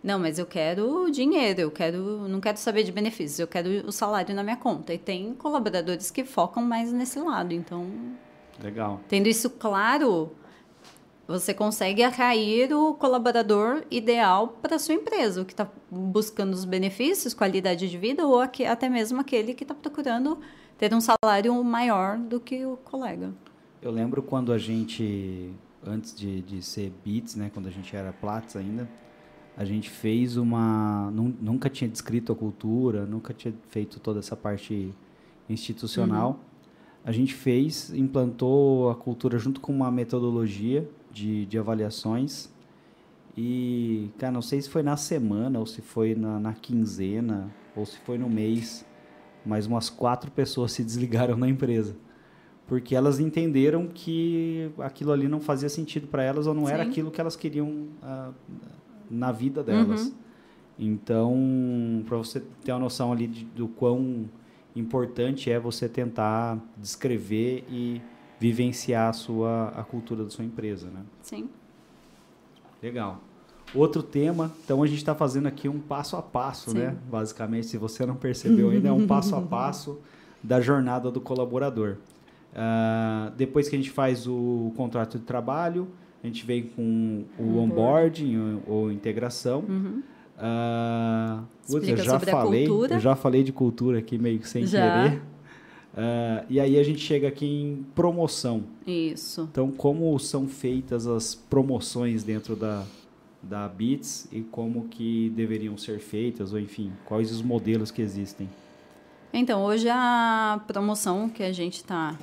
Não, 0.01 0.17
mas 0.19 0.39
eu 0.39 0.45
quero 0.45 1.09
dinheiro, 1.11 1.59
eu 1.59 1.71
quero, 1.71 2.27
não 2.29 2.39
quero 2.39 2.57
saber 2.57 2.83
de 2.83 2.91
benefícios, 2.91 3.39
eu 3.39 3.47
quero 3.47 3.85
o 3.87 3.91
salário 3.91 4.33
na 4.33 4.43
minha 4.43 4.55
conta. 4.55 4.93
E 4.93 4.97
tem 4.97 5.33
colaboradores 5.33 6.11
que 6.11 6.23
focam 6.23 6.63
mais 6.63 6.93
nesse 6.93 7.19
lado, 7.19 7.53
então. 7.53 7.87
Legal. 8.63 9.01
Tendo 9.09 9.27
isso 9.27 9.49
claro, 9.49 10.31
você 11.27 11.53
consegue 11.53 12.03
atrair 12.03 12.73
o 12.73 12.93
colaborador 12.93 13.83
ideal 13.89 14.47
para 14.61 14.77
sua 14.77 14.93
empresa, 14.93 15.41
o 15.41 15.45
que 15.45 15.53
está 15.53 15.67
buscando 15.89 16.53
os 16.53 16.65
benefícios, 16.65 17.33
qualidade 17.33 17.89
de 17.89 17.97
vida, 17.97 18.27
ou 18.27 18.39
aqui, 18.39 18.63
até 18.65 18.87
mesmo 18.87 19.19
aquele 19.19 19.53
que 19.53 19.63
está 19.63 19.73
procurando 19.73 20.37
ter 20.77 20.93
um 20.93 21.01
salário 21.01 21.63
maior 21.63 22.17
do 22.17 22.39
que 22.39 22.65
o 22.65 22.77
colega. 22.77 23.33
Eu 23.81 23.91
lembro 23.91 24.21
quando 24.21 24.53
a 24.53 24.57
gente, 24.57 25.51
antes 25.85 26.15
de, 26.15 26.41
de 26.41 26.61
ser 26.61 26.91
Beats, 27.03 27.35
né, 27.35 27.49
quando 27.53 27.67
a 27.67 27.71
gente 27.71 27.95
era 27.95 28.13
Platts 28.13 28.55
ainda, 28.55 28.87
a 29.57 29.63
gente 29.63 29.89
fez 29.89 30.35
uma. 30.35 31.09
Nunca 31.11 31.69
tinha 31.69 31.89
descrito 31.89 32.31
a 32.31 32.35
cultura, 32.35 33.05
nunca 33.05 33.33
tinha 33.33 33.53
feito 33.69 33.99
toda 34.01 34.19
essa 34.19 34.35
parte 34.35 34.93
institucional. 35.49 36.31
Uhum. 36.31 36.55
A 37.05 37.11
gente 37.11 37.33
fez, 37.33 37.93
implantou 37.93 38.89
a 38.89 38.95
cultura 38.95 39.37
junto 39.39 39.61
com 39.61 39.71
uma 39.71 39.89
metodologia 39.89 40.89
de, 41.15 41.45
de 41.45 41.57
avaliações. 41.57 42.49
E, 43.37 44.09
cara, 44.17 44.33
não 44.33 44.41
sei 44.41 44.61
se 44.61 44.69
foi 44.69 44.83
na 44.83 44.97
semana, 44.97 45.59
ou 45.59 45.65
se 45.65 45.81
foi 45.81 46.13
na, 46.13 46.39
na 46.39 46.53
quinzena, 46.53 47.49
ou 47.75 47.85
se 47.85 47.97
foi 47.99 48.17
no 48.17 48.29
mês, 48.29 48.85
mas 49.45 49.65
umas 49.65 49.89
quatro 49.89 50.29
pessoas 50.29 50.73
se 50.73 50.83
desligaram 50.83 51.37
na 51.37 51.47
empresa. 51.47 51.95
Porque 52.67 52.95
elas 52.95 53.19
entenderam 53.19 53.87
que 53.87 54.71
aquilo 54.79 55.11
ali 55.11 55.27
não 55.27 55.39
fazia 55.39 55.69
sentido 55.69 56.07
para 56.07 56.23
elas 56.23 56.47
ou 56.47 56.53
não 56.53 56.65
Sim. 56.65 56.73
era 56.73 56.83
aquilo 56.83 57.11
que 57.11 57.21
elas 57.21 57.35
queriam 57.35 57.69
uh, 57.69 58.33
na 59.09 59.31
vida 59.31 59.63
delas. 59.63 60.07
Uhum. 60.07 60.13
Então, 60.77 62.03
para 62.05 62.17
você 62.17 62.41
ter 62.63 62.71
uma 62.73 62.79
noção 62.79 63.11
ali 63.11 63.27
de, 63.27 63.45
do 63.45 63.67
quão 63.67 64.29
importante 64.75 65.49
é 65.49 65.59
você 65.59 65.87
tentar 65.87 66.59
descrever 66.77 67.63
e 67.69 68.01
vivenciar 68.39 69.09
a 69.09 69.13
sua 69.13 69.69
a 69.69 69.83
cultura 69.83 70.23
da 70.23 70.29
sua 70.29 70.45
empresa, 70.45 70.87
né? 70.87 71.01
Sim. 71.21 71.49
Legal. 72.81 73.21
Outro 73.73 74.03
tema, 74.03 74.51
então 74.63 74.83
a 74.83 74.87
gente 74.87 74.99
está 74.99 75.15
fazendo 75.15 75.47
aqui 75.47 75.67
um 75.67 75.79
passo 75.79 76.15
a 76.15 76.21
passo, 76.21 76.71
Sim. 76.71 76.77
né? 76.77 76.95
Basicamente, 77.09 77.67
se 77.67 77.77
você 77.77 78.05
não 78.05 78.15
percebeu 78.15 78.69
ainda, 78.69 78.89
é 78.89 78.91
um 78.91 79.07
passo 79.07 79.35
a 79.35 79.41
passo 79.43 79.99
da 80.41 80.61
jornada 80.61 81.09
do 81.09 81.19
colaborador. 81.19 81.97
Uh, 82.53 83.31
depois 83.35 83.67
que 83.67 83.75
a 83.75 83.79
gente 83.79 83.91
faz 83.91 84.27
o 84.27 84.71
contrato 84.77 85.17
de 85.17 85.25
trabalho, 85.25 85.89
a 86.23 86.27
gente 86.27 86.45
vem 86.45 86.63
com 86.63 87.25
o 87.37 87.57
onboarding 87.57 88.61
ou, 88.67 88.75
ou 88.75 88.91
integração. 88.91 89.63
Uhum. 89.67 90.03
Uh, 90.37 91.43
eu 91.69 91.97
já 91.97 92.19
falei, 92.19 92.67
eu 92.67 92.99
já 92.99 93.15
falei 93.15 93.43
de 93.43 93.51
cultura 93.51 93.99
aqui 93.99 94.17
meio 94.17 94.39
que 94.39 94.47
sem 94.47 94.65
já. 94.65 95.03
querer. 95.03 95.21
Uh, 95.95 96.45
e 96.49 96.59
aí 96.59 96.77
a 96.77 96.83
gente 96.83 96.99
chega 96.99 97.29
aqui 97.29 97.45
em 97.45 97.85
promoção. 97.95 98.65
Isso. 98.85 99.47
Então, 99.49 99.71
como 99.71 100.19
são 100.19 100.45
feitas 100.45 101.07
as 101.07 101.33
promoções 101.33 102.21
dentro 102.21 102.53
da, 102.53 102.83
da 103.41 103.65
Bits 103.69 104.27
e 104.29 104.41
como 104.41 104.89
que 104.89 105.29
deveriam 105.29 105.77
ser 105.77 105.99
feitas, 105.99 106.51
ou 106.51 106.59
enfim, 106.59 106.91
quais 107.05 107.31
os 107.31 107.41
modelos 107.41 107.91
que 107.91 108.01
existem? 108.01 108.49
Então, 109.31 109.63
hoje 109.63 109.87
a 109.89 110.61
promoção 110.67 111.29
que 111.29 111.43
a 111.43 111.53
gente 111.53 111.75
está 111.75 112.19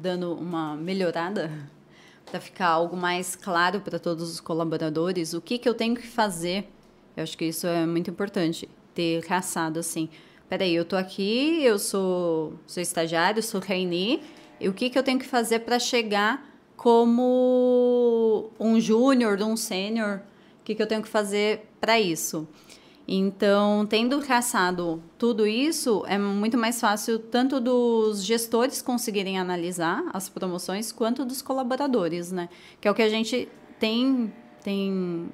dando 0.00 0.32
uma 0.32 0.74
melhorada 0.74 1.50
para 2.24 2.40
ficar 2.40 2.68
algo 2.68 2.96
mais 2.96 3.36
claro 3.36 3.80
para 3.80 3.98
todos 3.98 4.30
os 4.30 4.40
colaboradores, 4.40 5.34
o 5.34 5.40
que, 5.42 5.58
que 5.58 5.68
eu 5.68 5.74
tenho 5.74 5.94
que 5.94 6.06
fazer. 6.06 6.66
Eu 7.14 7.22
acho 7.22 7.36
que 7.36 7.44
isso 7.44 7.66
é 7.66 7.84
muito 7.84 8.10
importante, 8.10 8.66
ter 8.94 9.22
traçado 9.22 9.78
assim 9.78 10.08
peraí, 10.48 10.74
eu 10.74 10.84
tô 10.84 10.96
aqui, 10.96 11.62
eu 11.62 11.78
sou, 11.78 12.54
sou 12.66 12.82
estagiário, 12.82 13.42
sou 13.42 13.60
trainee, 13.60 14.22
e 14.60 14.68
o 14.68 14.72
que, 14.72 14.88
que 14.88 14.98
eu 14.98 15.02
tenho 15.02 15.18
que 15.18 15.26
fazer 15.26 15.60
para 15.60 15.78
chegar 15.78 16.44
como 16.76 18.50
um 18.58 18.78
júnior, 18.80 19.40
um 19.42 19.56
sênior? 19.56 20.20
O 20.60 20.64
que, 20.64 20.74
que 20.74 20.82
eu 20.82 20.86
tenho 20.86 21.02
que 21.02 21.08
fazer 21.08 21.68
para 21.80 22.00
isso? 22.00 22.46
Então, 23.08 23.86
tendo 23.86 24.20
traçado 24.20 25.00
tudo 25.16 25.46
isso, 25.46 26.04
é 26.08 26.18
muito 26.18 26.58
mais 26.58 26.80
fácil 26.80 27.20
tanto 27.20 27.60
dos 27.60 28.24
gestores 28.24 28.82
conseguirem 28.82 29.38
analisar 29.38 30.04
as 30.12 30.28
promoções, 30.28 30.90
quanto 30.90 31.24
dos 31.24 31.40
colaboradores, 31.40 32.32
né? 32.32 32.48
Que 32.80 32.88
é 32.88 32.90
o 32.90 32.94
que 32.94 33.02
a 33.02 33.08
gente 33.08 33.48
tem, 33.78 34.32
tem, 34.64 35.28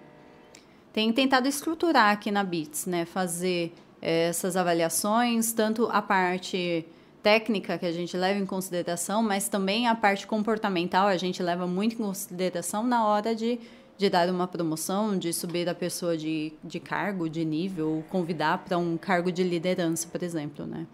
tem 0.92 1.12
tentado 1.14 1.48
estruturar 1.48 2.12
aqui 2.12 2.30
na 2.30 2.44
BITS, 2.44 2.84
né? 2.84 3.06
Fazer 3.06 3.72
essas 4.02 4.56
avaliações, 4.56 5.52
tanto 5.52 5.88
a 5.90 6.02
parte 6.02 6.84
técnica 7.22 7.78
que 7.78 7.86
a 7.86 7.92
gente 7.92 8.16
leva 8.16 8.38
em 8.38 8.44
consideração, 8.44 9.22
mas 9.22 9.48
também 9.48 9.86
a 9.86 9.94
parte 9.94 10.26
comportamental 10.26 11.06
a 11.06 11.16
gente 11.16 11.40
leva 11.40 11.68
muito 11.68 11.94
em 11.94 11.98
consideração 11.98 12.84
na 12.84 13.06
hora 13.06 13.32
de, 13.32 13.60
de 13.96 14.10
dar 14.10 14.28
uma 14.28 14.48
promoção, 14.48 15.16
de 15.16 15.32
subir 15.32 15.68
a 15.68 15.74
pessoa 15.74 16.16
de, 16.16 16.52
de 16.64 16.80
cargo, 16.80 17.30
de 17.30 17.44
nível, 17.44 18.04
convidar 18.10 18.58
para 18.58 18.76
um 18.76 18.96
cargo 18.96 19.30
de 19.30 19.44
liderança, 19.44 20.08
por 20.08 20.20
exemplo, 20.20 20.66
né? 20.66 20.84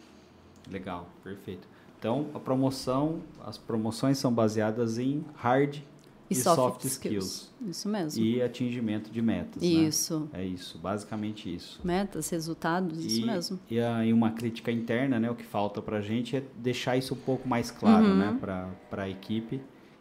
Legal, 0.71 1.09
perfeito. 1.25 1.67
Então, 1.99 2.27
a 2.35 2.39
promoção, 2.39 3.21
as 3.45 3.57
promoções 3.57 4.19
são 4.19 4.31
baseadas 4.31 4.99
em 4.99 5.25
hard 5.35 5.81
e, 6.31 6.35
soft, 6.35 6.57
soft 6.57 6.85
skills. 6.85 7.25
skills. 7.25 7.71
Isso 7.71 7.89
mesmo. 7.89 8.23
E 8.23 8.43
atingimento 8.43 9.11
de 9.11 9.23
metas. 9.23 9.63
Né? 9.63 9.69
Isso. 9.69 10.29
Né? 10.33 10.41
É 10.41 10.45
isso, 10.45 10.79
basicamente 10.79 11.53
isso. 11.53 11.81
Metas, 11.83 12.29
resultados, 12.31 13.05
e, 13.05 13.07
isso 13.07 13.27
mesmo. 13.27 13.61
E 13.71 13.81
aí 13.81 14.13
uma 14.13 14.31
crítica 14.31 14.71
interna, 14.71 15.19
né? 15.19 15.31
O 15.31 15.35
que 15.35 15.45
falta 15.45 15.81
para 15.81 15.99
a 15.99 16.01
gente 16.01 16.37
é 16.37 16.43
deixar 16.57 16.97
isso 16.97 17.15
um 17.15 17.19
pouco 17.19 17.49
mais 17.49 17.71
claro, 17.71 18.07
uhum. 18.07 18.17
né? 18.17 18.39
Para 18.41 19.03
a 19.03 19.09
equipe, 19.09 19.61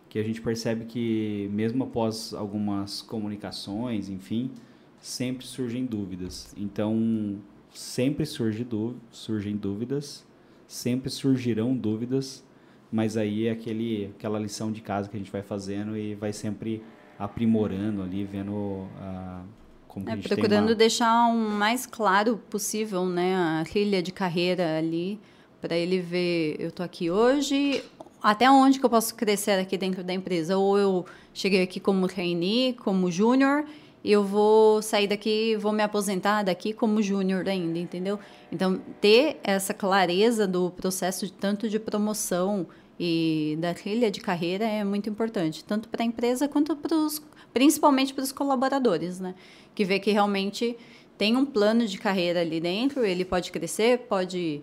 que 0.09 0.19
a 0.19 0.23
gente 0.23 0.41
percebe 0.41 0.85
que 0.85 1.49
mesmo 1.51 1.83
após 1.83 2.33
algumas 2.33 3.01
comunicações, 3.01 4.09
enfim, 4.09 4.51
sempre 4.99 5.45
surgem 5.45 5.85
dúvidas. 5.85 6.53
Então, 6.57 7.37
sempre 7.73 8.25
surge 8.25 8.67
surgem 9.11 9.55
dúvidas, 9.55 10.25
sempre 10.67 11.09
surgirão 11.09 11.75
dúvidas 11.75 12.43
mas 12.91 13.17
aí 13.17 13.47
é 13.47 13.51
aquele, 13.51 14.11
aquela 14.17 14.39
lição 14.39 14.71
de 14.71 14.81
casa 14.81 15.09
que 15.09 15.15
a 15.15 15.19
gente 15.19 15.31
vai 15.31 15.41
fazendo 15.41 15.97
e 15.97 16.15
vai 16.15 16.31
sempre 16.31 16.83
aprimorando 17.19 18.01
ali, 18.01 18.23
vendo 18.23 18.51
uh, 18.51 19.43
como 19.87 20.09
é, 20.09 20.13
a 20.13 20.15
gente 20.15 20.27
procurando 20.27 20.69
uma... 20.69 20.75
deixar 20.75 21.27
o 21.29 21.35
mais 21.35 21.85
claro 21.85 22.37
possível, 22.49 23.05
né, 23.05 23.35
a 23.35 23.63
trilha 23.65 24.01
de 24.01 24.11
carreira 24.11 24.77
ali, 24.77 25.19
para 25.59 25.75
ele 25.75 25.99
ver, 25.99 26.55
eu 26.59 26.71
tô 26.71 26.83
aqui 26.83 27.09
hoje, 27.09 27.83
até 28.21 28.49
onde 28.49 28.79
que 28.79 28.85
eu 28.85 28.89
posso 28.89 29.15
crescer 29.15 29.59
aqui 29.59 29.77
dentro 29.77 30.03
da 30.03 30.13
empresa? 30.13 30.57
Ou 30.57 30.77
eu 30.77 31.05
cheguei 31.33 31.61
aqui 31.61 31.79
como 31.79 32.07
trainee, 32.07 32.73
como 32.73 33.11
júnior, 33.11 33.65
eu 34.03 34.23
vou 34.23 34.81
sair 34.81 35.07
daqui, 35.07 35.55
vou 35.57 35.71
me 35.71 35.83
aposentar 35.83 36.43
daqui 36.43 36.73
como 36.73 37.01
júnior 37.01 37.47
ainda, 37.47 37.77
entendeu? 37.79 38.19
Então, 38.51 38.81
ter 39.01 39.39
essa 39.43 39.73
clareza 39.73 40.47
do 40.47 40.71
processo 40.71 41.25
de, 41.25 41.33
tanto 41.33 41.67
de 41.67 41.79
promoção 41.79 42.67
e 42.99 43.57
da 43.59 43.73
trilha 43.73 44.09
de 44.09 44.19
carreira 44.19 44.65
é 44.65 44.83
muito 44.83 45.09
importante, 45.09 45.63
tanto 45.63 45.89
para 45.89 46.03
a 46.03 46.05
empresa 46.05 46.47
quanto 46.47 46.75
para 46.75 46.95
os, 46.95 47.21
principalmente 47.53 48.13
para 48.13 48.23
os 48.23 48.31
colaboradores, 48.31 49.19
né? 49.19 49.35
Que 49.75 49.83
vê 49.83 49.99
que 49.99 50.11
realmente 50.11 50.77
tem 51.17 51.35
um 51.35 51.45
plano 51.45 51.85
de 51.85 51.97
carreira 51.97 52.41
ali 52.41 52.59
dentro, 52.59 53.03
ele 53.03 53.25
pode 53.25 53.51
crescer, 53.51 53.99
pode 53.99 54.61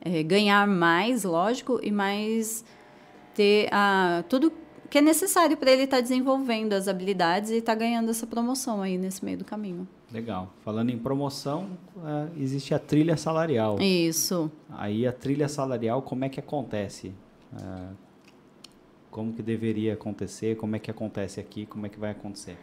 é, 0.00 0.22
ganhar 0.22 0.66
mais, 0.66 1.24
lógico, 1.24 1.80
e 1.82 1.90
mais 1.90 2.64
ter 3.34 3.68
a, 3.72 4.22
tudo 4.28 4.52
que 4.88 4.98
é 4.98 5.00
necessário 5.00 5.56
para 5.56 5.70
ele 5.70 5.82
estar 5.82 5.98
tá 5.98 6.00
desenvolvendo 6.00 6.72
as 6.72 6.88
habilidades 6.88 7.50
e 7.50 7.56
estar 7.56 7.72
tá 7.72 7.78
ganhando 7.78 8.10
essa 8.10 8.26
promoção 8.26 8.82
aí 8.82 8.96
nesse 8.98 9.24
meio 9.24 9.38
do 9.38 9.44
caminho. 9.44 9.86
Legal. 10.12 10.52
Falando 10.64 10.90
em 10.90 10.98
promoção, 10.98 11.76
é, 12.04 12.40
existe 12.40 12.72
a 12.72 12.78
trilha 12.78 13.16
salarial. 13.16 13.80
Isso. 13.80 14.50
Aí 14.70 15.06
a 15.06 15.12
trilha 15.12 15.48
salarial, 15.48 16.02
como 16.02 16.24
é 16.24 16.28
que 16.28 16.38
acontece? 16.38 17.12
É, 17.54 18.06
como 19.10 19.32
que 19.32 19.42
deveria 19.42 19.94
acontecer? 19.94 20.56
Como 20.56 20.76
é 20.76 20.78
que 20.78 20.90
acontece 20.90 21.40
aqui? 21.40 21.66
Como 21.66 21.86
é 21.86 21.88
que 21.88 21.98
vai 21.98 22.10
acontecer? 22.10 22.56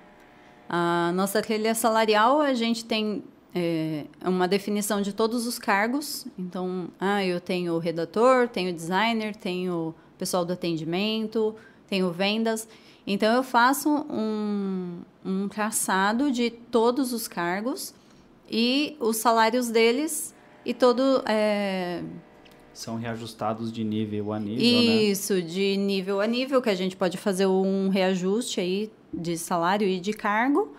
A 0.69 1.11
nossa 1.13 1.41
trilha 1.41 1.75
salarial, 1.75 2.39
a 2.39 2.53
gente 2.53 2.85
tem 2.85 3.23
é, 3.53 4.05
uma 4.23 4.47
definição 4.47 5.01
de 5.01 5.13
todos 5.13 5.45
os 5.45 5.59
cargos. 5.59 6.25
Então, 6.37 6.87
ah, 6.99 7.23
eu 7.25 7.41
tenho 7.41 7.77
redator, 7.77 8.47
tenho 8.47 8.73
designer, 8.73 9.35
tenho 9.35 9.93
pessoal 10.17 10.45
do 10.45 10.53
atendimento, 10.53 11.55
tenho 11.93 12.11
vendas. 12.11 12.67
Então, 13.05 13.35
eu 13.35 13.43
faço 13.43 13.87
um, 14.09 15.01
um 15.23 15.47
traçado 15.47 16.31
de 16.31 16.49
todos 16.49 17.13
os 17.13 17.27
cargos 17.27 17.93
e 18.49 18.97
os 18.99 19.17
salários 19.17 19.69
deles 19.69 20.33
e 20.65 20.73
todo. 20.73 21.23
É... 21.27 22.01
São 22.73 22.95
reajustados 22.95 23.71
de 23.71 23.83
nível 23.83 24.33
a 24.33 24.39
nível, 24.39 24.63
né? 24.63 25.03
Isso, 25.03 25.35
né? 25.35 25.41
de 25.41 25.77
nível 25.77 26.19
a 26.19 26.25
nível, 26.25 26.59
que 26.63 26.69
a 26.69 26.75
gente 26.75 26.95
pode 26.95 27.17
fazer 27.17 27.45
um 27.45 27.89
reajuste 27.89 28.59
aí 28.59 28.91
de 29.13 29.37
salário 29.37 29.87
e 29.87 29.99
de 29.99 30.13
cargo. 30.13 30.73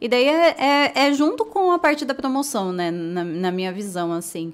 E 0.00 0.08
daí 0.08 0.28
é, 0.28 0.54
é, 0.56 0.92
é, 0.94 1.12
junto 1.12 1.44
com 1.44 1.72
a 1.72 1.78
parte 1.80 2.04
da 2.04 2.14
promoção, 2.14 2.72
né? 2.72 2.92
Na, 2.92 3.24
na 3.24 3.50
minha 3.50 3.72
visão, 3.72 4.12
assim. 4.12 4.52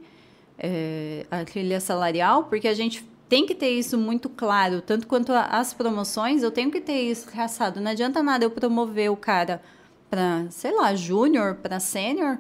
É, 0.59 1.27
a 1.31 1.45
trilha 1.45 1.79
salarial, 1.79 2.45
porque 2.45 2.67
a 2.67 2.73
gente 2.73 3.05
tem 3.29 3.45
que 3.47 3.55
ter 3.55 3.71
isso 3.71 3.99
muito 3.99 4.29
claro, 4.29 4.81
tanto 4.81 5.07
quanto 5.07 5.33
as 5.33 5.75
promoções, 5.75 6.43
eu 6.43 6.51
tenho 6.51 6.71
que 6.71 6.81
ter 6.81 7.03
isso 7.03 7.29
traçado. 7.31 7.81
Não 7.81 7.91
adianta 7.91 8.23
nada 8.23 8.45
eu 8.45 8.51
promover 8.51 9.11
o 9.11 9.17
cara 9.17 9.61
para, 10.09 10.47
sei 10.51 10.73
lá, 10.73 10.95
júnior, 10.95 11.57
para 11.57 11.81
sênior, 11.81 12.39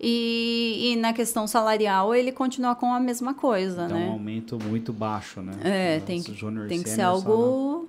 e, 0.00 0.92
e, 0.92 0.96
na 0.96 1.12
questão 1.12 1.48
salarial 1.48 2.14
ele 2.14 2.30
continua 2.30 2.76
com 2.76 2.94
a 2.94 3.00
mesma 3.00 3.34
coisa, 3.34 3.86
então, 3.86 3.98
né? 3.98 4.06
um 4.06 4.12
aumento 4.12 4.56
muito 4.62 4.92
baixo, 4.92 5.42
né? 5.42 5.54
É, 5.64 6.00
tem 6.00 6.22
que, 6.22 6.32
tem 6.68 6.82
que 6.84 6.88
ser 6.88 7.02
algo 7.02 7.88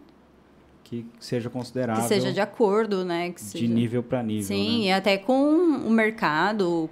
que 0.83 1.05
seja 1.19 1.51
considerável. 1.51 2.01
Que 2.01 2.07
seja 2.07 2.33
de 2.33 2.41
acordo, 2.41 3.05
né? 3.05 3.29
Que 3.29 3.39
seja... 3.39 3.67
De 3.67 3.71
nível 3.71 4.01
para 4.01 4.23
nível. 4.23 4.47
Sim, 4.47 4.79
né? 4.79 4.85
e 4.85 4.91
até 4.91 5.19
com 5.19 5.53
o 5.85 5.89
mercado, 5.91 6.89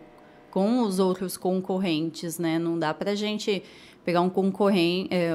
com 0.51 0.81
os 0.81 0.99
outros 0.99 1.35
concorrentes, 1.35 2.37
né? 2.37 2.59
Não 2.59 2.77
dá 2.77 2.93
para 2.93 3.11
a 3.11 3.15
gente 3.15 3.63
pegar 4.07 4.21
um 4.21 4.29
concorrente, 4.29 5.13
é, 5.13 5.33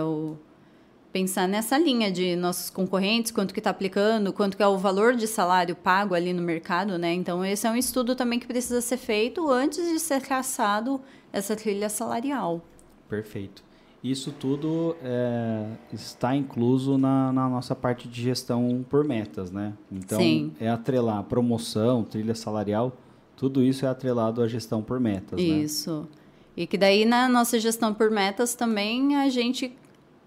pensar 1.12 1.46
nessa 1.46 1.76
linha 1.76 2.10
de 2.10 2.34
nossos 2.34 2.70
concorrentes, 2.70 3.30
quanto 3.30 3.52
que 3.52 3.60
está 3.60 3.68
aplicando, 3.68 4.32
quanto 4.32 4.56
que 4.56 4.62
é 4.62 4.66
o 4.66 4.78
valor 4.78 5.14
de 5.14 5.26
salário 5.26 5.76
pago 5.76 6.14
ali 6.14 6.32
no 6.32 6.40
mercado, 6.40 6.96
né? 6.96 7.12
Então 7.12 7.44
esse 7.44 7.66
é 7.66 7.70
um 7.70 7.76
estudo 7.76 8.16
também 8.16 8.38
que 8.38 8.46
precisa 8.46 8.80
ser 8.80 8.96
feito 8.96 9.46
antes 9.50 9.86
de 9.86 9.98
ser 9.98 10.22
traçado 10.22 10.98
essa 11.30 11.54
trilha 11.54 11.90
salarial. 11.90 12.62
Perfeito. 13.10 13.62
Isso 14.02 14.32
tudo 14.32 14.96
é, 15.04 15.66
está 15.92 16.34
incluso 16.34 16.96
na, 16.96 17.30
na, 17.30 17.50
nossa 17.50 17.76
parte 17.76 18.08
de 18.08 18.22
gestão 18.22 18.82
por 18.88 19.04
metas, 19.04 19.50
né? 19.50 19.74
Então, 19.92 20.18
Sim. 20.18 20.50
é 20.58 20.70
atrelar 20.70 21.22
promoção, 21.24 22.04
trilha 22.04 22.34
salarial, 22.34 22.96
tudo 23.36 23.62
isso 23.62 23.84
é 23.84 23.88
atrelado 23.90 24.40
à 24.40 24.48
gestão 24.48 24.82
por 24.82 24.98
metas, 24.98 25.38
né? 25.38 25.44
Isso. 25.44 26.08
E 26.57 26.66
que 26.66 26.76
daí 26.76 27.05
na 27.05 27.28
nossa 27.28 27.59
gestão 27.59 27.94
por 27.94 28.11
metas 28.11 28.55
também 28.55 29.16
a 29.16 29.28
gente 29.28 29.76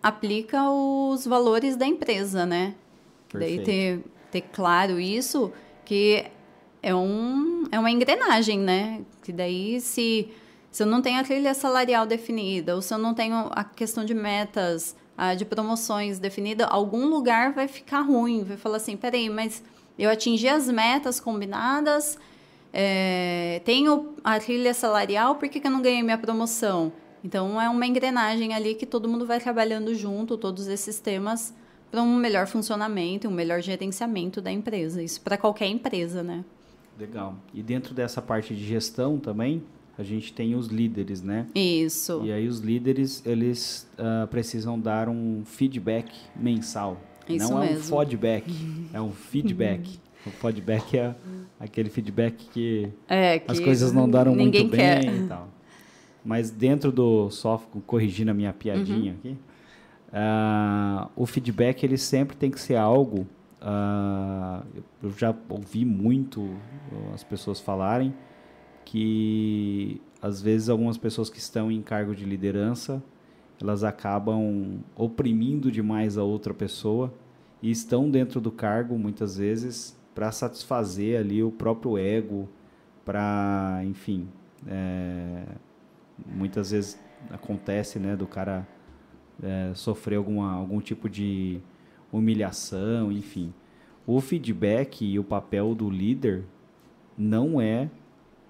aplica 0.01 0.69
os 0.69 1.25
valores 1.25 1.75
da 1.75 1.85
empresa, 1.85 2.45
né? 2.45 2.75
Perfeito. 3.29 3.57
Daí 3.57 3.65
ter, 3.65 4.03
ter 4.31 4.41
claro 4.41 4.99
isso, 4.99 5.51
que 5.83 6.25
é, 6.81 6.93
um, 6.93 7.63
é 7.71 7.79
uma 7.79 7.91
engrenagem, 7.91 8.59
né? 8.59 9.01
Que 9.23 9.31
daí 9.31 9.79
se 9.81 10.29
se 10.75 10.83
eu 10.83 10.87
não 10.87 11.01
tenho 11.01 11.21
a 11.21 11.23
trilha 11.23 11.53
salarial 11.53 12.05
definida, 12.05 12.75
ou 12.75 12.81
se 12.81 12.93
eu 12.93 12.97
não 12.97 13.13
tenho 13.13 13.47
a 13.51 13.63
questão 13.63 14.03
de 14.03 14.13
metas, 14.13 14.93
a, 15.17 15.33
de 15.33 15.45
promoções 15.45 16.19
definida, 16.19 16.65
algum 16.65 17.05
lugar 17.07 17.53
vai 17.53 17.65
ficar 17.65 18.01
ruim. 18.01 18.43
Vai 18.43 18.57
falar 18.57 18.75
assim: 18.75 18.97
peraí, 18.97 19.29
mas 19.29 19.63
eu 19.97 20.09
atingi 20.09 20.49
as 20.49 20.67
metas 20.67 21.17
combinadas, 21.17 22.19
é, 22.77 23.61
tenho 23.63 24.15
a 24.21 24.37
trilha 24.37 24.73
salarial, 24.73 25.35
por 25.35 25.47
que, 25.47 25.61
que 25.61 25.67
eu 25.67 25.71
não 25.71 25.81
ganhei 25.81 26.03
minha 26.03 26.17
promoção? 26.17 26.91
Então, 27.23 27.59
é 27.59 27.69
uma 27.69 27.87
engrenagem 27.87 28.53
ali 28.53 28.75
que 28.75 28.85
todo 28.85 29.07
mundo 29.07 29.25
vai 29.25 29.39
trabalhando 29.39 29.95
junto, 29.95 30.37
todos 30.37 30.67
esses 30.67 30.99
temas, 30.99 31.53
para 31.89 32.03
um 32.03 32.17
melhor 32.17 32.47
funcionamento, 32.47 33.29
um 33.29 33.31
melhor 33.31 33.61
gerenciamento 33.61 34.41
da 34.41 34.51
empresa. 34.51 35.01
Isso 35.01 35.21
para 35.21 35.37
qualquer 35.37 35.67
empresa, 35.67 36.21
né? 36.21 36.43
Legal. 36.99 37.37
E 37.53 37.63
dentro 37.63 37.93
dessa 37.93 38.21
parte 38.21 38.53
de 38.53 38.65
gestão 38.65 39.17
também, 39.17 39.63
a 39.97 40.03
gente 40.03 40.33
tem 40.33 40.53
os 40.53 40.67
líderes, 40.67 41.21
né? 41.21 41.47
Isso. 41.55 42.21
E 42.25 42.31
aí 42.33 42.45
os 42.45 42.59
líderes, 42.59 43.25
eles 43.25 43.89
uh, 43.97 44.27
precisam 44.27 44.77
dar 44.77 45.07
um 45.07 45.43
feedback 45.45 46.11
mensal. 46.35 46.97
Isso 47.29 47.49
Não 47.53 47.61
mesmo. 47.61 47.95
é 47.95 48.01
um 48.01 48.01
feedback, 48.01 48.53
é 48.93 49.01
um 49.01 49.11
feedback. 49.11 49.99
O 50.25 50.31
feedback 50.31 50.97
é 50.97 51.15
aquele 51.59 51.89
feedback 51.89 52.47
que, 52.51 52.89
é, 53.07 53.39
que 53.39 53.51
as 53.51 53.59
coisas 53.59 53.91
não 53.91 54.09
deram 54.09 54.35
muito 54.35 54.63
bem 54.65 54.69
quer. 54.69 55.05
e 55.05 55.27
tal. 55.27 55.47
Mas 56.23 56.49
dentro 56.49 56.91
do 56.91 57.29
software, 57.29 57.81
corrigindo 57.85 58.31
a 58.31 58.33
minha 58.33 58.51
piadinha 58.51 59.11
uhum. 59.11 59.17
aqui, 59.19 59.37
uh, 60.09 61.09
o 61.15 61.25
feedback 61.25 61.83
ele 61.83 61.97
sempre 61.97 62.35
tem 62.35 62.49
que 62.49 62.59
ser 62.59 62.75
algo. 62.75 63.27
Uh, 63.61 64.65
eu 65.03 65.11
já 65.11 65.35
ouvi 65.49 65.85
muito 65.85 66.49
as 67.13 67.23
pessoas 67.23 67.59
falarem 67.59 68.13
que 68.83 69.99
às 70.21 70.41
vezes 70.41 70.69
algumas 70.69 70.97
pessoas 70.97 71.29
que 71.29 71.39
estão 71.39 71.71
em 71.71 71.81
cargo 71.81 72.15
de 72.15 72.25
liderança 72.25 73.01
elas 73.61 73.83
acabam 73.83 74.79
oprimindo 74.95 75.71
demais 75.71 76.17
a 76.17 76.23
outra 76.23 76.53
pessoa 76.53 77.13
e 77.61 77.71
estão 77.71 78.09
dentro 78.09 78.39
do 78.39 78.51
cargo 78.51 78.97
muitas 78.97 79.37
vezes 79.37 79.97
para 80.15 80.31
satisfazer 80.31 81.19
ali 81.19 81.43
o 81.43 81.51
próprio 81.51 81.97
ego, 81.97 82.49
para 83.03 83.81
enfim, 83.83 84.27
é, 84.65 85.43
muitas 86.25 86.71
vezes 86.71 86.97
acontece, 87.29 87.99
né, 87.99 88.15
do 88.15 88.25
cara 88.25 88.65
é, 89.43 89.71
sofrer 89.75 90.15
alguma, 90.15 90.53
algum 90.53 90.79
tipo 90.79 91.09
de 91.09 91.59
humilhação, 92.11 93.11
enfim. 93.11 93.53
O 94.07 94.21
feedback 94.21 95.05
e 95.05 95.19
o 95.19 95.23
papel 95.23 95.75
do 95.75 95.89
líder 95.89 96.45
não 97.17 97.59
é 97.59 97.89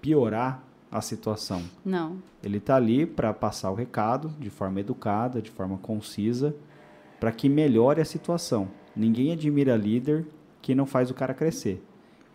piorar 0.00 0.62
a 0.90 1.00
situação. 1.00 1.62
Não. 1.84 2.18
Ele 2.42 2.58
está 2.58 2.76
ali 2.76 3.04
para 3.04 3.32
passar 3.34 3.70
o 3.70 3.74
recado 3.74 4.32
de 4.38 4.50
forma 4.50 4.80
educada, 4.80 5.42
de 5.42 5.50
forma 5.50 5.78
concisa, 5.78 6.54
para 7.18 7.32
que 7.32 7.48
melhore 7.48 8.00
a 8.00 8.04
situação. 8.04 8.68
Ninguém 8.94 9.32
admira 9.32 9.76
líder 9.76 10.26
que 10.60 10.74
não 10.74 10.86
faz 10.86 11.10
o 11.10 11.14
cara 11.14 11.34
crescer. 11.34 11.82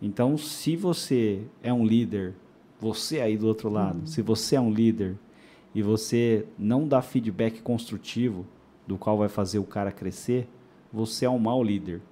Então, 0.00 0.36
se 0.36 0.76
você 0.76 1.42
é 1.62 1.72
um 1.72 1.86
líder, 1.86 2.34
você 2.80 3.20
aí 3.20 3.36
do 3.36 3.46
outro 3.46 3.68
lado, 3.68 4.00
uhum. 4.00 4.06
se 4.06 4.20
você 4.20 4.56
é 4.56 4.60
um 4.60 4.70
líder 4.70 5.16
e 5.74 5.82
você 5.82 6.44
não 6.58 6.88
dá 6.88 7.00
feedback 7.00 7.62
construtivo 7.62 8.44
do 8.86 8.98
qual 8.98 9.16
vai 9.16 9.28
fazer 9.28 9.58
o 9.58 9.64
cara 9.64 9.92
crescer, 9.92 10.48
você 10.92 11.24
é 11.24 11.30
um 11.30 11.38
mau 11.38 11.62
líder. 11.62 12.02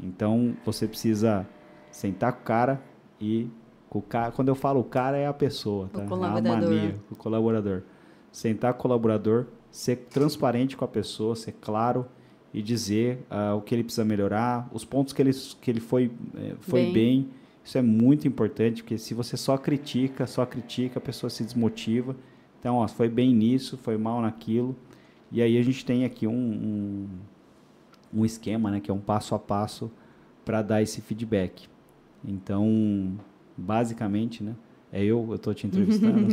Então, 0.00 0.56
você 0.64 0.88
precisa 0.88 1.46
sentar 1.90 2.32
com 2.32 2.40
o 2.40 2.44
cara 2.44 2.82
e 3.20 3.48
o 3.90 4.02
cara, 4.02 4.32
quando 4.32 4.48
eu 4.48 4.54
falo 4.54 4.80
o 4.80 4.84
cara, 4.84 5.16
é 5.16 5.26
a 5.26 5.32
pessoa, 5.32 5.88
tá? 5.92 6.02
O 6.02 6.08
colaborador. 6.08 6.52
É 6.52 6.56
a 6.56 6.60
mania, 6.60 6.96
o 7.10 7.16
colaborador. 7.16 7.82
Sentar 8.30 8.74
com 8.74 8.80
o 8.80 8.82
colaborador, 8.82 9.46
ser 9.70 9.96
transparente 10.10 10.76
com 10.76 10.84
a 10.84 10.88
pessoa, 10.88 11.34
ser 11.34 11.52
claro 11.52 12.06
e 12.56 12.62
dizer 12.62 13.18
uh, 13.30 13.54
o 13.54 13.60
que 13.60 13.74
ele 13.74 13.84
precisa 13.84 14.02
melhorar, 14.02 14.66
os 14.72 14.82
pontos 14.82 15.12
que 15.12 15.20
ele, 15.20 15.30
que 15.60 15.70
ele 15.70 15.78
foi, 15.78 16.10
eh, 16.34 16.54
foi 16.60 16.84
bem. 16.84 16.92
bem. 16.94 17.28
Isso 17.62 17.76
é 17.76 17.82
muito 17.82 18.26
importante, 18.26 18.82
porque 18.82 18.96
se 18.96 19.12
você 19.12 19.36
só 19.36 19.58
critica, 19.58 20.26
só 20.26 20.46
critica, 20.46 20.98
a 20.98 21.02
pessoa 21.02 21.28
se 21.28 21.44
desmotiva. 21.44 22.16
Então, 22.58 22.76
ó, 22.76 22.88
foi 22.88 23.10
bem 23.10 23.34
nisso, 23.34 23.76
foi 23.76 23.98
mal 23.98 24.22
naquilo. 24.22 24.74
E 25.30 25.42
aí 25.42 25.58
a 25.58 25.62
gente 25.62 25.84
tem 25.84 26.06
aqui 26.06 26.26
um, 26.26 26.32
um, 26.32 27.08
um 28.20 28.24
esquema, 28.24 28.70
né, 28.70 28.80
que 28.80 28.90
é 28.90 28.94
um 28.94 29.00
passo 29.00 29.34
a 29.34 29.38
passo 29.38 29.92
para 30.42 30.62
dar 30.62 30.80
esse 30.80 31.02
feedback. 31.02 31.68
Então, 32.24 33.18
basicamente, 33.54 34.42
né? 34.42 34.54
É 34.90 35.04
eu, 35.04 35.26
eu 35.28 35.34
estou 35.34 35.52
te 35.52 35.66
entrevistando. 35.66 36.26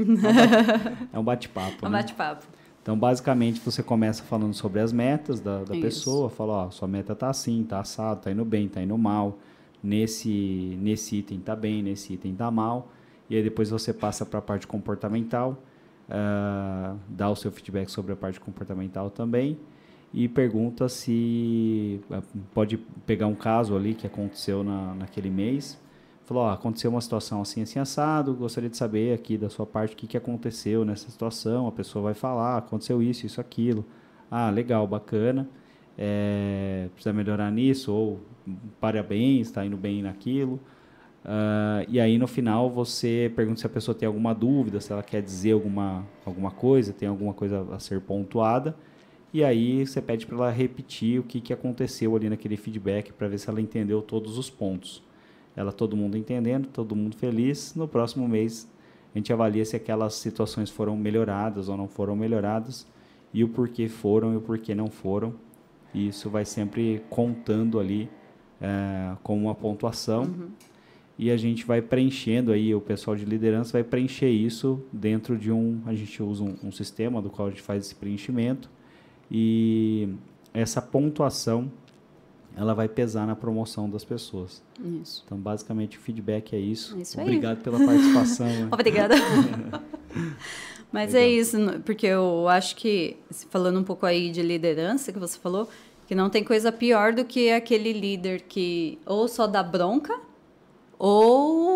é 1.12 1.20
um 1.20 1.24
bate-papo. 1.24 1.86
É 1.86 1.88
um 1.90 1.92
né? 1.92 1.98
bate-papo. 1.98 2.46
Então, 2.84 3.00
basicamente, 3.00 3.62
você 3.62 3.82
começa 3.82 4.22
falando 4.24 4.54
sobre 4.54 4.82
as 4.82 4.92
metas 4.92 5.40
da, 5.40 5.64
da 5.64 5.74
pessoa, 5.74 6.30
fala, 6.30 6.66
ó, 6.66 6.70
sua 6.70 6.86
meta 6.86 7.16
tá 7.16 7.30
assim, 7.30 7.64
tá 7.64 7.80
assado, 7.80 8.24
tá 8.24 8.30
indo 8.30 8.44
bem, 8.44 8.68
tá 8.68 8.84
indo 8.84 8.98
mal, 8.98 9.40
nesse, 9.82 10.78
nesse 10.82 11.16
item 11.16 11.40
tá 11.40 11.56
bem, 11.56 11.82
nesse 11.82 12.14
item 12.14 12.36
tá 12.36 12.52
mal, 12.52 12.92
e 13.30 13.38
aí 13.38 13.42
depois 13.42 13.70
você 13.70 13.94
passa 13.94 14.26
para 14.26 14.40
a 14.40 14.42
parte 14.42 14.68
comportamental, 14.68 15.58
uh, 16.10 17.00
dá 17.08 17.30
o 17.30 17.38
seu 17.38 17.54
feedback 17.54 17.90
sobre 17.90 18.12
a 18.12 18.18
parte 18.18 18.38
comportamental 18.38 19.10
também, 19.10 19.58
e 20.14 20.28
pergunta 20.28 20.90
se 20.90 22.02
uh, 22.12 22.22
pode 22.54 22.76
pegar 23.06 23.28
um 23.28 23.36
caso 23.36 23.78
ali 23.78 23.94
que 23.94 24.06
aconteceu 24.06 24.62
na, 24.62 24.94
naquele 24.96 25.30
mês, 25.30 25.80
falou, 26.26 26.50
aconteceu 26.50 26.90
uma 26.90 27.02
situação 27.02 27.42
assim, 27.42 27.62
assim, 27.62 27.80
assado, 27.80 28.34
gostaria 28.34 28.70
de 28.70 28.78
saber 28.78 29.14
aqui 29.14 29.38
da 29.38 29.50
sua 29.50 29.66
parte 29.66 29.94
o 29.94 29.98
que, 29.98 30.08
que 30.08 30.18
aconteceu 30.18 30.86
nessa 30.86 31.10
situação, 31.10 31.68
a 31.68 31.72
pessoa 31.72 32.04
vai 32.04 32.14
falar, 32.14 32.58
aconteceu 32.58 33.02
isso, 33.02 33.26
isso, 33.26 33.42
aquilo. 33.42 33.86
Ah, 34.32 34.50
legal, 34.50 34.88
bacana, 34.88 35.48
é, 35.98 36.88
precisa 36.94 37.14
melhorar 37.14 37.52
nisso, 37.52 37.94
ou 37.94 38.20
parabéns, 38.80 39.48
está 39.48 39.66
indo 39.66 39.78
bem 39.78 40.02
naquilo. 40.02 40.60
Uh, 41.24 41.88
e 41.88 42.02
aí 42.02 42.18
no 42.18 42.28
final 42.28 42.70
você 42.70 43.32
pergunta 43.34 43.62
se 43.62 43.66
a 43.66 43.70
pessoa 43.70 43.96
tem 43.96 44.06
alguma 44.06 44.36
dúvida, 44.36 44.82
se 44.82 44.92
ela 44.92 45.02
quer 45.02 45.22
dizer 45.22 45.54
alguma, 45.54 46.06
alguma 46.26 46.52
coisa, 46.52 46.92
tem 46.92 47.08
alguma 47.08 47.34
coisa 47.34 47.66
a 47.72 47.80
ser 47.80 48.02
pontuada. 48.02 48.76
E 49.34 49.44
aí 49.44 49.86
você 49.86 50.02
pede 50.02 50.26
para 50.26 50.36
ela 50.36 50.52
repetir 50.52 51.20
o 51.20 51.24
que, 51.24 51.40
que 51.42 51.54
aconteceu 51.54 52.16
ali 52.16 52.30
naquele 52.30 52.58
feedback 52.58 53.12
para 53.14 53.28
ver 53.28 53.40
se 53.40 53.50
ela 53.50 53.62
entendeu 53.62 54.02
todos 54.02 54.38
os 54.38 54.50
pontos. 54.50 55.02
Ela 55.56 55.72
todo 55.72 55.96
mundo 55.96 56.18
entendendo, 56.18 56.68
todo 56.68 56.96
mundo 56.96 57.16
feliz. 57.16 57.76
No 57.76 57.88
próximo 57.88 58.28
mês 58.28 58.70
a 59.14 59.18
gente 59.18 59.32
avalia 59.32 59.64
se 59.64 59.76
aquelas 59.76 60.16
situações 60.16 60.70
foram 60.70 60.98
melhoradas 60.98 61.70
ou 61.70 61.78
não 61.78 61.88
foram 61.88 62.16
melhoradas 62.16 62.88
e 63.34 63.44
o 63.44 63.50
porquê 63.50 63.88
foram 63.88 64.34
e 64.34 64.38
o 64.38 64.42
porquê 64.42 64.74
não 64.74 64.88
foram. 64.88 65.34
E 65.94 66.08
isso 66.08 66.30
vai 66.30 66.46
sempre 66.46 67.04
contando 67.10 67.80
ali 67.80 68.10
é, 68.60 69.16
como 69.22 69.46
uma 69.46 69.56
pontuação. 69.56 70.24
Uhum 70.24 70.50
e 71.18 71.30
a 71.30 71.38
gente 71.38 71.66
vai 71.66 71.82
preenchendo 71.82 72.52
aí, 72.52 72.74
o 72.74 72.82
pessoal 72.82 73.16
de 73.16 73.24
liderança 73.24 73.74
vai 73.74 73.84
preencher 73.84 74.30
isso 74.30 74.82
dentro 74.92 75.38
de 75.38 75.52
um, 75.52 75.82
a 75.86 75.94
gente 75.94 76.22
usa 76.24 76.44
um, 76.44 76.56
um 76.64 76.72
sistema 76.72 77.22
do 77.22 77.30
qual 77.30 77.48
a 77.48 77.52
gente 77.52 77.62
faz 77.62 77.86
esse 77.86 77.96
preenchimento 77.96 78.70
e 79.30 80.10
essa 80.54 80.82
pontuação 80.82 81.72
ela 82.56 82.74
vai 82.74 82.88
pesar 82.88 83.26
na 83.26 83.36
promoção 83.36 83.90
das 83.90 84.04
pessoas. 84.04 84.62
Isso. 85.02 85.24
Então, 85.26 85.38
basicamente, 85.38 85.98
o 85.98 86.02
feedback 86.02 86.56
é 86.56 86.60
isso. 86.60 86.98
isso 87.00 87.20
Obrigado 87.20 87.58
aí. 87.58 87.64
pela 87.64 87.80
participação. 87.80 88.48
Né? 88.48 88.70
Obrigada. 88.72 89.16
Mas 90.92 91.16
é 91.16 91.20
Legal. 91.20 91.32
é 91.32 91.34
isso, 91.34 91.58
porque 91.84 92.06
eu 92.06 92.48
acho 92.48 92.76
que, 92.76 93.18
falando 93.50 93.80
um 93.80 93.84
pouco 93.84 94.06
aí 94.06 94.30
de 94.30 94.44
liderança 94.44 95.12
que 95.12 95.18
você 95.18 95.40
falou, 95.40 95.68
que 96.06 96.14
não 96.14 96.30
tem 96.30 96.44
coisa 96.44 96.72
pior 96.72 97.14
do 97.14 97.26
que 97.26 97.52
aquele 97.52 97.92
líder 97.92 98.42
que 98.42 99.00
ou 99.06 99.28
só 99.28 99.48
dá 99.48 99.64
bronca 99.64 100.16
ou 101.00 101.73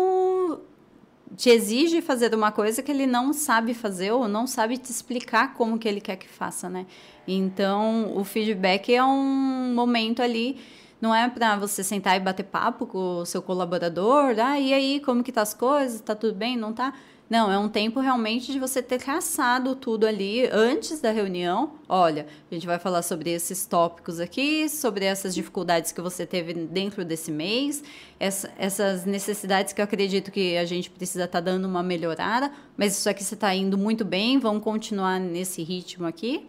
te 1.38 1.50
exige 1.50 2.02
fazer 2.02 2.34
uma 2.34 2.50
coisa 2.50 2.82
que 2.82 2.90
ele 2.90 3.06
não 3.06 3.32
sabe 3.32 3.72
fazer 3.72 4.10
ou 4.10 4.26
não 4.26 4.44
sabe 4.44 4.76
te 4.76 4.90
explicar 4.90 5.54
como 5.54 5.78
que 5.78 5.86
ele 5.86 6.00
quer 6.00 6.16
que 6.16 6.28
faça, 6.28 6.68
né? 6.68 6.84
Então, 7.28 8.12
o 8.16 8.24
feedback 8.24 8.92
é 8.92 9.04
um 9.04 9.72
momento 9.72 10.20
ali 10.20 10.58
não 11.00 11.14
é 11.14 11.28
para 11.28 11.56
você 11.56 11.84
sentar 11.84 12.16
e 12.16 12.20
bater 12.20 12.42
papo 12.42 12.84
com 12.84 13.18
o 13.20 13.24
seu 13.24 13.40
colaborador, 13.40 14.34
ah, 14.40 14.58
e 14.58 14.74
aí, 14.74 14.98
como 14.98 15.22
que 15.22 15.30
tá 15.30 15.42
as 15.42 15.54
coisas? 15.54 16.00
Tá 16.00 16.12
tudo 16.12 16.34
bem? 16.34 16.56
Não 16.56 16.72
tá? 16.72 16.92
Não, 17.28 17.52
é 17.52 17.58
um 17.58 17.68
tempo 17.68 18.00
realmente 18.00 18.50
de 18.50 18.58
você 18.58 18.82
ter 18.82 18.98
traçado 18.98 19.76
tudo 19.76 20.06
ali 20.06 20.48
antes 20.50 20.98
da 20.98 21.10
reunião. 21.10 21.72
Olha, 21.86 22.26
a 22.50 22.54
gente 22.54 22.66
vai 22.66 22.78
falar 22.78 23.02
sobre 23.02 23.30
esses 23.30 23.66
tópicos 23.66 24.18
aqui, 24.18 24.66
sobre 24.66 25.04
essas 25.04 25.34
dificuldades 25.34 25.92
que 25.92 26.00
você 26.00 26.24
teve 26.24 26.54
dentro 26.54 27.04
desse 27.04 27.30
mês, 27.30 27.84
essa, 28.18 28.50
essas 28.56 29.04
necessidades 29.04 29.74
que 29.74 29.80
eu 29.80 29.84
acredito 29.84 30.30
que 30.30 30.56
a 30.56 30.64
gente 30.64 30.88
precisa 30.88 31.24
estar 31.24 31.42
tá 31.42 31.52
dando 31.52 31.66
uma 31.66 31.82
melhorada, 31.82 32.50
mas 32.78 32.96
isso 32.96 33.10
aqui 33.10 33.22
você 33.22 33.34
está 33.34 33.54
indo 33.54 33.76
muito 33.76 34.06
bem, 34.06 34.38
vamos 34.38 34.62
continuar 34.62 35.20
nesse 35.20 35.62
ritmo 35.62 36.06
aqui. 36.06 36.46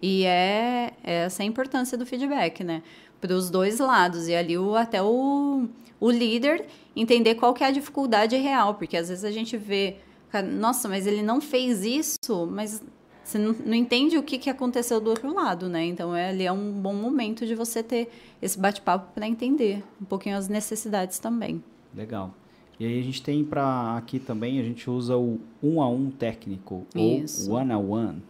E 0.00 0.24
é, 0.24 0.94
é 1.04 1.14
essa 1.24 1.42
a 1.42 1.46
importância 1.46 1.96
do 1.96 2.06
feedback, 2.06 2.64
né? 2.64 2.82
Para 3.20 3.34
os 3.34 3.50
dois 3.50 3.78
lados. 3.78 4.26
E 4.26 4.34
ali 4.34 4.58
o, 4.58 4.74
até 4.74 5.00
o, 5.02 5.68
o 6.00 6.10
líder 6.10 6.64
entender 6.96 7.34
qual 7.34 7.52
que 7.52 7.62
é 7.62 7.66
a 7.66 7.70
dificuldade 7.70 8.34
real, 8.36 8.74
porque 8.74 8.96
às 8.96 9.10
vezes 9.10 9.24
a 9.24 9.30
gente 9.30 9.56
vê 9.56 9.98
nossa, 10.40 10.88
mas 10.88 11.06
ele 11.06 11.22
não 11.22 11.40
fez 11.40 11.84
isso, 11.84 12.46
mas 12.50 12.82
você 13.24 13.38
não, 13.38 13.54
não 13.64 13.74
entende 13.74 14.16
o 14.16 14.22
que, 14.22 14.38
que 14.38 14.50
aconteceu 14.50 15.00
do 15.00 15.10
outro 15.10 15.32
lado, 15.32 15.68
né? 15.68 15.84
Então, 15.84 16.14
é, 16.14 16.30
ali 16.30 16.44
é 16.44 16.52
um 16.52 16.72
bom 16.72 16.94
momento 16.94 17.46
de 17.46 17.54
você 17.54 17.82
ter 17.82 18.10
esse 18.40 18.58
bate-papo 18.58 19.12
para 19.14 19.26
entender 19.26 19.82
um 20.00 20.04
pouquinho 20.04 20.36
as 20.36 20.48
necessidades 20.48 21.18
também. 21.18 21.62
Legal. 21.94 22.34
E 22.80 22.86
aí 22.86 22.98
a 22.98 23.02
gente 23.02 23.22
tem 23.22 23.44
para 23.44 23.96
aqui 23.96 24.18
também, 24.18 24.58
a 24.58 24.62
gente 24.62 24.90
usa 24.90 25.16
o 25.16 25.38
um 25.62 25.80
a 25.80 25.88
um 25.88 26.10
técnico, 26.10 26.86
Isso. 26.94 27.50
ou 27.50 27.58
one 27.58 27.72
a 27.72 27.78
one, 27.78 28.22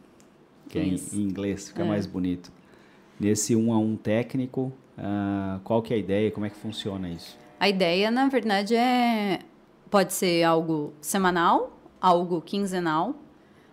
que 0.68 0.78
é 0.78 0.84
em 0.84 0.96
inglês, 1.14 1.68
fica 1.68 1.82
é. 1.82 1.88
mais 1.88 2.06
bonito. 2.06 2.52
Nesse 3.18 3.56
um 3.56 3.72
a 3.72 3.78
um 3.78 3.96
técnico, 3.96 4.72
uh, 4.98 5.60
qual 5.64 5.80
que 5.80 5.94
é 5.94 5.96
a 5.96 5.98
ideia, 5.98 6.30
como 6.30 6.44
é 6.44 6.50
que 6.50 6.56
funciona 6.56 7.08
isso? 7.08 7.38
A 7.58 7.68
ideia, 7.68 8.10
na 8.10 8.28
verdade, 8.28 8.74
é 8.74 9.40
pode 9.88 10.12
ser 10.12 10.42
algo 10.42 10.92
semanal 11.00 11.81
algo 12.02 12.42
quinzenal. 12.42 13.14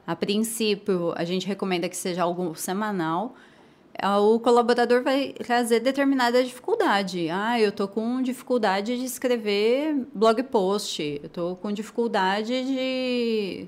A 0.05 0.15
princípio, 0.15 1.13
a 1.15 1.23
gente 1.25 1.47
recomenda 1.47 1.89
que 1.89 1.97
seja 1.97 2.21
algo 2.23 2.53
semanal. 2.55 3.35
Ah, 4.01 4.19
o 4.19 4.39
colaborador 4.39 5.03
vai 5.03 5.33
trazer 5.33 5.79
determinada 5.79 6.43
dificuldade. 6.43 7.27
Ah, 7.29 7.59
eu 7.59 7.69
estou 7.69 7.87
com 7.87 8.21
dificuldade 8.21 8.97
de 8.97 9.03
escrever 9.03 10.05
blog 10.13 10.41
post. 10.43 11.19
Eu 11.21 11.27
estou 11.27 11.55
com 11.55 11.71
dificuldade 11.71 12.63
de, 12.63 13.67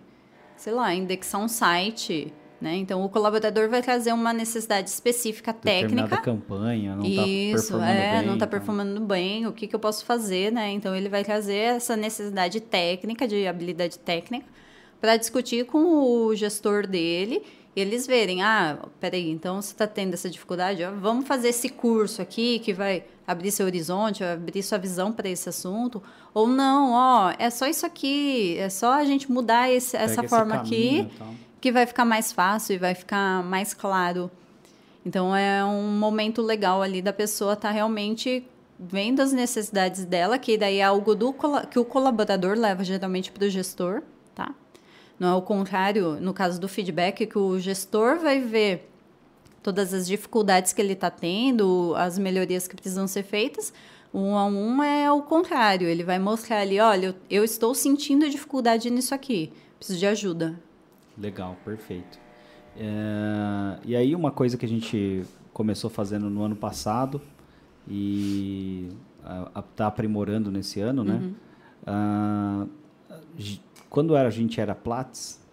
sei 0.55 0.73
lá, 0.73 0.93
indexar 0.93 1.41
um 1.41 1.47
site. 1.47 2.31
Né? 2.61 2.75
Então, 2.75 3.03
o 3.03 3.09
colaborador 3.09 3.67
vai 3.67 3.81
trazer 3.81 4.13
uma 4.13 4.31
necessidade 4.31 4.87
específica 4.87 5.51
técnica. 5.51 6.17
campanha, 6.17 6.95
não 6.95 7.03
está 7.03 7.23
performando 7.23 7.91
é, 7.91 8.17
bem. 8.17 8.27
não 8.27 8.33
está 8.35 8.47
performando 8.47 9.01
bem, 9.01 9.47
o 9.47 9.51
que, 9.51 9.65
que 9.65 9.75
eu 9.75 9.79
posso 9.79 10.05
fazer, 10.05 10.51
né? 10.51 10.69
Então, 10.69 10.95
ele 10.95 11.09
vai 11.09 11.23
trazer 11.23 11.55
essa 11.55 11.97
necessidade 11.97 12.61
técnica, 12.61 13.27
de 13.27 13.47
habilidade 13.47 13.97
técnica, 13.97 14.45
para 14.99 15.17
discutir 15.17 15.65
com 15.65 15.79
o 16.27 16.35
gestor 16.35 16.85
dele 16.85 17.41
e 17.75 17.81
eles 17.81 18.05
verem, 18.05 18.43
ah, 18.43 18.77
peraí, 18.99 19.31
então 19.31 19.61
você 19.61 19.71
está 19.71 19.87
tendo 19.87 20.13
essa 20.13 20.29
dificuldade, 20.29 20.83
ó, 20.83 20.91
vamos 20.91 21.25
fazer 21.25 21.49
esse 21.49 21.69
curso 21.69 22.21
aqui 22.21 22.59
que 22.59 22.73
vai 22.73 23.05
abrir 23.25 23.49
seu 23.49 23.65
horizonte, 23.65 24.23
abrir 24.23 24.61
sua 24.61 24.77
visão 24.77 25.11
para 25.11 25.29
esse 25.29 25.47
assunto, 25.47 26.03
ou 26.33 26.47
não, 26.47 26.91
ó, 26.91 27.33
é 27.39 27.49
só 27.49 27.65
isso 27.65 27.85
aqui, 27.85 28.57
é 28.57 28.69
só 28.69 28.93
a 28.93 29.05
gente 29.05 29.31
mudar 29.31 29.71
esse, 29.71 29.95
essa 29.95 30.21
forma 30.23 30.55
aqui 30.55 31.09
que 31.61 31.71
vai 31.71 31.85
ficar 31.85 32.03
mais 32.03 32.33
fácil 32.33 32.73
e 32.73 32.79
vai 32.79 32.95
ficar 32.95 33.43
mais 33.43 33.73
claro. 33.73 34.29
Então 35.05 35.35
é 35.35 35.63
um 35.63 35.87
momento 35.97 36.41
legal 36.41 36.81
ali 36.81 37.01
da 37.01 37.13
pessoa 37.13 37.53
estar 37.53 37.69
tá 37.69 37.73
realmente 37.73 38.43
vendo 38.79 39.21
as 39.21 39.31
necessidades 39.31 40.03
dela, 40.05 40.39
que 40.39 40.57
daí 40.57 40.77
é 40.77 40.83
algo 40.83 41.13
do, 41.13 41.33
que 41.69 41.77
o 41.77 41.85
colaborador 41.85 42.57
leva 42.57 42.83
geralmente 42.83 43.31
para 43.31 43.45
o 43.45 43.49
gestor, 43.49 44.01
tá? 44.33 44.55
Não 45.19 45.29
é 45.29 45.35
o 45.35 45.41
contrário, 45.43 46.19
no 46.19 46.33
caso 46.33 46.59
do 46.59 46.67
feedback, 46.67 47.27
que 47.27 47.37
o 47.37 47.59
gestor 47.59 48.17
vai 48.17 48.39
ver 48.39 48.89
todas 49.61 49.93
as 49.93 50.07
dificuldades 50.07 50.73
que 50.73 50.81
ele 50.81 50.93
está 50.93 51.11
tendo, 51.11 51.93
as 51.95 52.17
melhorias 52.17 52.67
que 52.67 52.75
precisam 52.75 53.07
ser 53.07 53.21
feitas. 53.21 53.71
Um 54.11 54.35
a 54.35 54.45
um 54.45 54.81
é 54.81 55.11
o 55.11 55.21
contrário, 55.21 55.87
ele 55.87 56.03
vai 56.03 56.17
mostrar 56.17 56.61
ali, 56.61 56.79
olha, 56.79 57.07
eu, 57.07 57.15
eu 57.29 57.43
estou 57.43 57.75
sentindo 57.75 58.27
dificuldade 58.27 58.89
nisso 58.89 59.13
aqui, 59.13 59.53
preciso 59.77 59.99
de 59.99 60.07
ajuda. 60.07 60.59
Legal, 61.21 61.55
perfeito. 61.63 62.19
É, 62.75 63.79
e 63.85 63.95
aí 63.95 64.15
uma 64.15 64.31
coisa 64.31 64.57
que 64.57 64.65
a 64.65 64.69
gente 64.69 65.23
começou 65.53 65.89
fazendo 65.89 66.29
no 66.29 66.41
ano 66.41 66.55
passado 66.55 67.21
e 67.87 68.89
está 69.55 69.87
aprimorando 69.87 70.51
nesse 70.51 70.79
ano, 70.79 71.03
né? 71.03 71.13
Uhum. 71.15 71.35
Ah, 71.85 72.67
quando 73.89 74.15
a 74.15 74.29
gente 74.29 74.59
era 74.61 74.73
Platts, 74.73 75.45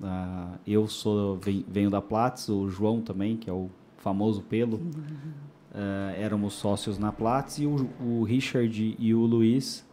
uh, 0.00 0.58
eu 0.66 0.86
sou 0.86 1.38
venho 1.66 1.90
da 1.90 2.02
Platts, 2.02 2.48
o 2.48 2.68
João 2.68 3.00
também, 3.00 3.36
que 3.36 3.48
é 3.48 3.52
o 3.52 3.70
famoso 3.96 4.42
pelo, 4.42 4.76
uh, 4.76 6.12
éramos 6.16 6.54
sócios 6.54 6.98
na 6.98 7.10
Platts 7.10 7.58
e 7.58 7.66
o, 7.66 7.88
o 8.00 8.22
Richard 8.22 8.96
e 8.98 9.14
o 9.14 9.20
Luiz 9.20 9.85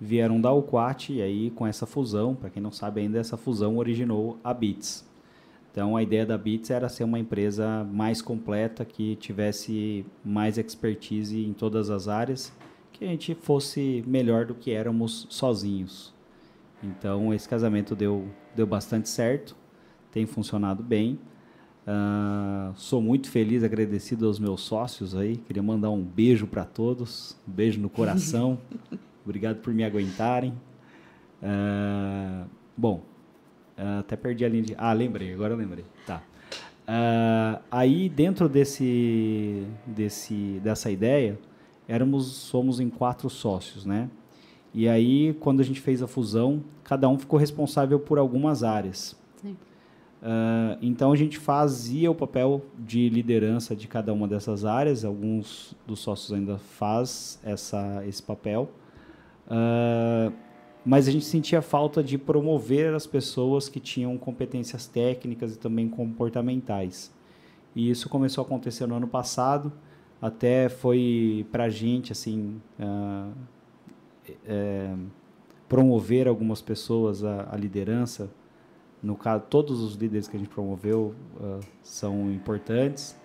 vieram 0.00 0.40
da 0.40 0.52
Uquat 0.52 1.12
e 1.12 1.22
aí 1.22 1.50
com 1.50 1.66
essa 1.66 1.86
fusão, 1.86 2.34
para 2.34 2.50
quem 2.50 2.62
não 2.62 2.70
sabe 2.70 3.00
ainda, 3.00 3.18
essa 3.18 3.36
fusão 3.36 3.76
originou 3.76 4.38
a 4.42 4.54
Bits. 4.54 5.06
Então 5.70 5.96
a 5.96 6.02
ideia 6.02 6.24
da 6.24 6.38
Bits 6.38 6.70
era 6.70 6.88
ser 6.88 7.04
uma 7.04 7.18
empresa 7.18 7.84
mais 7.84 8.22
completa, 8.22 8.84
que 8.84 9.16
tivesse 9.16 10.04
mais 10.24 10.58
expertise 10.58 11.44
em 11.44 11.52
todas 11.52 11.90
as 11.90 12.08
áreas, 12.08 12.52
que 12.92 13.04
a 13.04 13.08
gente 13.08 13.34
fosse 13.34 14.02
melhor 14.06 14.46
do 14.46 14.54
que 14.54 14.70
éramos 14.70 15.26
sozinhos. 15.30 16.12
Então 16.82 17.32
esse 17.34 17.48
casamento 17.48 17.94
deu, 17.94 18.28
deu 18.54 18.66
bastante 18.66 19.08
certo, 19.08 19.56
tem 20.10 20.26
funcionado 20.26 20.82
bem. 20.82 21.18
Uh, 21.86 22.74
sou 22.74 23.00
muito 23.00 23.30
feliz, 23.30 23.64
agradecido 23.64 24.26
aos 24.26 24.38
meus 24.38 24.60
sócios 24.60 25.14
aí. 25.14 25.36
Queria 25.36 25.62
mandar 25.62 25.90
um 25.90 26.02
beijo 26.02 26.46
para 26.46 26.64
todos, 26.64 27.36
um 27.48 27.52
beijo 27.52 27.80
no 27.80 27.88
coração. 27.88 28.58
Obrigado 29.28 29.56
por 29.56 29.74
me 29.74 29.84
aguentarem. 29.84 30.54
Uh, 31.42 32.48
bom, 32.74 33.02
uh, 33.76 33.98
até 34.00 34.16
perdi 34.16 34.42
a 34.42 34.48
linha 34.48 34.62
de. 34.62 34.74
Ah, 34.78 34.94
lembrei, 34.94 35.34
agora 35.34 35.54
lembrei. 35.54 35.84
Tá. 36.06 36.22
Uh, 36.88 37.60
aí 37.70 38.08
dentro 38.08 38.48
desse, 38.48 39.66
desse, 39.86 40.58
dessa 40.64 40.90
ideia, 40.90 41.38
éramos, 41.86 42.24
somos 42.24 42.80
em 42.80 42.88
quatro 42.88 43.28
sócios, 43.28 43.84
né? 43.84 44.08
E 44.72 44.88
aí, 44.88 45.34
quando 45.40 45.60
a 45.60 45.62
gente 45.62 45.82
fez 45.82 46.02
a 46.02 46.06
fusão, 46.06 46.64
cada 46.82 47.06
um 47.06 47.18
ficou 47.18 47.38
responsável 47.38 48.00
por 48.00 48.18
algumas 48.18 48.62
áreas. 48.62 49.14
Uh, 50.20 50.74
então 50.82 51.12
a 51.12 51.16
gente 51.16 51.38
fazia 51.38 52.10
o 52.10 52.14
papel 52.14 52.64
de 52.76 53.08
liderança 53.08 53.76
de 53.76 53.86
cada 53.86 54.10
uma 54.10 54.26
dessas 54.26 54.64
áreas. 54.64 55.04
Alguns 55.04 55.74
dos 55.86 56.00
sócios 56.00 56.32
ainda 56.32 56.56
faz 56.56 57.38
essa, 57.44 58.02
esse 58.06 58.22
papel. 58.22 58.70
Uh, 59.48 60.32
mas 60.84 61.08
a 61.08 61.10
gente 61.10 61.24
sentia 61.24 61.60
falta 61.60 62.02
de 62.02 62.16
promover 62.16 62.94
as 62.94 63.06
pessoas 63.06 63.68
que 63.68 63.80
tinham 63.80 64.16
competências 64.16 64.86
técnicas 64.86 65.54
e 65.54 65.58
também 65.58 65.88
comportamentais. 65.88 67.12
E 67.74 67.90
isso 67.90 68.08
começou 68.08 68.42
a 68.42 68.46
acontecer 68.46 68.86
no 68.86 68.94
ano 68.94 69.08
passado, 69.08 69.72
até 70.20 70.68
foi 70.68 71.46
para 71.52 71.64
a 71.64 71.68
gente 71.68 72.12
assim 72.12 72.60
uh, 72.78 73.32
é, 74.46 74.94
promover 75.68 76.26
algumas 76.26 76.60
pessoas 76.60 77.22
à, 77.22 77.54
liderança. 77.56 78.30
No 79.02 79.14
caso, 79.14 79.44
todos 79.48 79.80
os 79.80 79.94
líderes 79.94 80.26
que 80.26 80.36
a 80.36 80.40
gente 80.40 80.48
promoveu 80.48 81.14
uh, 81.36 81.60
são 81.82 82.32
importantes, 82.32 83.16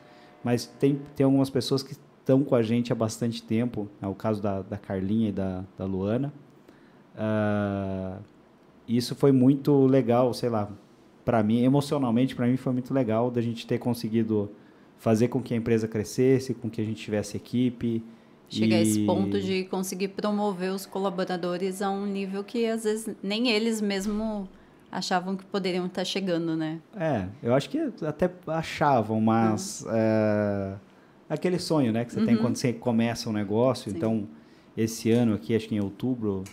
mas 0.43 0.65
tem, 0.65 1.01
tem 1.15 1.23
algumas 1.23 1.49
pessoas 1.49 1.81
que 1.81 1.95
estão 2.23 2.43
com 2.43 2.55
a 2.55 2.63
gente 2.63 2.91
há 2.91 2.95
bastante 2.95 3.43
tempo. 3.43 3.87
É 4.01 4.07
o 4.07 4.15
caso 4.15 4.41
da, 4.41 4.61
da 4.61 4.77
Carlinha 4.77 5.29
e 5.29 5.31
da, 5.31 5.63
da 5.77 5.85
Luana 5.85 6.33
Uh, 7.13 8.21
isso 8.87 9.15
foi 9.15 9.31
muito 9.31 9.85
legal, 9.85 10.33
sei 10.33 10.49
lá, 10.49 10.69
para 11.23 11.41
mim, 11.43 11.63
emocionalmente, 11.63 12.35
para 12.35 12.47
mim 12.47 12.57
foi 12.57 12.73
muito 12.73 12.93
legal 12.93 13.31
da 13.31 13.41
gente 13.41 13.65
ter 13.65 13.77
conseguido 13.77 14.51
fazer 14.97 15.27
com 15.27 15.41
que 15.41 15.53
a 15.53 15.57
empresa 15.57 15.87
crescesse, 15.87 16.53
com 16.53 16.69
que 16.69 16.81
a 16.81 16.83
gente 16.83 17.01
tivesse 17.01 17.37
equipe. 17.37 18.03
Chegar 18.49 18.77
e... 18.77 18.79
a 18.79 18.81
esse 18.81 19.05
ponto 19.05 19.39
de 19.39 19.65
conseguir 19.65 20.09
promover 20.09 20.71
os 20.71 20.85
colaboradores 20.85 21.81
a 21.81 21.89
um 21.89 22.05
nível 22.05 22.43
que 22.43 22.65
às 22.65 22.83
vezes 22.83 23.15
nem 23.21 23.49
eles 23.49 23.79
mesmo 23.79 24.47
achavam 24.91 25.35
que 25.35 25.45
poderiam 25.45 25.85
estar 25.87 26.05
chegando, 26.05 26.55
né? 26.55 26.79
É, 26.95 27.27
eu 27.41 27.53
acho 27.53 27.69
que 27.69 27.79
até 28.05 28.29
achavam, 28.47 29.19
mas 29.19 29.81
uhum. 29.81 29.91
é, 29.93 30.75
aquele 31.29 31.59
sonho, 31.59 31.91
né, 31.91 32.05
que 32.05 32.13
você 32.13 32.19
uhum. 32.19 32.25
tem 32.25 32.37
quando 32.37 32.55
você 32.55 32.73
começa 32.73 33.29
um 33.29 33.33
negócio. 33.33 33.91
Sim. 33.91 33.97
Então, 33.97 34.27
esse 34.75 35.11
ano 35.11 35.35
aqui, 35.35 35.55
acho 35.55 35.67
que 35.67 35.75
em 35.75 35.79
outubro, 35.79 36.43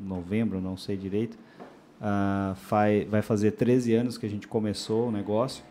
novembro, 0.00 0.60
não 0.60 0.76
sei 0.76 0.96
direito, 0.96 1.36
uh, 2.00 2.54
vai 3.08 3.22
fazer 3.22 3.52
13 3.52 3.94
anos 3.94 4.18
que 4.18 4.26
a 4.26 4.28
gente 4.28 4.46
começou 4.46 5.08
o 5.08 5.12
negócio. 5.12 5.64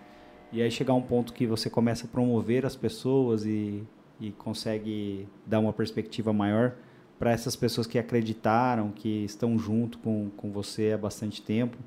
E 0.51 0.61
aí 0.61 0.71
chegar 0.71 0.93
um 0.93 1.01
ponto 1.01 1.33
que 1.33 1.45
você 1.45 1.69
começa 1.69 2.05
a 2.05 2.07
promover 2.07 2.65
as 2.65 2.75
pessoas 2.75 3.45
e, 3.45 3.83
e 4.19 4.31
consegue 4.31 5.27
dar 5.45 5.59
uma 5.59 5.73
perspectiva 5.73 6.31
maior 6.31 6.73
para 7.17 7.31
essas 7.31 7.55
pessoas 7.55 7.87
que 7.87 7.97
acreditaram, 7.97 8.91
que 8.91 9.23
estão 9.25 9.57
junto 9.57 9.97
com, 9.99 10.29
com 10.35 10.51
você 10.51 10.91
há 10.93 10.97
bastante 10.97 11.41
tempo. 11.41 11.77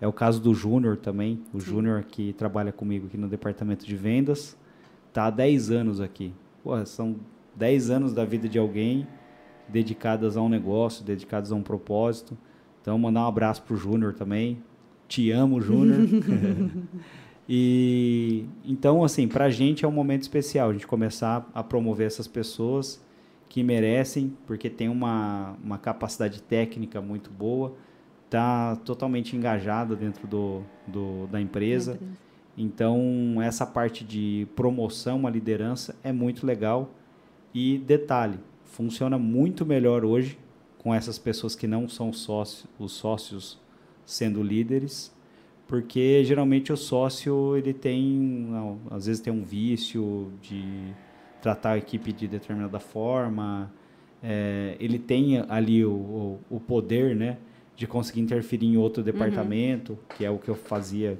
É 0.00 0.06
o 0.06 0.12
caso 0.12 0.40
do 0.40 0.54
Júnior 0.54 0.96
também. 0.96 1.42
O 1.52 1.60
Júnior 1.60 2.04
que 2.04 2.32
trabalha 2.32 2.72
comigo 2.72 3.06
aqui 3.06 3.18
no 3.18 3.28
departamento 3.28 3.86
de 3.86 3.94
vendas. 3.94 4.56
Está 5.10 5.26
há 5.26 5.30
10 5.30 5.72
anos 5.72 6.00
aqui. 6.00 6.32
Pô, 6.62 6.84
são 6.86 7.16
10 7.56 7.90
anos 7.90 8.14
da 8.14 8.24
vida 8.24 8.48
de 8.48 8.58
alguém 8.58 9.06
dedicadas 9.68 10.36
a 10.36 10.42
um 10.42 10.48
negócio, 10.48 11.04
dedicadas 11.04 11.50
a 11.50 11.56
um 11.56 11.62
propósito. 11.62 12.38
Então, 12.80 12.96
mandar 12.96 13.24
um 13.24 13.26
abraço 13.26 13.62
para 13.62 13.74
o 13.74 13.76
Júnior 13.76 14.14
também. 14.14 14.62
Te 15.08 15.30
amo, 15.32 15.60
Júnior. 15.60 16.06
e 17.48 18.44
então, 18.64 19.02
assim, 19.02 19.26
para 19.26 19.46
a 19.46 19.50
gente 19.50 19.84
é 19.84 19.88
um 19.88 19.92
momento 19.92 20.22
especial 20.22 20.70
a 20.70 20.72
gente 20.72 20.86
começar 20.86 21.50
a 21.52 21.62
promover 21.62 22.06
essas 22.06 22.28
pessoas 22.28 23.04
que 23.48 23.64
merecem, 23.64 24.32
porque 24.46 24.70
tem 24.70 24.88
uma, 24.88 25.56
uma 25.62 25.76
capacidade 25.76 26.40
técnica 26.40 27.00
muito 27.00 27.30
boa, 27.32 27.74
está 28.26 28.76
totalmente 28.76 29.34
engajada 29.34 29.96
dentro 29.96 30.28
do, 30.28 30.62
do 30.86 31.26
da 31.26 31.40
empresa. 31.40 31.98
Então, 32.62 33.40
essa 33.42 33.66
parte 33.66 34.04
de 34.04 34.46
promoção 34.54 35.26
à 35.26 35.30
liderança 35.30 35.96
é 36.04 36.12
muito 36.12 36.46
legal. 36.46 36.90
E 37.54 37.78
detalhe, 37.78 38.38
funciona 38.64 39.18
muito 39.18 39.64
melhor 39.64 40.04
hoje 40.04 40.38
com 40.76 40.94
essas 40.94 41.18
pessoas 41.18 41.56
que 41.56 41.66
não 41.66 41.88
são 41.88 42.12
sócios, 42.12 42.66
os 42.78 42.92
sócios 42.92 43.58
sendo 44.04 44.42
líderes, 44.42 45.10
porque 45.66 46.22
geralmente 46.22 46.70
o 46.70 46.76
sócio 46.76 47.56
ele 47.56 47.72
tem, 47.72 48.48
às 48.90 49.06
vezes 49.06 49.22
tem 49.22 49.32
um 49.32 49.42
vício 49.42 50.30
de 50.42 50.92
tratar 51.40 51.72
a 51.72 51.78
equipe 51.78 52.12
de 52.12 52.28
determinada 52.28 52.78
forma, 52.78 53.72
é, 54.22 54.76
ele 54.78 54.98
tem 54.98 55.42
ali 55.48 55.82
o, 55.82 55.92
o, 55.92 56.40
o, 56.50 56.60
poder, 56.60 57.16
né, 57.16 57.38
de 57.74 57.86
conseguir 57.86 58.20
interferir 58.20 58.66
em 58.66 58.76
outro 58.76 59.02
departamento, 59.02 59.92
uhum. 59.92 59.98
que 60.16 60.24
é 60.26 60.30
o 60.30 60.38
que 60.38 60.48
eu 60.48 60.54
fazia 60.54 61.18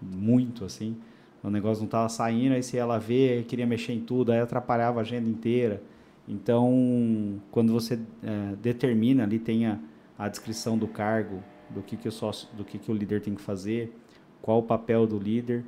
muito, 0.00 0.64
assim. 0.64 0.96
O 1.42 1.50
negócio 1.50 1.80
não 1.80 1.86
estava 1.86 2.08
saindo, 2.08 2.54
aí 2.54 2.62
se 2.62 2.76
ela 2.76 2.98
vê, 2.98 3.44
queria 3.46 3.66
mexer 3.66 3.92
em 3.92 4.00
tudo, 4.00 4.32
aí 4.32 4.40
atrapalhava 4.40 4.98
a 4.98 5.02
agenda 5.02 5.28
inteira. 5.28 5.82
Então, 6.26 7.40
quando 7.50 7.72
você 7.72 7.98
é, 8.22 8.56
determina 8.56 9.22
ali, 9.22 9.38
tem 9.38 9.66
a, 9.66 9.78
a, 10.18 10.28
descrição 10.28 10.76
do 10.76 10.86
cargo, 10.86 11.42
do 11.70 11.80
que, 11.80 11.96
que 11.96 12.08
o 12.08 12.12
sócio, 12.12 12.48
do 12.56 12.64
que, 12.64 12.78
que 12.78 12.90
o 12.90 12.94
líder 12.94 13.22
tem 13.22 13.34
que 13.34 13.40
fazer, 13.40 13.96
qual 14.42 14.58
o 14.58 14.62
papel 14.62 15.06
do 15.06 15.18
líder 15.18 15.64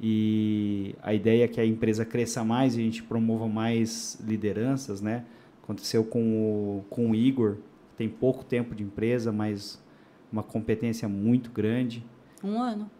e 0.00 0.94
a 1.02 1.14
ideia 1.14 1.44
é 1.44 1.48
que 1.48 1.60
a 1.60 1.66
empresa 1.66 2.04
cresça 2.04 2.44
mais 2.44 2.76
e 2.76 2.80
a 2.80 2.84
gente 2.84 3.02
promova 3.02 3.48
mais 3.48 4.20
lideranças, 4.24 5.00
né? 5.00 5.24
Aconteceu 5.62 6.04
com 6.04 6.20
o, 6.20 6.84
com 6.90 7.10
o 7.10 7.14
Igor, 7.14 7.56
tem 7.96 8.08
pouco 8.08 8.44
tempo 8.44 8.74
de 8.74 8.82
empresa, 8.82 9.32
mas 9.32 9.82
uma 10.30 10.42
competência 10.42 11.08
muito 11.08 11.50
grande. 11.50 12.04
Um 12.42 12.60
ano. 12.60 12.90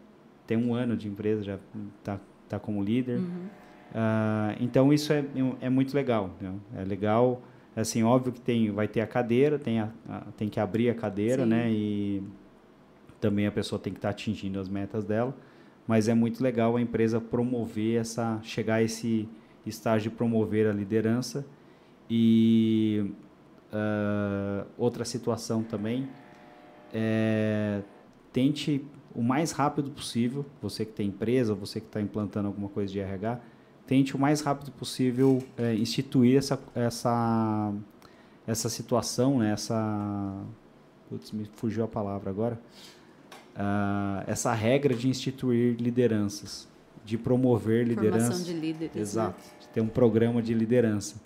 Tem 0.46 0.56
um 0.56 0.74
ano 0.74 0.96
de 0.96 1.08
empresa, 1.08 1.42
já 1.42 1.58
está 1.98 2.20
tá 2.48 2.58
como 2.58 2.82
líder. 2.82 3.18
Uhum. 3.18 3.46
Uh, 3.94 4.56
então 4.60 4.92
isso 4.92 5.12
é, 5.12 5.24
é 5.60 5.70
muito 5.70 5.94
legal. 5.94 6.30
Né? 6.40 6.52
É 6.76 6.84
legal, 6.84 7.42
assim, 7.74 8.02
óbvio 8.02 8.32
que 8.32 8.40
tem, 8.40 8.70
vai 8.70 8.88
ter 8.88 9.00
a 9.00 9.06
cadeira, 9.06 9.58
tem, 9.58 9.80
a, 9.80 9.88
a 10.08 10.20
tem 10.36 10.48
que 10.48 10.60
abrir 10.60 10.90
a 10.90 10.94
cadeira, 10.94 11.44
Sim. 11.44 11.48
né? 11.48 11.70
E 11.70 12.22
também 13.20 13.46
a 13.46 13.52
pessoa 13.52 13.78
tem 13.78 13.92
que 13.92 13.98
estar 13.98 14.08
tá 14.08 14.12
atingindo 14.12 14.58
as 14.60 14.68
metas 14.68 15.04
dela. 15.04 15.34
Mas 15.86 16.08
é 16.08 16.14
muito 16.14 16.42
legal 16.42 16.76
a 16.76 16.80
empresa 16.80 17.20
promover 17.20 18.00
essa, 18.00 18.40
chegar 18.42 18.76
a 18.76 18.82
esse 18.82 19.28
estágio 19.64 20.10
de 20.10 20.16
promover 20.16 20.66
a 20.66 20.72
liderança. 20.72 21.46
E 22.08 23.12
uh, 23.72 24.66
outra 24.76 25.04
situação 25.04 25.62
também 25.62 26.08
é 26.92 27.82
tente 28.32 28.84
o 29.14 29.22
mais 29.22 29.52
rápido 29.52 29.90
possível, 29.90 30.44
você 30.60 30.84
que 30.84 30.92
tem 30.92 31.08
empresa, 31.08 31.54
você 31.54 31.80
que 31.80 31.86
está 31.86 32.00
implantando 32.00 32.48
alguma 32.48 32.68
coisa 32.68 32.92
de 32.92 32.98
RH, 32.98 33.40
tente 33.86 34.16
o 34.16 34.18
mais 34.18 34.40
rápido 34.40 34.72
possível 34.72 35.42
é, 35.56 35.74
instituir 35.74 36.36
essa, 36.36 36.58
essa, 36.74 37.72
essa 38.46 38.68
situação, 38.68 39.38
né? 39.38 39.52
essa. 39.52 40.32
Putz, 41.08 41.32
me 41.32 41.48
fugiu 41.56 41.84
a 41.84 41.88
palavra 41.88 42.30
agora. 42.30 42.60
Uh, 43.54 44.24
essa 44.26 44.52
regra 44.52 44.94
de 44.94 45.08
instituir 45.08 45.76
lideranças, 45.78 46.66
de 47.04 47.16
promover 47.16 47.86
liderança. 47.86 48.32
Formação 48.32 48.44
de 48.44 48.52
líderes. 48.52 48.94
Né? 48.94 49.00
Exato, 49.00 49.38
né? 49.38 49.52
de 49.60 49.68
ter 49.68 49.80
um 49.80 49.86
programa 49.86 50.42
de 50.42 50.52
liderança. 50.54 51.16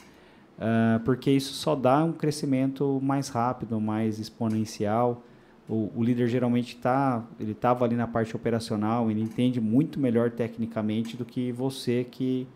Uh, 0.58 1.00
porque 1.04 1.30
isso 1.30 1.54
só 1.54 1.74
dá 1.74 2.04
um 2.04 2.12
crescimento 2.12 3.00
mais 3.02 3.28
rápido, 3.28 3.80
mais 3.80 4.18
exponencial. 4.18 5.22
O, 5.68 5.90
o 5.94 6.02
líder 6.02 6.28
geralmente 6.28 6.76
está, 6.76 7.26
ele 7.38 7.52
estava 7.52 7.84
ali 7.84 7.94
na 7.94 8.06
parte 8.06 8.34
operacional, 8.34 9.10
ele 9.10 9.20
entende 9.20 9.60
muito 9.60 10.00
melhor 10.00 10.30
tecnicamente 10.30 11.16
do 11.16 11.24
que 11.24 11.52
você 11.52 12.04
que 12.10 12.46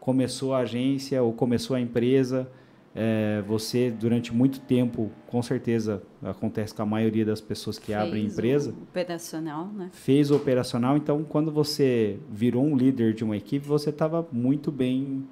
começou 0.00 0.54
a 0.54 0.58
agência 0.58 1.22
ou 1.22 1.32
começou 1.32 1.76
a 1.76 1.80
empresa. 1.80 2.50
É, 2.98 3.42
você 3.46 3.90
durante 3.90 4.34
muito 4.34 4.58
tempo, 4.58 5.10
com 5.26 5.42
certeza 5.42 6.02
acontece 6.22 6.74
com 6.74 6.80
a 6.80 6.86
maioria 6.86 7.26
das 7.26 7.42
pessoas 7.42 7.78
que 7.78 7.86
fez 7.86 7.98
abrem 7.98 8.24
empresa. 8.24 8.70
O 8.70 8.82
operacional, 8.84 9.66
né? 9.66 9.90
Fez 9.92 10.30
o 10.30 10.36
operacional, 10.36 10.96
então 10.96 11.22
quando 11.22 11.52
você 11.52 12.18
virou 12.30 12.64
um 12.64 12.74
líder 12.74 13.12
de 13.12 13.22
uma 13.22 13.36
equipe, 13.36 13.66
você 13.66 13.90
estava 13.90 14.26
muito 14.32 14.72
bem 14.72 15.26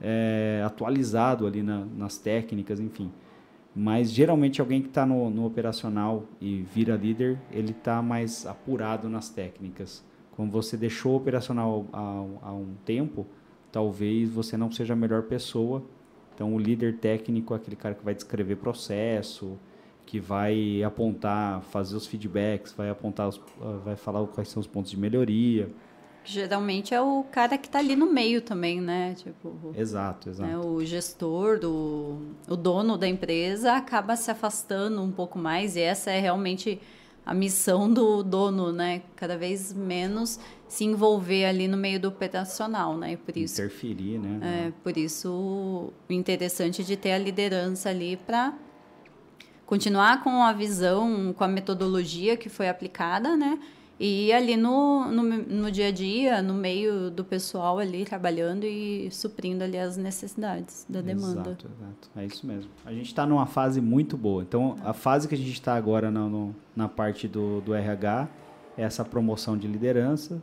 é, 0.00 0.62
atualizado 0.64 1.46
ali 1.46 1.62
na, 1.62 1.86
nas 1.96 2.18
técnicas, 2.18 2.78
enfim. 2.80 3.10
Mas 3.78 4.10
geralmente 4.10 4.58
alguém 4.58 4.80
que 4.80 4.88
está 4.88 5.04
no, 5.04 5.28
no, 5.28 5.44
operacional 5.44 6.24
e 6.40 6.62
vira 6.62 6.96
líder, 6.96 7.38
ele 7.52 7.72
está 7.72 8.00
mais 8.00 8.46
apurado 8.46 9.06
nas 9.06 9.28
técnicas. 9.28 10.02
Quando 10.34 10.50
você 10.50 10.78
deixou 10.78 11.12
o 11.12 11.16
operacional 11.16 11.84
há, 11.92 12.24
há, 12.40 12.52
um 12.54 12.74
tempo, 12.86 13.26
talvez 13.70 14.30
você 14.30 14.56
não 14.56 14.72
seja 14.72 14.94
a 14.94 14.96
melhor 14.96 15.24
pessoa. 15.24 15.82
Então 16.34 16.54
o 16.54 16.58
líder 16.58 16.96
técnico 17.00 17.52
é 17.52 17.58
aquele 17.58 17.76
cara 17.76 17.94
que 17.94 18.02
vai 18.02 18.14
descrever 18.14 18.56
processo, 18.56 19.58
que 20.06 20.18
vai 20.18 20.82
apontar, 20.82 21.60
fazer 21.60 21.96
os 21.96 22.06
feedbacks, 22.06 22.72
vai 22.72 22.88
apontar, 22.88 23.28
os, 23.28 23.38
vai 23.84 23.94
falar 23.94 24.26
quais 24.28 24.48
são 24.48 24.58
os 24.58 24.66
pontos 24.66 24.90
de 24.90 24.98
melhoria 24.98 25.68
geralmente 26.26 26.94
é 26.94 27.00
o 27.00 27.24
cara 27.30 27.56
que 27.56 27.68
está 27.68 27.78
ali 27.78 27.96
no 27.96 28.12
meio 28.12 28.40
também, 28.40 28.80
né? 28.80 29.14
Tipo, 29.14 29.72
exato, 29.76 30.30
exato. 30.30 30.50
Né? 30.50 30.58
O 30.58 30.84
gestor, 30.84 31.58
do, 31.58 32.18
o 32.48 32.56
dono 32.56 32.96
da 32.96 33.06
empresa 33.06 33.74
acaba 33.74 34.16
se 34.16 34.30
afastando 34.30 35.00
um 35.02 35.10
pouco 35.10 35.38
mais 35.38 35.76
e 35.76 35.80
essa 35.80 36.10
é 36.10 36.20
realmente 36.20 36.80
a 37.24 37.34
missão 37.34 37.92
do 37.92 38.22
dono, 38.22 38.72
né? 38.72 39.02
Cada 39.16 39.36
vez 39.36 39.72
menos 39.72 40.38
se 40.68 40.84
envolver 40.84 41.44
ali 41.44 41.66
no 41.66 41.76
meio 41.76 41.98
do 41.98 42.08
operacional, 42.08 42.96
né? 42.96 43.16
Por 43.16 43.36
isso, 43.36 43.60
Interferir, 43.60 44.18
né? 44.18 44.68
É, 44.68 44.72
por 44.82 44.96
isso 44.96 45.92
o 46.08 46.12
interessante 46.12 46.84
de 46.84 46.96
ter 46.96 47.12
a 47.12 47.18
liderança 47.18 47.90
ali 47.90 48.16
para 48.16 48.54
continuar 49.66 50.22
com 50.22 50.42
a 50.42 50.52
visão, 50.52 51.34
com 51.36 51.42
a 51.42 51.48
metodologia 51.48 52.36
que 52.36 52.48
foi 52.48 52.68
aplicada, 52.68 53.36
né? 53.36 53.58
E 53.98 54.30
ali 54.30 54.56
no, 54.56 55.10
no, 55.10 55.22
no, 55.22 55.70
dia 55.70 55.88
a 55.88 55.90
dia, 55.90 56.42
no 56.42 56.52
meio 56.52 57.10
do 57.10 57.24
pessoal 57.24 57.78
ali 57.78 58.04
trabalhando 58.04 58.64
e 58.64 59.10
suprindo 59.10 59.64
ali 59.64 59.78
as 59.78 59.96
necessidades 59.96 60.84
da 60.86 61.00
demanda. 61.00 61.50
Exato, 61.50 61.66
exato. 61.66 62.10
É 62.14 62.26
isso 62.26 62.46
mesmo. 62.46 62.70
A 62.84 62.92
gente 62.92 63.06
está 63.06 63.24
numa 63.24 63.46
fase 63.46 63.80
muito 63.80 64.14
boa. 64.14 64.42
Então, 64.42 64.76
a 64.84 64.92
fase 64.92 65.26
que 65.26 65.34
a 65.34 65.38
gente 65.38 65.52
está 65.52 65.74
agora 65.74 66.10
na, 66.10 66.28
no, 66.28 66.54
na 66.74 66.88
parte 66.88 67.26
do, 67.26 67.62
do 67.62 67.72
RH 67.72 68.28
é 68.76 68.82
essa 68.82 69.02
promoção 69.02 69.56
de 69.56 69.66
liderança, 69.66 70.42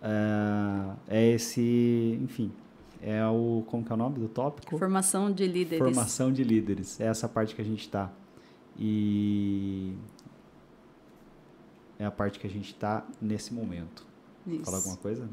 é, 0.00 1.18
é 1.18 1.32
esse, 1.32 2.18
enfim, 2.22 2.50
é 3.02 3.24
o, 3.26 3.62
como 3.66 3.84
que 3.84 3.92
é 3.92 3.94
o 3.94 3.98
nome 3.98 4.18
do 4.18 4.28
tópico? 4.28 4.78
Formação 4.78 5.30
de 5.30 5.46
líderes. 5.46 5.78
Formação 5.78 6.32
de 6.32 6.42
líderes. 6.42 6.98
É 6.98 7.06
essa 7.06 7.28
parte 7.28 7.54
que 7.54 7.60
a 7.60 7.64
gente 7.64 7.80
está. 7.80 8.10
E 8.78 9.94
é 11.98 12.04
a 12.04 12.10
parte 12.10 12.38
que 12.38 12.46
a 12.46 12.50
gente 12.50 12.72
está 12.72 13.06
nesse 13.20 13.52
momento. 13.52 14.06
Isso. 14.46 14.64
Falar 14.64 14.78
alguma 14.78 14.96
coisa? 14.96 15.28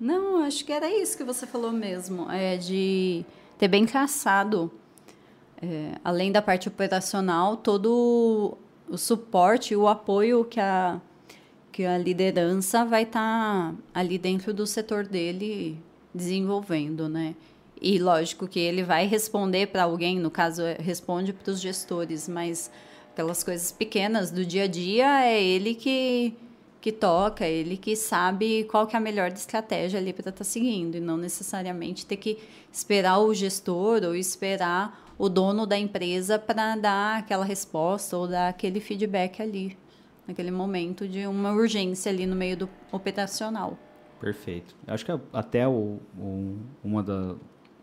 Não, 0.00 0.44
acho 0.44 0.64
que 0.64 0.72
era 0.72 0.88
isso 0.90 1.16
que 1.16 1.24
você 1.24 1.46
falou 1.46 1.72
mesmo. 1.72 2.30
É 2.30 2.56
de 2.56 3.24
ter 3.58 3.68
bem 3.68 3.84
traçado, 3.84 4.70
é, 5.60 5.96
além 6.04 6.30
da 6.30 6.40
parte 6.40 6.68
operacional, 6.68 7.56
todo 7.56 8.56
o 8.88 8.96
suporte, 8.96 9.74
o 9.74 9.88
apoio 9.88 10.44
que 10.44 10.60
a, 10.60 11.00
que 11.72 11.84
a 11.84 11.98
liderança 11.98 12.84
vai 12.84 13.02
estar 13.02 13.72
tá 13.72 13.74
ali 13.92 14.18
dentro 14.18 14.54
do 14.54 14.66
setor 14.66 15.04
dele 15.04 15.78
desenvolvendo, 16.14 17.08
né? 17.08 17.34
E 17.80 17.98
lógico 17.98 18.48
que 18.48 18.58
ele 18.58 18.82
vai 18.82 19.06
responder 19.06 19.68
para 19.68 19.84
alguém, 19.84 20.18
no 20.18 20.30
caso, 20.30 20.62
responde 20.80 21.32
para 21.32 21.50
os 21.52 21.60
gestores, 21.60 22.28
mas 22.28 22.70
aquelas 23.18 23.42
coisas 23.42 23.72
pequenas 23.72 24.30
do 24.30 24.46
dia 24.46 24.62
a 24.62 24.66
dia, 24.68 25.24
é 25.26 25.42
ele 25.42 25.74
que, 25.74 26.32
que 26.80 26.92
toca, 26.92 27.44
é 27.44 27.50
ele 27.50 27.76
que 27.76 27.96
sabe 27.96 28.62
qual 28.70 28.86
que 28.86 28.94
é 28.94 28.98
a 28.98 29.02
melhor 29.02 29.32
estratégia 29.32 29.98
ali 29.98 30.12
para 30.12 30.20
estar 30.20 30.32
tá 30.32 30.44
seguindo, 30.44 30.94
e 30.96 31.00
não 31.00 31.16
necessariamente 31.16 32.06
ter 32.06 32.16
que 32.16 32.38
esperar 32.72 33.18
o 33.18 33.34
gestor 33.34 34.04
ou 34.04 34.14
esperar 34.14 35.12
o 35.18 35.28
dono 35.28 35.66
da 35.66 35.76
empresa 35.76 36.38
para 36.38 36.76
dar 36.76 37.18
aquela 37.18 37.44
resposta 37.44 38.16
ou 38.16 38.28
dar 38.28 38.50
aquele 38.50 38.78
feedback 38.78 39.42
ali, 39.42 39.76
naquele 40.24 40.52
momento 40.52 41.08
de 41.08 41.26
uma 41.26 41.52
urgência 41.52 42.12
ali 42.12 42.24
no 42.24 42.36
meio 42.36 42.56
do 42.56 42.68
operacional. 42.92 43.76
Perfeito. 44.20 44.76
Acho 44.86 45.04
que 45.04 45.12
até 45.32 45.66
o, 45.66 45.98
o, 46.16 46.56
uma 46.84 47.02
da, 47.02 47.34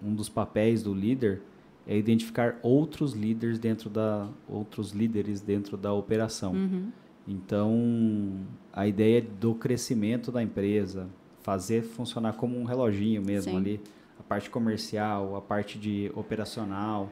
um 0.02 0.16
dos 0.16 0.30
papéis 0.30 0.82
do 0.82 0.94
líder 0.94 1.42
é 1.88 1.98
identificar 1.98 2.58
outros 2.62 3.14
líderes 3.14 3.60
dentro 3.60 3.90
da 3.90 4.28
outros 4.48 4.92
líderes 4.92 5.42
dentro 5.42 5.78
da 5.78 5.94
operação. 5.94 6.54
Uhum. 6.54 6.92
Então, 7.28 8.46
a 8.72 8.88
ideia 8.88 9.22
do 9.22 9.56
crescimento 9.56 10.32
da 10.32 10.44
empresa, 10.44 11.08
fazer 11.42 11.84
funcionar 11.84 12.34
como 12.34 12.58
um 12.58 12.64
reloginho 12.64 13.22
mesmo 13.22 13.52
Sim. 13.52 13.58
ali, 13.58 13.82
a 14.20 14.24
parte 14.24 14.50
comercial, 14.50 15.36
a 15.36 15.42
parte 15.42 15.78
de 15.78 16.12
operacional. 16.16 17.10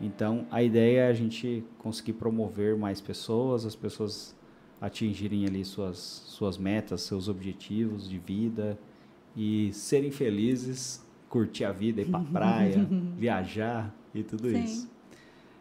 Então, 0.00 0.46
a 0.50 0.62
ideia 0.62 1.00
é 1.02 1.08
a 1.08 1.12
gente 1.12 1.64
conseguir 1.78 2.14
promover 2.14 2.76
mais 2.76 3.00
pessoas, 3.00 3.64
as 3.64 3.74
pessoas 3.74 4.34
atingirem 4.80 5.46
ali 5.46 5.64
suas 5.64 5.96
suas 5.98 6.58
metas, 6.58 7.02
seus 7.02 7.28
objetivos 7.28 8.08
de 8.08 8.18
vida 8.18 8.78
e 9.36 9.72
serem 9.72 10.10
felizes, 10.10 11.04
curtir 11.34 11.64
a 11.64 11.72
vida, 11.72 12.00
ir 12.00 12.04
para 12.04 12.20
praia, 12.32 12.86
viajar, 13.18 13.92
e 14.14 14.22
tudo 14.22 14.48
Sim. 14.48 14.62
isso. 14.62 14.88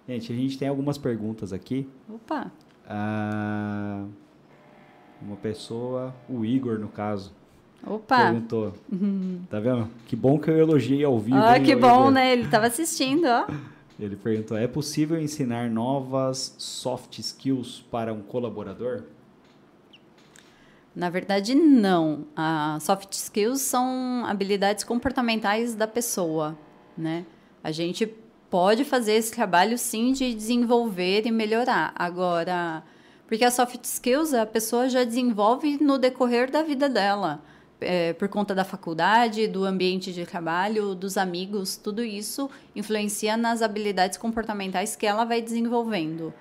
Gente, 0.07 0.31
a 0.31 0.35
gente 0.35 0.57
tem 0.59 0.67
algumas 0.67 0.99
perguntas 0.99 1.51
aqui. 1.51 1.89
Opa! 2.07 2.51
Ah, 2.87 4.05
uma 5.19 5.35
pessoa, 5.37 6.13
o 6.29 6.45
Igor, 6.45 6.77
no 6.77 6.89
caso. 6.89 7.33
Opa! 7.85 8.17
Perguntou. 8.17 8.73
Uhum. 8.91 9.41
Tá 9.49 9.59
vendo? 9.59 9.89
Que 10.05 10.15
bom 10.15 10.37
que 10.37 10.51
eu 10.51 10.57
elogiei 10.57 11.03
ao 11.03 11.19
vivo. 11.19 11.37
Ah, 11.37 11.59
que 11.59 11.75
bom, 11.75 12.01
Igor. 12.01 12.11
né? 12.11 12.33
Ele 12.33 12.43
estava 12.43 12.67
assistindo, 12.67 13.25
ó. 13.25 13.47
Ele 13.99 14.15
perguntou: 14.15 14.57
é 14.57 14.67
possível 14.67 15.19
ensinar 15.19 15.69
novas 15.69 16.55
soft 16.57 17.17
skills 17.19 17.83
para 17.89 18.13
um 18.13 18.21
colaborador? 18.21 19.03
Na 20.95 21.09
verdade, 21.09 21.55
não. 21.55 22.25
As 22.35 22.83
soft 22.83 23.11
skills 23.13 23.61
são 23.61 24.23
habilidades 24.25 24.83
comportamentais 24.83 25.73
da 25.73 25.87
pessoa, 25.87 26.57
né? 26.97 27.25
A 27.63 27.71
gente 27.71 28.05
pode 28.49 28.85
fazer 28.85 29.13
esse 29.13 29.31
trabalho 29.31 29.77
sim 29.77 30.11
de 30.11 30.33
desenvolver 30.33 31.25
e 31.25 31.31
melhorar. 31.31 31.91
Agora, 31.95 32.83
porque 33.27 33.43
a 33.43 33.49
soft 33.49 33.83
skills 33.83 34.33
a 34.33 34.45
pessoa 34.45 34.87
já 34.87 35.03
desenvolve 35.03 35.81
no 35.81 35.97
decorrer 35.97 36.51
da 36.51 36.61
vida 36.61 36.87
dela. 36.87 37.41
É, 37.81 38.13
por 38.13 38.29
conta 38.29 38.53
da 38.53 38.63
faculdade, 38.63 39.47
do 39.47 39.65
ambiente 39.65 40.13
de 40.13 40.25
trabalho, 40.25 40.95
dos 40.95 41.17
amigos, 41.17 41.75
tudo 41.75 42.01
isso 42.01 42.49
influencia 42.75 43.35
nas 43.35 43.61
habilidades 43.61 44.17
comportamentais 44.17 44.95
que 44.95 45.05
ela 45.05 45.25
vai 45.25 45.41
desenvolvendo. 45.41 46.33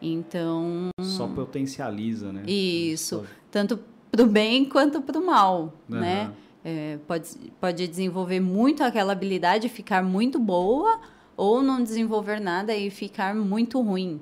Então. 0.00 0.88
Só 1.00 1.28
potencializa, 1.28 2.32
né? 2.32 2.42
Isso. 2.46 3.18
Só... 3.18 3.24
Tanto 3.54 3.78
para 4.10 4.24
o 4.24 4.26
bem 4.26 4.64
quanto 4.64 5.00
para 5.00 5.16
o 5.16 5.24
mal, 5.24 5.72
uhum. 5.88 6.00
né? 6.00 6.32
É, 6.64 6.98
pode, 7.06 7.28
pode 7.60 7.86
desenvolver 7.86 8.40
muito 8.40 8.82
aquela 8.82 9.12
habilidade, 9.12 9.68
ficar 9.68 10.02
muito 10.02 10.40
boa, 10.40 11.00
ou 11.36 11.62
não 11.62 11.80
desenvolver 11.80 12.40
nada 12.40 12.74
e 12.74 12.90
ficar 12.90 13.32
muito 13.32 13.80
ruim. 13.80 14.20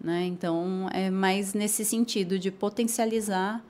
Né? 0.00 0.26
Então, 0.26 0.88
é 0.92 1.10
mais 1.10 1.54
nesse 1.54 1.84
sentido 1.84 2.40
de 2.40 2.50
potencializar 2.50 3.64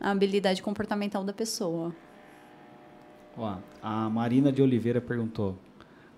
a 0.00 0.12
habilidade 0.12 0.62
comportamental 0.62 1.22
da 1.22 1.32
pessoa. 1.34 1.94
Ó, 3.36 3.54
a 3.82 4.08
Marina 4.08 4.50
de 4.50 4.62
Oliveira 4.62 4.98
perguntou: 5.02 5.56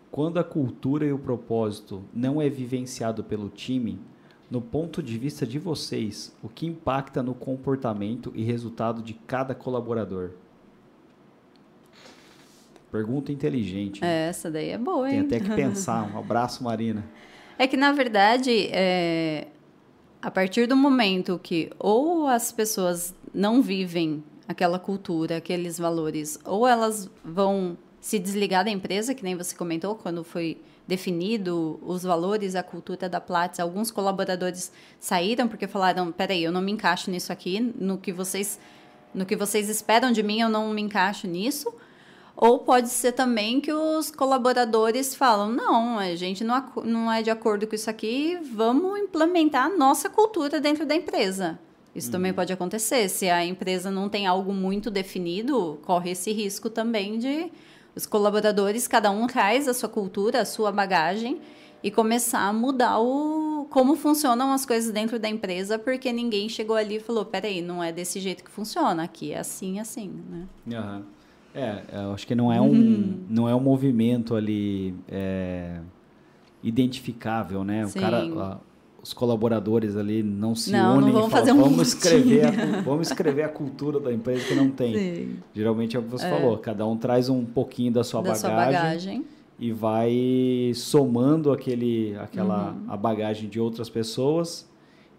quando 0.09 0.39
a 0.39 0.45
cultura 0.45 1.05
e 1.05 1.13
o 1.13 1.19
propósito 1.19 2.05
não 2.15 2.41
é 2.41 2.49
vivenciado 2.49 3.25
pelo 3.25 3.49
time, 3.49 3.99
no 4.51 4.61
ponto 4.61 5.03
de 5.03 5.17
vista 5.17 5.47
de 5.47 5.59
vocês, 5.59 6.35
o 6.43 6.49
que 6.49 6.67
impacta 6.67 7.23
no 7.23 7.35
comportamento 7.35 8.33
e 8.35 8.43
resultado 8.43 9.01
de 9.01 9.15
cada 9.15 9.55
colaborador? 9.55 10.31
Pergunta 12.91 13.31
inteligente. 13.31 14.05
Essa 14.05 14.51
daí 14.51 14.71
é 14.71 14.79
boa, 14.79 15.09
hein? 15.09 15.25
Tem 15.29 15.39
até 15.39 15.49
que 15.49 15.55
pensar. 15.55 16.11
Um 16.13 16.19
abraço, 16.19 16.65
Marina. 16.65 17.05
É 17.57 17.69
que, 17.69 17.77
na 17.77 17.93
verdade, 17.93 18.69
é, 18.73 19.47
a 20.21 20.31
partir 20.31 20.67
do 20.67 20.75
momento 20.75 21.39
que 21.41 21.71
ou 21.79 22.27
as 22.27 22.51
pessoas 22.51 23.15
não 23.33 23.63
vivem 23.63 24.25
aquela 24.49 24.81
cultura, 24.81 25.37
aqueles 25.37 25.79
valores, 25.79 26.41
ou 26.45 26.67
elas 26.67 27.09
vão 27.25 27.79
se 28.01 28.19
desligar 28.19 28.65
da 28.65 28.71
empresa, 28.71 29.15
que 29.15 29.23
nem 29.23 29.37
você 29.37 29.55
comentou, 29.55 29.95
quando 29.95 30.25
foi 30.25 30.61
definido 30.91 31.79
os 31.83 32.03
valores, 32.03 32.57
a 32.57 32.63
cultura 32.65 33.09
da 33.09 33.21
Platts, 33.21 33.61
alguns 33.61 33.93
colaboradores 33.93 34.73
saíram 34.99 35.47
porque 35.47 35.69
falaram, 35.69 36.11
peraí, 36.11 36.43
eu 36.43 36.51
não 36.51 36.61
me 36.61 36.73
encaixo 36.73 37.11
nisso 37.11 37.33
aqui, 37.33 37.61
no 37.61 37.97
que 37.97 38.13
vocês, 38.13 38.59
no 39.15 39.25
que 39.25 39.37
vocês 39.37 39.69
esperam 39.69 40.11
de 40.11 40.23
mim, 40.23 40.41
eu 40.41 40.49
não 40.49 40.69
me 40.71 40.83
encaixo 40.83 41.29
nisso, 41.29 41.73
ou 42.37 42.59
pode 42.59 42.89
ser 42.89 43.13
também 43.13 43.61
que 43.61 43.73
os 43.73 44.11
colaboradores 44.11 45.15
falam: 45.15 45.53
não, 45.53 45.99
a 45.99 46.17
gente 46.17 46.43
não, 46.43 46.73
não 46.85 47.13
é 47.13 47.23
de 47.23 47.31
acordo 47.31 47.69
com 47.69 47.75
isso 47.75 47.89
aqui, 47.89 48.37
vamos 48.53 48.99
implementar 48.99 49.67
a 49.67 49.77
nossa 49.77 50.11
cultura 50.11 50.61
dentro 50.61 50.85
da 50.85 50.97
empresa. 50.97 51.59
Isso 51.95 52.09
uhum. 52.09 52.13
também 52.13 52.33
pode 52.33 52.53
acontecer. 52.53 53.09
Se 53.09 53.29
a 53.31 53.45
empresa 53.45 53.91
não 53.91 54.09
tem 54.09 54.27
algo 54.27 54.53
muito 54.53 54.91
definido, 54.91 55.79
corre 55.85 56.11
esse 56.11 56.33
risco 56.33 56.69
também 56.69 57.19
de 57.19 57.51
os 58.01 58.07
colaboradores, 58.07 58.89
cada 58.89 59.11
um 59.11 59.27
traz 59.27 59.69
a 59.69 59.75
sua 59.75 59.89
cultura, 59.89 60.41
a 60.41 60.45
sua 60.45 60.73
bagagem 60.73 61.39
e 61.83 61.91
começar 61.91 62.41
a 62.41 62.53
mudar 62.53 62.99
o 62.99 63.67
como 63.69 63.95
funcionam 63.95 64.53
as 64.53 64.65
coisas 64.65 64.93
dentro 64.93 65.19
da 65.19 65.29
empresa, 65.29 65.79
porque 65.79 66.13
ninguém 66.13 66.49
chegou 66.49 66.77
ali 66.77 66.97
e 66.97 67.01
falou: 67.01 67.25
peraí, 67.25 67.61
não 67.61 67.85
é 67.85 67.93
desse 67.93 68.19
jeito 68.19 68.43
que 68.43 68.51
funciona, 68.51 69.03
aqui 69.03 69.33
é 69.33 69.39
assim, 69.39 69.79
assim, 69.79 70.11
né? 70.29 70.47
Uhum. 70.67 71.03
É, 71.55 71.83
eu 71.93 72.13
acho 72.13 72.27
que 72.27 72.35
não 72.35 72.53
é 72.53 72.61
um, 72.61 72.71
uhum. 72.71 73.25
não 73.29 73.49
é 73.49 73.55
um 73.55 73.61
movimento 73.61 74.35
ali 74.35 74.95
é, 75.09 75.81
identificável, 76.63 77.65
né? 77.65 77.85
O 77.85 77.93
cara, 77.93 78.61
os 79.03 79.13
colaboradores 79.13 79.97
ali 79.97 80.23
não 80.23 80.55
se 80.55 80.73
não, 80.73 80.99
unem 80.99 81.13
não 81.13 81.27
e 81.27 81.31
falam, 81.31 81.57
um 81.57 81.63
vamos 81.63 81.89
escrever, 81.89 82.47
a, 82.47 82.81
vamos 82.83 83.11
escrever 83.11 83.43
a 83.43 83.49
cultura 83.49 83.99
da 83.99 84.13
empresa 84.13 84.47
que 84.47 84.55
não 84.55 84.71
tem. 84.71 84.97
Sim. 84.97 85.37
Geralmente 85.55 85.97
é 85.97 86.01
o 86.01 86.03
que 86.03 86.11
você 86.11 86.27
é. 86.27 86.31
falou, 86.31 86.59
cada 86.59 86.87
um 86.87 86.97
traz 86.97 87.29
um 87.29 87.45
pouquinho 87.45 87.93
da 87.93 88.05
sua, 88.05 88.23
da 88.23 88.33
bagagem, 88.33 88.51
sua 88.51 88.65
bagagem, 88.65 89.25
e 89.59 89.73
vai 89.73 90.73
somando 90.75 91.53
aquele, 91.53 92.17
aquela 92.19 92.73
uhum. 92.73 92.85
a 92.89 92.97
bagagem 92.97 93.49
de 93.49 93.59
outras 93.59 93.89
pessoas 93.89 94.69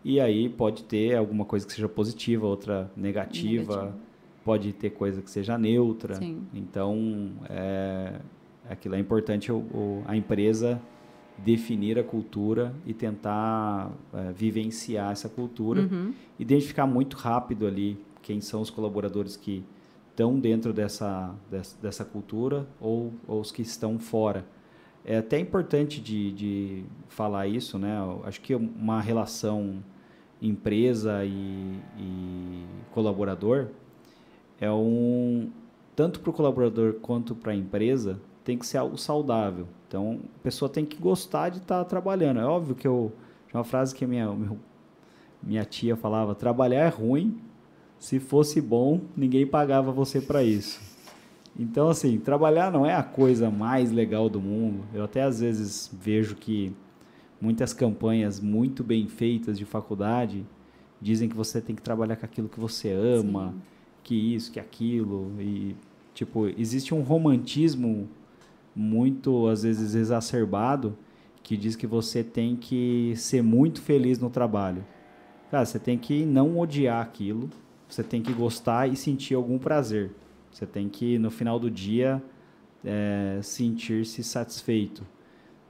e 0.03 0.19
aí 0.19 0.49
pode 0.49 0.83
ter 0.83 1.15
alguma 1.15 1.45
coisa 1.45 1.65
que 1.65 1.73
seja 1.73 1.87
positiva, 1.87 2.47
outra 2.47 2.91
negativa. 2.95 3.75
negativa 3.75 4.11
pode 4.43 4.73
ter 4.73 4.89
coisa 4.91 5.21
que 5.21 5.29
seja 5.29 5.57
neutra. 5.57 6.15
Sim. 6.15 6.41
Então, 6.53 7.31
é, 7.49 8.13
aquilo 8.69 8.95
é 8.95 8.99
importante 8.99 9.51
o, 9.51 9.57
o, 9.57 10.03
a 10.05 10.15
empresa 10.15 10.81
definir 11.43 11.97
a 11.97 12.03
cultura 12.03 12.73
e 12.85 12.93
tentar 12.93 13.91
é, 14.13 14.31
vivenciar 14.31 15.11
essa 15.11 15.27
cultura, 15.27 15.81
uhum. 15.81 16.13
identificar 16.39 16.85
muito 16.85 17.17
rápido 17.17 17.65
ali 17.65 17.97
quem 18.21 18.39
são 18.41 18.61
os 18.61 18.69
colaboradores 18.69 19.35
que 19.35 19.63
estão 20.09 20.39
dentro 20.39 20.71
dessa, 20.71 21.33
dessa, 21.49 21.77
dessa 21.81 22.05
cultura 22.05 22.67
ou, 22.79 23.13
ou, 23.27 23.39
os 23.39 23.51
que 23.51 23.61
estão 23.61 23.97
fora. 23.97 24.45
É 25.03 25.17
até 25.17 25.39
importante 25.39 25.99
de, 25.99 26.31
de 26.31 26.83
falar 27.09 27.47
isso, 27.47 27.79
né? 27.79 27.97
Eu 27.97 28.21
acho 28.25 28.39
que 28.39 28.53
uma 28.53 29.01
relação 29.01 29.83
empresa 30.39 31.25
e, 31.25 31.79
e 31.97 32.65
colaborador 32.91 33.67
é 34.59 34.71
um 34.71 35.49
tanto 35.95 36.19
para 36.19 36.29
o 36.29 36.33
colaborador 36.33 36.93
quanto 36.95 37.35
para 37.35 37.51
a 37.51 37.55
empresa 37.55 38.19
tem 38.43 38.57
que 38.57 38.65
ser 38.65 38.77
algo 38.77 38.97
saudável. 38.97 39.67
Então, 39.91 40.21
a 40.37 40.39
pessoa 40.41 40.69
tem 40.69 40.85
que 40.85 40.95
gostar 40.95 41.49
de 41.49 41.57
estar 41.57 41.79
tá 41.79 41.83
trabalhando. 41.83 42.39
É 42.39 42.45
óbvio 42.45 42.73
que 42.73 42.87
eu. 42.87 43.11
Uma 43.53 43.65
frase 43.65 43.93
que 43.93 44.07
minha, 44.07 44.33
minha 45.43 45.65
tia 45.65 45.97
falava: 45.97 46.33
trabalhar 46.33 46.85
é 46.85 46.87
ruim, 46.87 47.37
se 47.99 48.17
fosse 48.17 48.61
bom, 48.61 49.01
ninguém 49.17 49.45
pagava 49.45 49.91
você 49.91 50.21
para 50.21 50.41
isso. 50.45 50.79
Então, 51.59 51.89
assim, 51.89 52.17
trabalhar 52.17 52.71
não 52.71 52.85
é 52.85 52.95
a 52.95 53.03
coisa 53.03 53.51
mais 53.51 53.91
legal 53.91 54.29
do 54.29 54.39
mundo. 54.39 54.85
Eu 54.93 55.03
até 55.03 55.23
às 55.23 55.41
vezes 55.41 55.91
vejo 56.01 56.35
que 56.35 56.73
muitas 57.41 57.73
campanhas 57.73 58.39
muito 58.39 58.85
bem 58.85 59.09
feitas 59.09 59.57
de 59.57 59.65
faculdade 59.65 60.45
dizem 61.01 61.27
que 61.27 61.35
você 61.35 61.59
tem 61.59 61.75
que 61.75 61.81
trabalhar 61.81 62.15
com 62.15 62.25
aquilo 62.25 62.47
que 62.47 62.61
você 62.61 62.93
ama, 62.93 63.49
Sim. 63.49 63.61
que 64.03 64.35
isso, 64.35 64.53
que 64.53 64.59
aquilo. 64.61 65.33
E, 65.37 65.75
tipo, 66.13 66.47
existe 66.47 66.93
um 66.93 67.01
romantismo 67.01 68.07
muito, 68.75 69.47
às 69.47 69.63
vezes, 69.63 69.95
exacerbado 69.95 70.97
que 71.43 71.57
diz 71.57 71.75
que 71.75 71.87
você 71.87 72.23
tem 72.23 72.55
que 72.55 73.13
ser 73.15 73.41
muito 73.41 73.81
feliz 73.81 74.19
no 74.19 74.29
trabalho. 74.29 74.85
Cara, 75.49 75.65
você 75.65 75.79
tem 75.79 75.97
que 75.97 76.25
não 76.25 76.57
odiar 76.59 77.01
aquilo, 77.01 77.49
você 77.87 78.03
tem 78.03 78.21
que 78.21 78.31
gostar 78.31 78.87
e 78.87 78.95
sentir 78.95 79.35
algum 79.35 79.57
prazer. 79.57 80.11
Você 80.51 80.65
tem 80.65 80.87
que, 80.87 81.17
no 81.17 81.31
final 81.31 81.59
do 81.59 81.69
dia, 81.69 82.21
é, 82.83 83.39
sentir-se 83.41 84.23
satisfeito. 84.23 85.03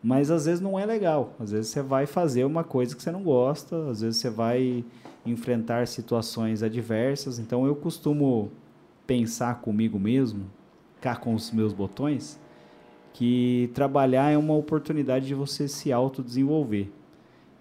Mas 0.03 0.31
às 0.31 0.45
vezes 0.45 0.61
não 0.61 0.79
é 0.79 0.85
legal. 0.85 1.35
Às 1.39 1.51
vezes 1.51 1.71
você 1.71 1.81
vai 1.81 2.05
fazer 2.05 2.43
uma 2.43 2.63
coisa 2.63 2.95
que 2.95 3.01
você 3.01 3.11
não 3.11 3.23
gosta, 3.23 3.89
às 3.89 4.01
vezes 4.01 4.17
você 4.19 4.29
vai 4.29 4.83
enfrentar 5.25 5.87
situações 5.87 6.63
adversas. 6.63 7.37
Então 7.37 7.65
eu 7.65 7.75
costumo 7.75 8.51
pensar 9.05 9.61
comigo 9.61 9.99
mesmo, 9.99 10.45
cá 10.99 11.15
com 11.15 11.35
os 11.35 11.51
meus 11.51 11.73
botões, 11.73 12.39
que 13.13 13.69
trabalhar 13.73 14.31
é 14.31 14.37
uma 14.37 14.53
oportunidade 14.55 15.27
de 15.27 15.35
você 15.35 15.67
se 15.67 15.91
autodesenvolver. 15.91 16.89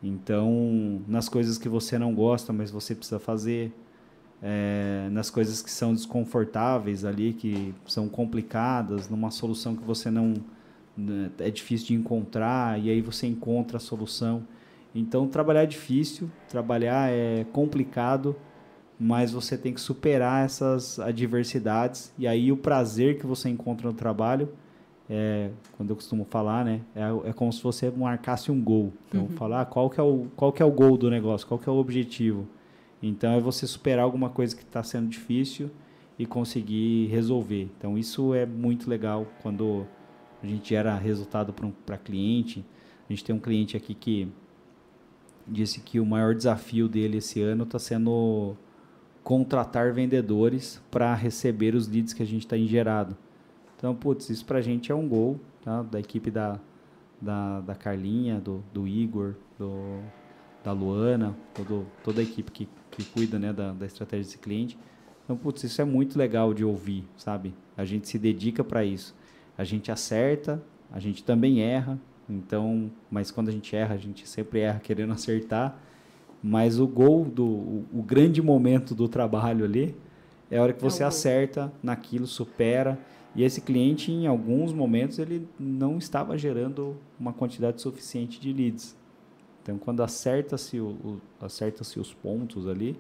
Então, 0.03 1.03
nas 1.07 1.29
coisas 1.29 1.59
que 1.59 1.69
você 1.69 1.99
não 1.99 2.15
gosta, 2.15 2.53
mas 2.53 2.71
você 2.71 2.95
precisa 2.95 3.19
fazer, 3.19 3.73
é, 4.43 5.09
nas 5.13 5.29
coisas 5.29 5.61
que 5.61 5.71
são 5.71 5.93
desconfortáveis 5.93 7.05
ali, 7.05 7.35
que 7.35 7.75
são 7.87 8.09
complicadas, 8.09 9.09
numa 9.09 9.31
solução 9.31 9.77
que 9.77 9.85
você 9.85 10.11
não 10.11 10.35
né, 10.97 11.31
é 11.39 11.51
difícil 11.51 11.89
de 11.89 11.95
encontrar 11.95 12.81
e 12.81 12.91
aí 12.91 13.01
você 13.01 13.27
encontra 13.27 13.77
a 13.77 13.81
solução. 13.81 14.43
Então, 14.95 15.29
trabalhar 15.29 15.63
é 15.63 15.67
difícil, 15.67 16.31
trabalhar 16.49 17.11
é 17.11 17.45
complicado, 17.53 18.35
mas 18.99 19.33
você 19.33 19.57
tem 19.57 19.73
que 19.73 19.81
superar 19.81 20.45
essas 20.45 20.99
adversidades 20.99 22.13
e 22.19 22.27
aí 22.27 22.51
o 22.51 22.57
prazer 22.57 23.19
que 23.19 23.27
você 23.27 23.49
encontra 23.49 23.87
no 23.87 23.95
trabalho 23.95 24.49
é, 25.13 25.51
quando 25.77 25.91
eu 25.91 25.97
costumo 25.97 26.25
falar, 26.25 26.65
né, 26.65 26.83
é, 26.95 27.31
é 27.31 27.33
como 27.33 27.53
se 27.53 27.61
você 27.61 27.91
marcasse 27.91 28.53
um 28.53 28.63
gol. 28.63 28.93
Então, 29.09 29.23
uhum. 29.23 29.29
falar 29.31 29.63
ah, 29.63 29.65
qual, 29.65 29.91
que 29.91 29.99
é 29.99 30.03
o, 30.03 30.29
qual 30.37 30.53
que 30.53 30.63
é 30.63 30.65
o 30.65 30.71
gol 30.71 30.97
do 30.97 31.11
negócio, 31.11 31.45
qual 31.49 31.59
que 31.59 31.69
é 31.69 31.73
o 31.73 31.77
objetivo. 31.77 32.47
Então, 33.03 33.33
é 33.33 33.41
você 33.41 33.67
superar 33.67 34.05
alguma 34.05 34.31
coisa 34.31 34.55
que 34.55 34.63
está 34.63 34.85
sendo 34.85 35.09
difícil 35.09 35.69
e 36.17 36.25
conseguir 36.25 37.09
resolver. 37.09 37.69
Então, 37.77 37.99
isso 37.99 38.33
é 38.35 38.47
muito 38.47 38.89
legal 38.89 39.27
quando 39.43 39.85
a 40.41 40.47
gente 40.47 40.69
gera 40.69 40.95
resultado 40.97 41.53
para 41.85 41.99
cliente. 41.99 42.65
A 43.09 43.13
gente 43.13 43.25
tem 43.25 43.35
um 43.35 43.41
cliente 43.41 43.77
aqui 43.77 43.95
que 43.95 44.29
disse 45.45 45.81
que 45.81 45.99
o 45.99 46.07
maior 46.07 46.37
desafio 46.37 46.87
dele 46.87 47.17
esse 47.19 47.43
ano 47.43 47.65
está 47.65 47.81
sendo 47.81 48.55
contratar 49.25 49.93
vendedores 49.93 50.81
para 50.89 51.13
receber 51.15 51.75
os 51.75 51.89
leads 51.89 52.13
que 52.13 52.23
a 52.23 52.27
gente 52.27 52.47
está 52.47 52.57
engerado. 52.57 53.17
Então, 53.81 53.95
putz, 53.95 54.29
isso 54.29 54.45
pra 54.45 54.61
gente 54.61 54.93
é 54.93 54.95
um 54.95 55.09
gol, 55.09 55.41
tá? 55.65 55.81
Da 55.81 55.99
equipe 55.99 56.31
da, 56.31 56.61
da, 57.19 57.61
da 57.61 57.75
Carlinha, 57.75 58.39
do, 58.39 58.63
do 58.75 58.87
Igor, 58.87 59.37
do, 59.59 60.01
da 60.63 60.71
Luana, 60.71 61.35
todo, 61.55 61.87
toda 62.05 62.21
a 62.21 62.23
equipe 62.23 62.53
que, 62.53 62.69
que 62.91 63.03
cuida 63.05 63.39
né, 63.39 63.55
da, 63.55 63.73
da 63.73 63.87
estratégia 63.87 64.27
desse 64.27 64.37
cliente. 64.37 64.77
Então, 65.25 65.35
putz, 65.35 65.65
isso 65.65 65.81
é 65.81 65.85
muito 65.87 66.19
legal 66.19 66.53
de 66.53 66.63
ouvir, 66.63 67.07
sabe? 67.17 67.55
A 67.75 67.87
gente 67.87 68.07
se 68.07 68.19
dedica 68.19 68.63
para 68.63 68.85
isso. 68.85 69.17
A 69.57 69.65
gente 69.65 69.91
acerta, 69.91 70.63
a 70.93 71.01
gente 71.01 71.25
também 71.25 71.63
erra, 71.63 71.99
então, 72.29 72.91
mas 73.11 73.31
quando 73.31 73.49
a 73.49 73.53
gente 73.53 73.75
erra, 73.75 73.95
a 73.95 73.99
gente 73.99 74.29
sempre 74.29 74.61
erra 74.61 74.79
querendo 74.79 75.15
acertar. 75.15 75.81
Mas 76.43 76.79
o 76.79 76.87
gol 76.87 77.25
do 77.25 77.47
o, 77.47 77.87
o 77.95 78.03
grande 78.03 78.43
momento 78.43 78.95
do 78.95 79.09
trabalho 79.09 79.65
ali 79.65 79.97
é 80.51 80.59
a 80.59 80.63
hora 80.63 80.75
que 80.75 80.85
é 80.85 80.91
você 80.91 81.03
é 81.03 81.07
acerta 81.07 81.73
naquilo, 81.83 82.27
supera 82.27 82.99
e 83.35 83.45
esse 83.45 83.61
cliente, 83.61 84.11
em 84.11 84.27
alguns 84.27 84.73
momentos, 84.73 85.19
ele 85.19 85.47
não 85.59 85.99
estava 85.99 86.37
gerando 86.37 86.97
uma 87.19 87.33
quantidade 87.33 87.81
suficiente 87.81 88.41
de 88.41 88.53
leads. 88.53 88.97
Então, 89.63 89.79
quando 89.79 90.03
acerta-se 90.03 90.81
o, 90.81 90.89
o 90.89 91.21
acerta 91.41 91.83
os 91.83 92.15
pontos 92.15 92.67
ali, 92.67 92.99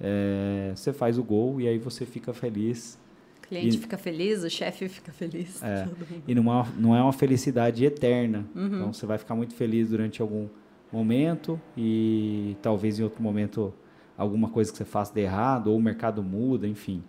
é, 0.00 0.72
você 0.74 0.92
faz 0.92 1.18
o 1.18 1.24
gol 1.24 1.60
e 1.60 1.68
aí 1.68 1.78
você 1.78 2.06
fica 2.06 2.32
feliz. 2.32 2.98
O 3.38 3.48
cliente 3.48 3.76
e, 3.76 3.80
fica 3.80 3.98
feliz, 3.98 4.42
o 4.42 4.48
chefe 4.48 4.88
fica 4.88 5.12
feliz. 5.12 5.62
É, 5.62 5.88
e 6.26 6.34
não 6.34 6.60
é, 6.60 6.66
não 6.78 6.96
é 6.96 7.02
uma 7.02 7.12
felicidade 7.12 7.84
eterna. 7.84 8.46
Uhum. 8.54 8.66
Então, 8.66 8.92
você 8.92 9.04
vai 9.04 9.18
ficar 9.18 9.34
muito 9.34 9.54
feliz 9.54 9.90
durante 9.90 10.22
algum 10.22 10.48
momento 10.90 11.60
e 11.76 12.56
talvez 12.62 12.98
em 12.98 13.02
outro 13.02 13.22
momento 13.22 13.74
alguma 14.16 14.48
coisa 14.48 14.72
que 14.72 14.78
você 14.78 14.84
faça 14.84 15.12
de 15.12 15.20
errado 15.20 15.68
ou 15.68 15.76
o 15.76 15.82
mercado 15.82 16.22
muda, 16.22 16.66
enfim. 16.66 17.02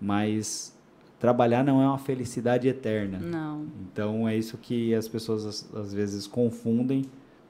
Mas 0.00 0.79
trabalhar 1.20 1.62
não 1.62 1.82
é 1.82 1.86
uma 1.86 1.98
felicidade 1.98 2.66
eterna. 2.66 3.18
Não. 3.18 3.66
Então 3.92 4.26
é 4.26 4.34
isso 4.34 4.56
que 4.56 4.94
as 4.94 5.06
pessoas 5.06 5.70
às, 5.74 5.92
vezes 5.92 6.26
confundem, 6.26 7.04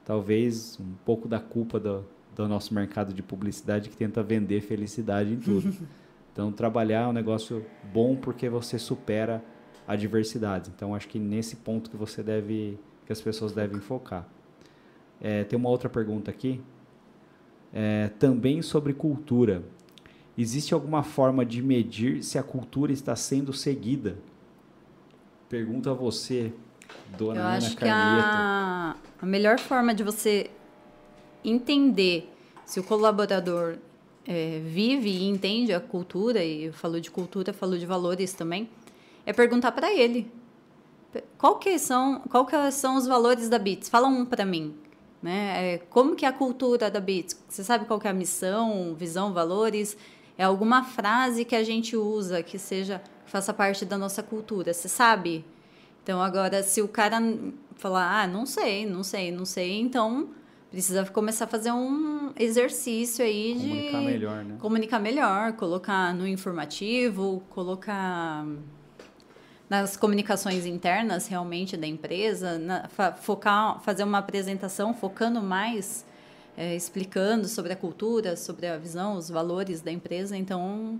talvez 0.05 0.77
um 0.79 0.93
pouco 1.05 1.27
da 1.27 1.39
culpa 1.39 1.79
do, 1.79 2.03
do 2.35 2.47
nosso 2.49 2.73
mercado 2.73 3.13
de 3.13 3.23
publicidade 3.23 3.89
que 3.89 3.95
tenta 3.95 4.21
vender 4.21 4.59
felicidade 4.59 5.33
em 5.33 5.39
tudo. 5.39 5.73
então 6.33 6.51
trabalhar 6.51 7.03
é 7.03 7.07
um 7.07 7.13
negócio 7.13 7.65
bom 7.93 8.15
porque 8.15 8.49
você 8.49 8.77
supera 8.77 9.41
adversidades. 9.87 10.69
Então 10.75 10.93
acho 10.93 11.07
que 11.07 11.17
nesse 11.17 11.55
ponto 11.55 11.89
que 11.89 11.95
você 11.95 12.21
deve, 12.21 12.77
que 13.05 13.13
as 13.13 13.21
pessoas 13.21 13.53
devem 13.53 13.79
focar. 13.79 14.27
É, 15.21 15.45
tem 15.45 15.57
uma 15.57 15.69
outra 15.69 15.87
pergunta 15.87 16.29
aqui, 16.29 16.61
é, 17.71 18.09
também 18.19 18.61
sobre 18.61 18.91
cultura. 18.93 19.63
Existe 20.41 20.73
alguma 20.73 21.03
forma 21.03 21.45
de 21.45 21.61
medir 21.61 22.23
se 22.23 22.39
a 22.39 22.41
cultura 22.41 22.91
está 22.91 23.15
sendo 23.15 23.53
seguida? 23.53 24.17
Pergunta 25.47 25.91
a 25.91 25.93
você, 25.93 26.51
dona 27.15 27.39
Eu 27.39 27.43
Ana 27.43 27.57
acho 27.57 27.77
que 27.77 27.85
a, 27.87 28.95
a 29.21 29.25
melhor 29.27 29.59
forma 29.59 29.93
de 29.93 30.01
você 30.01 30.49
entender 31.45 32.27
se 32.65 32.79
o 32.79 32.83
colaborador 32.83 33.77
é, 34.25 34.59
vive 34.65 35.11
e 35.11 35.29
entende 35.29 35.73
a 35.73 35.79
cultura, 35.79 36.43
e 36.43 36.63
eu 36.63 36.73
falo 36.73 36.99
de 36.99 37.11
cultura, 37.11 37.53
falo 37.53 37.77
de 37.77 37.85
valores 37.85 38.33
também, 38.33 38.67
é 39.23 39.31
perguntar 39.31 39.71
para 39.73 39.93
ele. 39.93 40.31
Qual 41.37 41.59
que 41.59 41.77
são, 41.77 42.21
qual 42.31 42.47
que 42.47 42.71
são 42.71 42.95
os 42.95 43.05
valores 43.05 43.47
da 43.47 43.59
BITS? 43.59 43.89
Fala 43.89 44.07
um 44.07 44.25
para 44.25 44.43
mim. 44.43 44.73
Né? 45.21 45.73
É, 45.73 45.77
como 45.77 46.15
que 46.15 46.25
é 46.25 46.29
a 46.29 46.33
cultura 46.33 46.89
da 46.89 46.99
BITS? 46.99 47.39
Você 47.47 47.63
sabe 47.63 47.85
qual 47.85 47.99
que 47.99 48.07
é 48.07 48.09
a 48.09 48.13
missão, 48.13 48.95
visão, 48.95 49.33
valores? 49.33 49.95
É 50.37 50.43
alguma 50.43 50.83
frase 50.83 51.45
que 51.45 51.55
a 51.55 51.63
gente 51.63 51.95
usa 51.95 52.41
que 52.41 52.57
seja 52.57 53.01
que 53.25 53.31
faça 53.31 53.53
parte 53.53 53.85
da 53.85 53.97
nossa 53.97 54.23
cultura, 54.23 54.73
você 54.73 54.87
sabe? 54.87 55.45
Então 56.03 56.21
agora 56.21 56.63
se 56.63 56.81
o 56.81 56.87
cara 56.87 57.19
falar, 57.75 58.21
ah, 58.21 58.27
não 58.27 58.45
sei, 58.45 58.85
não 58.85 59.03
sei, 59.03 59.31
não 59.31 59.45
sei, 59.45 59.79
então 59.79 60.29
precisa 60.71 61.05
começar 61.05 61.45
a 61.45 61.47
fazer 61.47 61.71
um 61.71 62.31
exercício 62.39 63.23
aí 63.23 63.53
de 63.53 63.67
comunicar 63.67 64.01
melhor, 64.01 64.43
né? 64.45 64.57
Comunicar 64.59 64.99
melhor, 64.99 65.53
colocar 65.53 66.13
no 66.13 66.27
informativo, 66.27 67.43
colocar 67.49 68.45
nas 69.69 69.95
comunicações 69.95 70.65
internas 70.65 71.27
realmente 71.27 71.77
da 71.77 71.87
empresa, 71.87 72.57
na, 72.57 72.89
focar, 73.21 73.79
fazer 73.81 74.03
uma 74.03 74.17
apresentação 74.17 74.93
focando 74.93 75.41
mais 75.41 76.05
é, 76.61 76.75
explicando 76.75 77.47
sobre 77.47 77.73
a 77.73 77.75
cultura, 77.75 78.37
sobre 78.37 78.67
a 78.67 78.77
visão, 78.77 79.15
os 79.15 79.29
valores 79.29 79.81
da 79.81 79.91
empresa. 79.91 80.37
Então. 80.37 80.99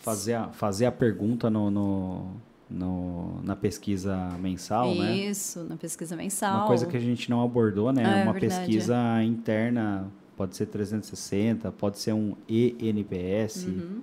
Fazer 0.00 0.34
a, 0.34 0.48
fazer 0.48 0.86
a 0.86 0.92
pergunta 0.92 1.48
no, 1.48 1.70
no 1.70 2.26
no, 2.68 3.40
na 3.44 3.54
pesquisa 3.54 4.16
mensal, 4.40 4.90
Isso, 4.90 5.00
né? 5.00 5.16
Isso, 5.16 5.64
na 5.64 5.76
pesquisa 5.76 6.16
mensal. 6.16 6.58
Uma 6.58 6.66
coisa 6.66 6.84
que 6.84 6.96
a 6.96 7.00
gente 7.00 7.30
não 7.30 7.40
abordou, 7.40 7.92
né? 7.92 8.02
É, 8.02 8.24
uma 8.24 8.32
verdade, 8.32 8.66
pesquisa 8.66 9.22
interna, 9.22 10.10
pode 10.36 10.56
ser 10.56 10.66
360, 10.66 11.70
pode 11.70 12.00
ser 12.00 12.12
um 12.12 12.34
ENPS. 12.48 13.66
Uhum. 13.66 14.00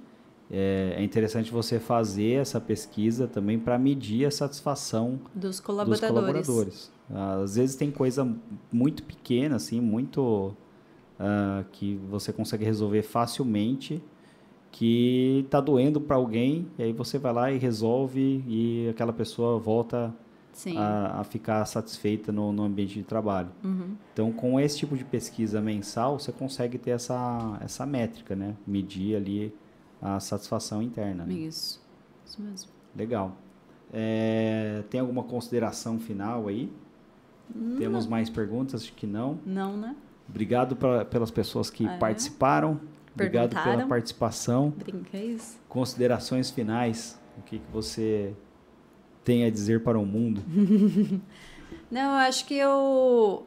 É, 0.49 0.95
é 0.97 1.03
interessante 1.03 1.51
você 1.51 1.77
fazer 1.77 2.39
essa 2.39 2.61
pesquisa 2.61 3.27
também 3.27 3.59
para 3.59 3.77
medir 3.77 4.25
a 4.25 4.31
satisfação 4.31 5.19
dos 5.35 5.57
dos 5.57 5.59
colaboradores. 5.59 6.07
colaboradores. 6.47 6.91
Às 7.43 7.55
vezes 7.55 7.75
tem 7.75 7.91
coisa 7.91 8.33
muito 8.71 9.03
pequena, 9.03 9.57
assim, 9.57 9.81
muito 9.81 10.55
ah, 11.25 11.63
que 11.71 11.95
você 12.09 12.33
consegue 12.33 12.65
resolver 12.65 13.01
facilmente, 13.01 14.03
que 14.69 15.43
está 15.45 15.61
doendo 15.61 16.01
para 16.01 16.17
alguém, 16.17 16.67
e 16.77 16.83
aí 16.83 16.91
você 16.91 17.17
vai 17.17 17.31
lá 17.31 17.49
e 17.49 17.57
resolve 17.57 18.43
e 18.45 18.89
aquela 18.89 19.13
pessoa 19.13 19.57
volta 19.57 20.13
a, 20.75 21.21
a 21.21 21.23
ficar 21.23 21.63
satisfeita 21.65 22.29
no, 22.29 22.51
no 22.51 22.63
ambiente 22.63 22.95
de 22.95 23.03
trabalho. 23.03 23.49
Uhum. 23.63 23.95
Então, 24.11 24.33
com 24.33 24.59
esse 24.59 24.79
tipo 24.79 24.97
de 24.97 25.05
pesquisa 25.05 25.61
mensal, 25.61 26.19
você 26.19 26.33
consegue 26.33 26.77
ter 26.77 26.91
essa, 26.91 27.57
essa 27.61 27.85
métrica, 27.85 28.35
né? 28.35 28.55
Medir 28.67 29.15
ali 29.15 29.55
a 30.01 30.19
satisfação 30.19 30.81
interna. 30.83 31.25
né? 31.25 31.33
Isso. 31.33 31.81
Isso 32.25 32.41
mesmo. 32.41 32.69
Legal. 32.93 33.37
É, 33.93 34.83
tem 34.89 34.99
alguma 34.99 35.23
consideração 35.23 35.99
final 35.99 36.47
aí? 36.47 36.69
Temos 37.77 38.07
mais 38.07 38.29
perguntas? 38.29 38.81
Acho 38.81 38.93
que 38.93 39.05
não. 39.07 39.39
Não, 39.45 39.77
né? 39.77 39.95
Obrigado 40.29 40.75
pra, 40.75 41.05
pelas 41.05 41.31
pessoas 41.31 41.69
que 41.69 41.85
É. 41.87 41.97
participaram. 41.97 42.79
Obrigado 43.13 43.55
pela 43.63 43.85
participação. 43.85 44.71
Brinca 44.71 45.17
é 45.17 45.25
isso. 45.25 45.59
Considerações 45.69 46.49
finais. 46.49 47.19
O 47.37 47.41
que, 47.43 47.59
que 47.59 47.71
você 47.71 48.33
tem 49.23 49.45
a 49.45 49.49
dizer 49.49 49.83
para 49.83 49.99
o 49.99 50.05
mundo? 50.05 50.41
Não, 51.91 52.01
eu 52.01 52.17
acho 52.27 52.45
que 52.45 52.55
eu. 52.55 53.45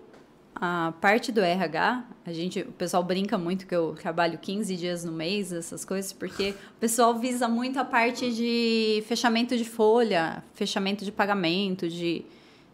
A 0.59 0.95
parte 1.03 1.31
do 1.31 1.41
RH, 1.43 2.05
a 2.25 2.33
gente, 2.33 2.61
o 2.63 2.73
pessoal 2.73 3.03
brinca 3.03 3.37
muito 3.37 3.67
que 3.67 3.75
eu 3.75 3.95
trabalho 4.01 4.39
15 4.39 4.75
dias 4.75 5.05
no 5.05 5.13
mês, 5.13 5.53
essas 5.53 5.85
coisas, 5.85 6.15
porque 6.15 6.51
o 6.77 6.81
pessoal 6.81 7.15
visa 7.19 7.47
muito 7.47 7.79
a 7.79 7.85
parte 7.85 8.33
de 8.33 9.03
fechamento 9.07 9.55
de 9.55 9.65
folha, 9.67 10.43
fechamento 10.55 11.05
de 11.05 11.13
pagamento, 11.13 11.87
de, 11.89 12.25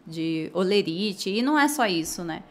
de 0.07 0.49
olerite, 0.53 1.29
e 1.29 1.41
não 1.41 1.59
é 1.59 1.67
só 1.67 1.85
isso, 1.85 2.23
né? 2.23 2.43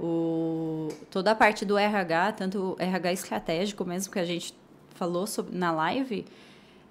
O, 0.00 0.88
toda 1.10 1.32
a 1.32 1.34
parte 1.34 1.64
do 1.64 1.76
RH, 1.76 2.32
tanto 2.32 2.58
o 2.58 2.82
RH 2.82 3.12
estratégico 3.12 3.84
mesmo 3.84 4.10
que 4.10 4.18
a 4.18 4.24
gente 4.24 4.54
falou 4.94 5.26
sobre, 5.26 5.54
na 5.54 5.70
live, 5.70 6.24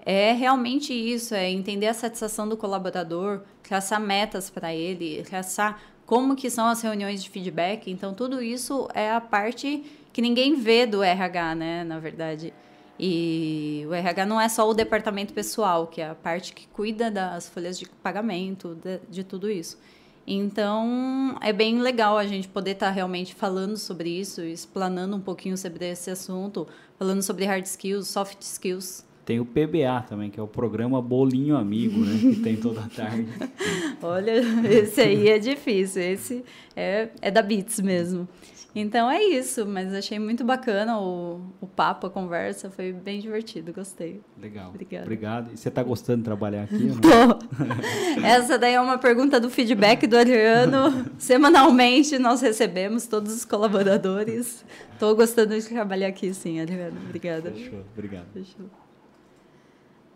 é 0.06 0.32
realmente 0.32 0.94
isso, 0.94 1.34
é 1.34 1.50
entender 1.50 1.88
a 1.88 1.94
satisfação 1.94 2.48
do 2.48 2.56
colaborador, 2.56 3.42
traçar 3.64 4.00
metas 4.00 4.50
para 4.50 4.74
ele, 4.74 5.24
traçar 5.24 5.82
como 6.06 6.36
que 6.36 6.50
são 6.50 6.68
as 6.68 6.82
reuniões 6.82 7.24
de 7.24 7.30
feedback. 7.30 7.90
Então, 7.92 8.14
tudo 8.14 8.42
isso 8.42 8.88
é 8.94 9.12
a 9.12 9.22
parte 9.22 9.84
que 10.14 10.22
ninguém 10.22 10.56
vê 10.56 10.86
do 10.86 11.04
RH, 11.04 11.56
né, 11.56 11.84
na 11.84 12.00
verdade. 12.00 12.54
E 13.00 13.86
o 13.88 13.94
RH 13.94 14.26
não 14.26 14.40
é 14.40 14.50
só 14.50 14.70
o 14.70 14.74
departamento 14.74 15.34
pessoal, 15.34 15.88
que 15.88 16.02
é 16.02 16.10
a 16.10 16.16
parte 16.16 16.54
que 16.54 16.68
cuida 16.68 17.10
das 17.10 17.48
folhas 17.48 17.80
de 17.80 17.88
pagamento, 17.88 18.76
de, 18.76 19.00
de 19.10 19.24
tudo 19.24 19.50
isso. 19.50 19.80
Então, 20.26 21.36
é 21.42 21.52
bem 21.52 21.80
legal 21.80 22.18
a 22.18 22.26
gente 22.26 22.48
poder 22.48 22.72
estar 22.72 22.92
realmente 22.92 23.34
falando 23.34 23.78
sobre 23.78 24.10
isso, 24.10 24.42
explanando 24.42 25.16
um 25.16 25.20
pouquinho 25.20 25.58
sobre 25.58 25.90
esse 25.90 26.12
assunto, 26.12 26.68
falando 26.98 27.22
sobre 27.22 27.46
hard 27.46 27.66
skills, 27.66 28.08
soft 28.08 28.42
skills. 28.42 29.06
Tem 29.26 29.40
o 29.40 29.46
PBA 29.46 30.06
também, 30.08 30.30
que 30.30 30.40
é 30.40 30.44
o 30.44 30.48
programa 30.48 31.02
Bolinho 31.02 31.56
Amigo, 31.56 32.00
né? 32.00 32.18
Que 32.20 32.42
tem 32.42 32.56
toda 32.58 32.82
tarde. 32.96 33.28
Olha, 34.02 34.34
esse 34.68 35.02
aí 35.02 35.30
é 35.30 35.38
difícil, 35.38 36.02
esse 36.02 36.44
é, 36.76 37.10
é 37.22 37.30
da 37.30 37.42
Beats 37.42 37.80
mesmo. 37.80 38.28
Então 38.76 39.10
é 39.10 39.24
isso, 39.24 39.66
mas 39.66 39.94
achei 39.94 40.20
muito 40.20 40.44
bacana 40.44 41.00
o, 41.00 41.42
o 41.60 41.66
papo, 41.66 42.06
a 42.06 42.10
conversa, 42.10 42.70
foi 42.70 42.94
bem 42.94 43.20
divertido, 43.20 43.74
gostei. 43.74 44.22
Legal. 44.40 44.70
Obrigada. 44.70 45.04
Obrigado. 45.06 45.54
E 45.54 45.58
você 45.58 45.70
está 45.70 45.82
gostando 45.82 46.20
de 46.20 46.26
trabalhar 46.26 46.64
aqui? 46.64 46.90
Tô. 47.02 48.24
Essa 48.24 48.60
daí 48.60 48.76
é 48.76 48.82
uma 48.82 49.00
pergunta 49.00 49.40
do 49.40 49.50
feedback 49.50 50.06
do 50.06 50.18
Adriano. 50.18 51.10
Semanalmente 51.18 52.20
nós 52.20 52.42
recebemos 52.42 53.08
todos 53.08 53.34
os 53.34 53.44
colaboradores. 53.44 54.64
Estou 54.94 55.16
gostando 55.16 55.60
de 55.60 55.68
trabalhar 55.68 56.08
aqui, 56.08 56.32
sim, 56.34 56.62
Adriano. 56.62 57.00
Obrigada. 57.06 57.52
Fechou. 57.52 57.84
Obrigado. 57.94 58.28
Fechou. 58.34 58.70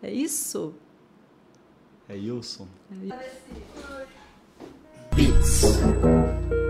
É 0.00 0.12
isso? 0.12 0.74
É 2.08 2.14
Wilson. 2.14 2.68
Beats. 5.16 6.63